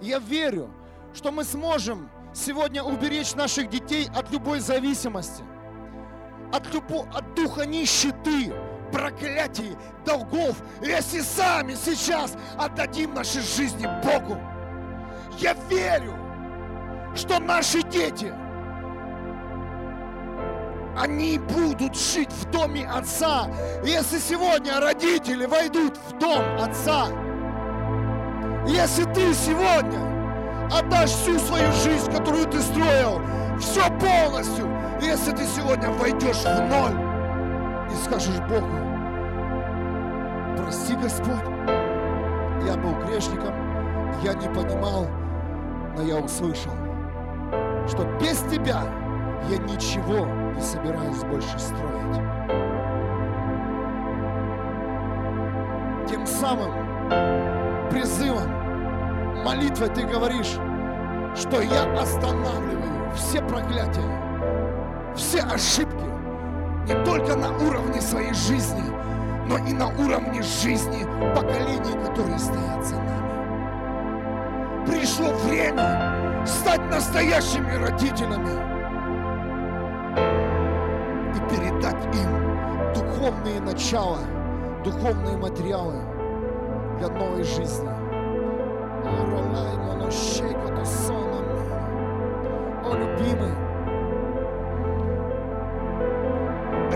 Я 0.00 0.18
верю, 0.18 0.70
что 1.14 1.32
мы 1.32 1.44
сможем 1.44 2.10
сегодня 2.34 2.82
уберечь 2.82 3.34
наших 3.34 3.70
детей 3.70 4.08
от 4.14 4.30
любой 4.30 4.60
зависимости, 4.60 5.42
от, 6.52 6.72
любо, 6.74 7.08
от 7.14 7.34
духа 7.34 7.64
нищеты, 7.64 8.52
проклятий, 8.92 9.76
долгов, 10.04 10.56
если 10.82 11.20
сами 11.20 11.74
сейчас 11.74 12.34
отдадим 12.58 13.14
наши 13.14 13.40
жизни 13.40 13.88
Богу. 14.04 14.38
Я 15.40 15.54
верю, 15.70 16.14
что 17.14 17.38
наши 17.38 17.82
дети, 17.82 18.30
они 20.98 21.38
будут 21.38 21.96
жить 21.96 22.30
в 22.30 22.50
доме 22.50 22.86
Отца. 22.86 23.48
Если 23.82 24.18
сегодня 24.18 24.78
родители 24.80 25.46
войдут 25.46 25.96
в 25.96 26.18
дом 26.18 26.44
Отца, 26.60 27.06
если 28.66 29.04
ты 29.14 29.32
сегодня 29.32 30.68
отдашь 30.70 31.08
всю 31.08 31.38
свою 31.38 31.72
жизнь, 31.72 32.12
которую 32.12 32.44
ты 32.44 32.60
строил, 32.60 33.22
все 33.58 33.84
полностью, 33.98 34.68
если 35.00 35.30
ты 35.30 35.46
сегодня 35.46 35.88
войдешь 35.88 36.36
в 36.36 36.60
ноль 36.68 37.90
и 37.90 37.94
скажешь 38.04 38.40
Богу, 38.40 38.68
прости, 40.58 40.94
Господь, 40.96 41.48
я 42.66 42.76
был 42.76 42.92
грешником, 43.06 43.54
я 44.22 44.34
не 44.34 44.48
понимал, 44.48 45.06
но 46.00 46.06
я 46.06 46.16
услышал, 46.16 46.72
что 47.86 48.04
без 48.20 48.38
Тебя 48.50 48.82
я 49.50 49.58
ничего 49.58 50.26
не 50.54 50.60
собираюсь 50.62 51.22
больше 51.24 51.58
строить. 51.58 52.16
Тем 56.08 56.26
самым 56.26 56.70
призывом, 57.90 58.50
молитвой 59.44 59.88
ты 59.90 60.06
говоришь, 60.06 60.56
что 61.36 61.60
я 61.60 62.00
останавливаю 62.00 63.12
все 63.14 63.42
проклятия, 63.42 65.14
все 65.14 65.40
ошибки, 65.42 66.06
не 66.86 67.04
только 67.04 67.36
на 67.36 67.50
уровне 67.58 68.00
своей 68.00 68.32
жизни, 68.32 68.90
но 69.46 69.58
и 69.58 69.72
на 69.72 69.88
уровне 69.88 70.42
жизни 70.42 71.04
поколений, 71.34 72.06
которые 72.06 72.38
стоят 72.38 72.86
за 72.86 72.96
нами. 72.96 73.29
Пришло 74.86 75.32
время 75.44 76.44
стать 76.46 76.80
настоящими 76.90 77.72
родителями 77.84 78.50
и 81.36 81.40
передать 81.50 82.04
им 82.16 82.94
духовные 82.94 83.60
начала, 83.60 84.20
духовные 84.84 85.36
материалы 85.36 86.00
для 86.98 87.08
новой 87.08 87.44
жизни. 87.44 87.88
О, 92.82 92.94
любимый, 92.94 93.54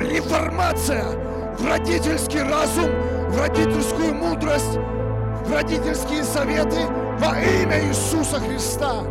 реформация 0.00 1.04
в 1.58 1.66
родительский 1.66 2.42
разум, 2.42 2.90
в 3.28 3.38
родительскую 3.38 4.14
мудрость, 4.14 4.78
в 5.44 5.52
родительские 5.52 6.24
советы 6.24 6.80
во 7.18 7.38
имя 7.38 7.88
Иисуса 7.88 8.40
Христа. 8.40 9.02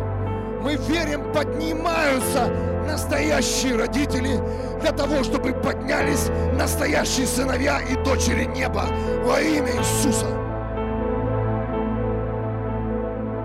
Мы 0.62 0.76
верим, 0.76 1.32
поднимаются 1.32 2.48
настоящие 2.86 3.76
родители 3.76 4.40
для 4.80 4.92
того, 4.92 5.22
чтобы 5.22 5.52
поднялись 5.52 6.28
настоящие 6.54 7.26
сыновья 7.26 7.80
и 7.80 7.96
дочери 8.04 8.44
неба 8.44 8.86
во 9.24 9.40
имя 9.40 9.72
Иисуса. 9.72 10.26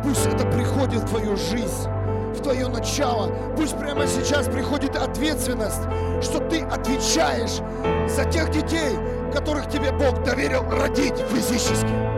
Пусть 0.03 0.26
это 0.26 0.45
приходит 0.48 1.03
в 1.03 1.10
твою 1.10 1.36
жизнь 1.36 1.90
в 2.34 2.41
твое 2.41 2.68
начало. 2.68 3.31
Пусть 3.57 3.77
прямо 3.77 4.07
сейчас 4.07 4.48
приходит 4.48 4.95
ответственность, 4.95 5.81
что 6.22 6.40
ты 6.40 6.61
отвечаешь 6.61 7.61
за 8.10 8.26
тех 8.26 8.49
детей, 8.52 8.98
которых 9.34 9.68
тебе 9.68 9.91
Бог 9.91 10.23
доверил 10.23 10.64
родить 10.69 11.15
физически. 11.31 12.09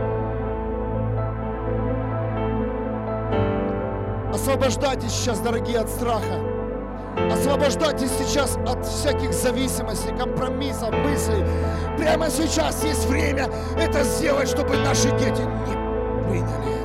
Освобождайтесь 4.34 5.12
сейчас, 5.12 5.40
дорогие, 5.40 5.80
от 5.80 5.90
страха. 5.90 6.40
Освобождайтесь 7.32 8.12
сейчас 8.18 8.58
от 8.68 8.86
всяких 8.86 9.34
зависимостей, 9.34 10.16
компромиссов, 10.18 10.91
мыслей. 10.91 11.45
Прямо 11.98 12.30
сейчас 12.30 12.84
есть 12.84 13.06
время 13.08 13.49
это 13.78 14.03
сделать, 14.03 14.48
чтобы 14.48 14.78
наши 14.78 15.10
дети 15.20 15.41
не 15.41 16.30
приняли 16.30 16.81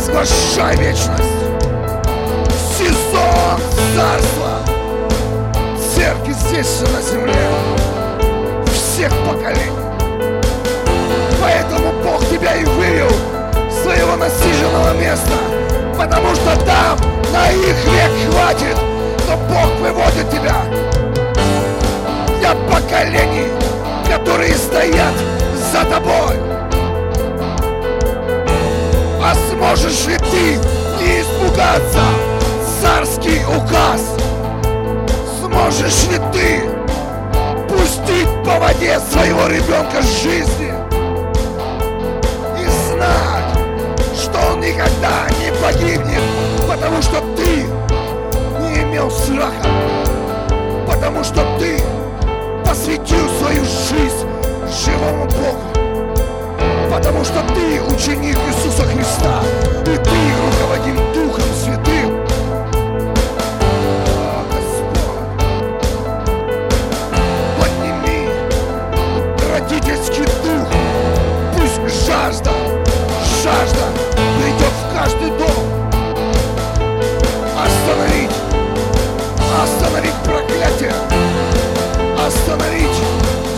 Провозглашай 0.00 0.76
вечность. 0.76 1.42
Сезон 2.78 3.60
царства. 3.94 4.60
Церкви 5.94 6.32
здесь 6.32 6.80
на 6.80 7.02
земле. 7.02 7.34
Всех 8.72 9.12
поколений. 9.26 9.70
Поэтому 11.42 11.92
Бог 12.02 12.26
тебя 12.30 12.54
и 12.56 12.64
вывел 12.64 13.10
своего 13.82 14.16
насиженного 14.16 14.94
места. 14.94 15.34
Потому 15.98 16.34
что 16.34 16.56
там 16.64 16.98
на 17.32 17.50
их 17.50 17.76
век 17.84 18.32
хватит. 18.32 18.76
Но 19.28 19.36
Бог 19.36 19.70
выводит 19.80 20.30
тебя 20.30 20.62
для 22.38 22.54
поколений, 22.72 23.48
которые 24.08 24.54
стоят 24.54 25.14
за 25.72 25.84
тобой. 25.84 26.59
А 29.22 29.34
сможешь 29.34 30.06
ли 30.06 30.16
ты 30.16 30.56
не 30.98 31.20
испугаться 31.20 32.00
царский 32.80 33.44
указ? 33.44 34.16
Сможешь 35.40 36.04
ли 36.08 36.18
ты 36.32 36.62
пустить 37.68 38.28
по 38.44 38.58
воде 38.58 38.98
своего 38.98 39.46
ребенка 39.46 40.00
жизни 40.00 40.72
и 42.58 42.66
знать, 42.88 43.58
что 44.16 44.38
он 44.52 44.60
никогда 44.60 45.28
не 45.38 45.52
погибнет, 45.62 46.22
потому 46.66 47.02
что 47.02 47.20
ты 47.36 47.66
не 48.62 48.82
имел 48.84 49.10
страха, 49.10 49.68
потому 50.90 51.22
что 51.22 51.44
ты 51.58 51.78
посвятил 52.64 53.28
свою 53.38 53.64
жизнь 53.64 54.26
живому 54.84 55.24
Богу. 55.26 55.69
Потому 57.02 57.24
что 57.24 57.42
ты 57.54 57.80
ученик 57.82 58.36
Иисуса 58.46 58.84
Христа, 58.84 59.40
и 59.86 59.96
ты 59.96 60.18
руководим 60.44 60.96
Духом 61.14 61.48
Святым. 61.54 62.20
Господь, 64.50 65.40
подними 67.58 68.28
родительский 69.50 70.26
дух. 70.44 70.68
Пусть 71.56 72.06
жажда, 72.06 72.52
жажда 73.42 73.86
придет 74.38 74.74
в 74.76 74.94
каждый 74.94 75.30
дом. 75.38 75.64
Остановить, 77.56 78.36
остановить 79.64 80.18
проклятие, 80.22 80.94
остановить 82.26 82.98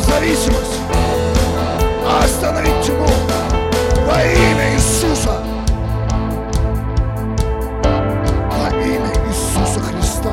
зависимость, 0.06 0.81
имя 4.24 4.74
Иисуса. 4.74 5.42
Во 8.50 8.68
имя 8.68 9.12
Иисуса 9.28 9.80
Христа. 9.80 10.32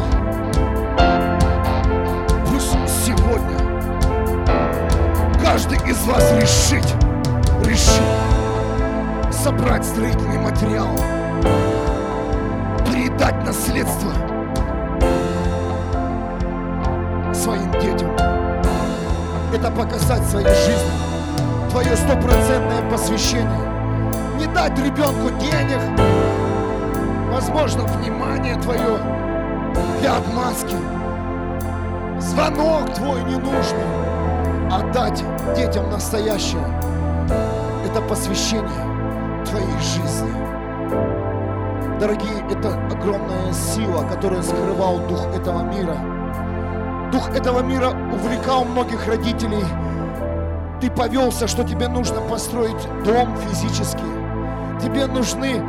Пусть 2.47 2.75
сегодня 3.05 3.57
каждый 5.41 5.77
из 5.89 5.97
вас 6.05 6.31
решить, 6.33 6.93
решит 7.65 8.03
собрать 9.31 9.85
строительный 9.85 10.37
материал, 10.37 10.95
передать 12.85 13.43
наследство 13.45 14.11
своим 17.33 17.71
детям. 17.79 18.11
Это 19.53 19.71
показать 19.71 20.23
своей 20.25 20.47
жизни 20.47 21.09
твое 21.69 21.95
стопроцентное 21.95 22.89
посвящение. 22.89 23.68
Дать 24.53 24.77
ребенку 24.79 25.29
денег, 25.39 25.79
возможно, 27.31 27.83
внимание 27.83 28.55
твое 28.57 28.99
для 30.01 30.17
отмазки. 30.17 30.75
Звонок 32.19 32.93
твой 32.93 33.23
ненужный. 33.23 34.09
Отдать 34.71 35.23
детям 35.55 35.89
настоящее. 35.89 36.65
Это 37.85 38.01
посвящение 38.01 38.69
твоей 39.45 39.79
жизни. 39.79 40.33
Дорогие, 41.99 42.45
это 42.49 42.73
огромная 42.91 43.53
сила, 43.53 44.07
которая 44.09 44.41
скрывал 44.41 44.99
дух 45.07 45.25
этого 45.35 45.63
мира. 45.63 45.97
Дух 47.11 47.29
этого 47.29 47.61
мира 47.61 47.89
увлекал 48.13 48.65
многих 48.65 49.07
родителей. 49.07 49.65
Ты 50.81 50.89
повелся, 50.89 51.47
что 51.47 51.63
тебе 51.63 51.87
нужно 51.87 52.21
построить 52.21 52.87
дом 53.03 53.35
физически. 53.37 54.18
Тебе 54.81 55.05
нужны 55.07 55.61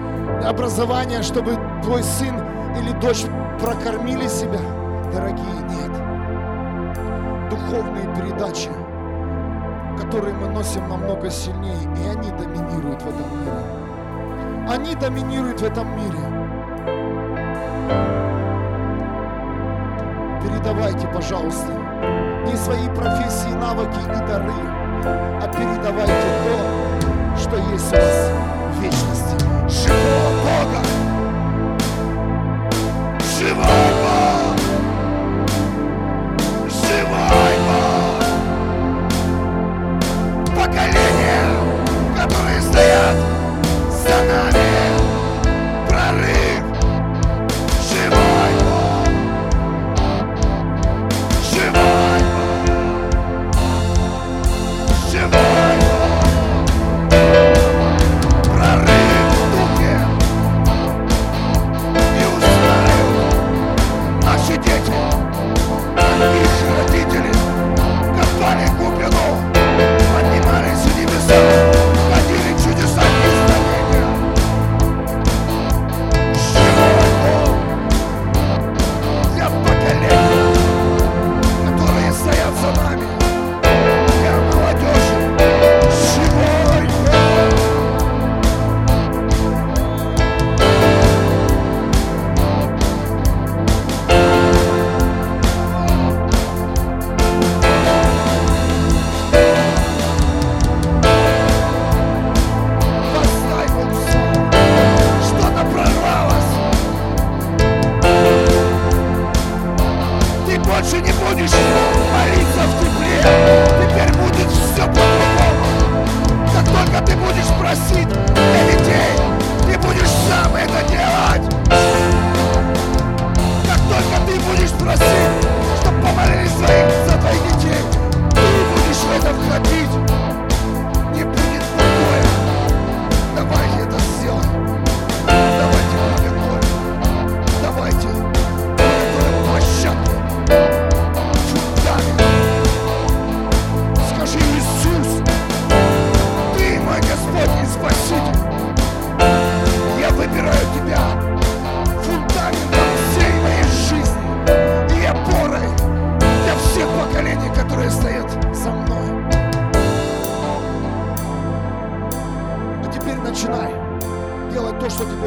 образования, 0.44 1.22
чтобы 1.22 1.58
твой 1.82 2.02
сын 2.02 2.34
или 2.76 2.92
дочь 3.00 3.24
прокормили 3.60 4.28
себя. 4.28 4.60
Дорогие, 5.12 5.60
нет. 5.68 5.90
Духовные 7.50 8.08
передачи, 8.14 8.70
которые 10.00 10.34
мы 10.34 10.48
носим 10.48 10.88
намного 10.88 11.30
сильнее, 11.30 11.82
и 11.96 12.08
они 12.08 12.30
доминируют 12.30 13.02
в 13.02 13.08
этом 13.08 13.40
мире. 13.40 14.68
Они 14.68 14.94
доминируют 14.94 15.60
в 15.60 15.64
этом 15.64 15.88
мире. 15.96 16.40
передавайте, 20.70 21.06
пожалуйста, 21.08 21.72
не 22.46 22.56
свои 22.56 22.88
профессии, 22.94 23.52
навыки 23.54 23.98
и 24.04 24.26
дары, 24.26 24.52
а 25.04 25.48
передавайте 25.52 26.12
то, 26.44 27.38
что 27.38 27.56
есть 27.72 27.92
у 27.92 27.96
вас 27.96 28.59
вечности. 28.78 29.36
Живого 29.68 30.30
Бога! 30.44 30.82
Живой 33.38 33.99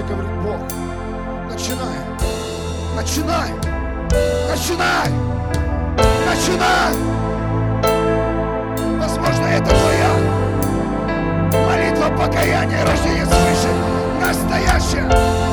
Давай, 0.07 0.25
говорит 0.25 0.31
Бог, 0.43 0.59
начинай, 1.49 1.99
начинай, 2.95 3.51
начинай, 4.49 5.09
начинай. 6.27 6.93
Возможно, 8.99 9.45
это 9.45 9.69
твоя 9.69 10.13
молитва 11.67 12.09
покаяния 12.17 12.81
и 12.81 12.85
рождения 12.85 13.25
свыше, 13.25 13.69
настоящее? 14.21 15.52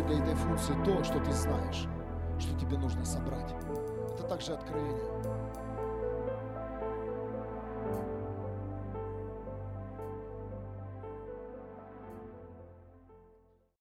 ключевое 0.00 0.02
для 0.02 0.18
этой 0.24 0.34
функции 0.34 0.74
то, 0.84 1.04
что 1.04 1.18
ты 1.20 1.32
знаешь, 1.32 1.86
что 2.38 2.58
тебе 2.58 2.78
нужно 2.78 3.04
собрать. 3.04 3.54
Это 4.14 4.24
также 4.24 4.52
откровение. 4.52 5.19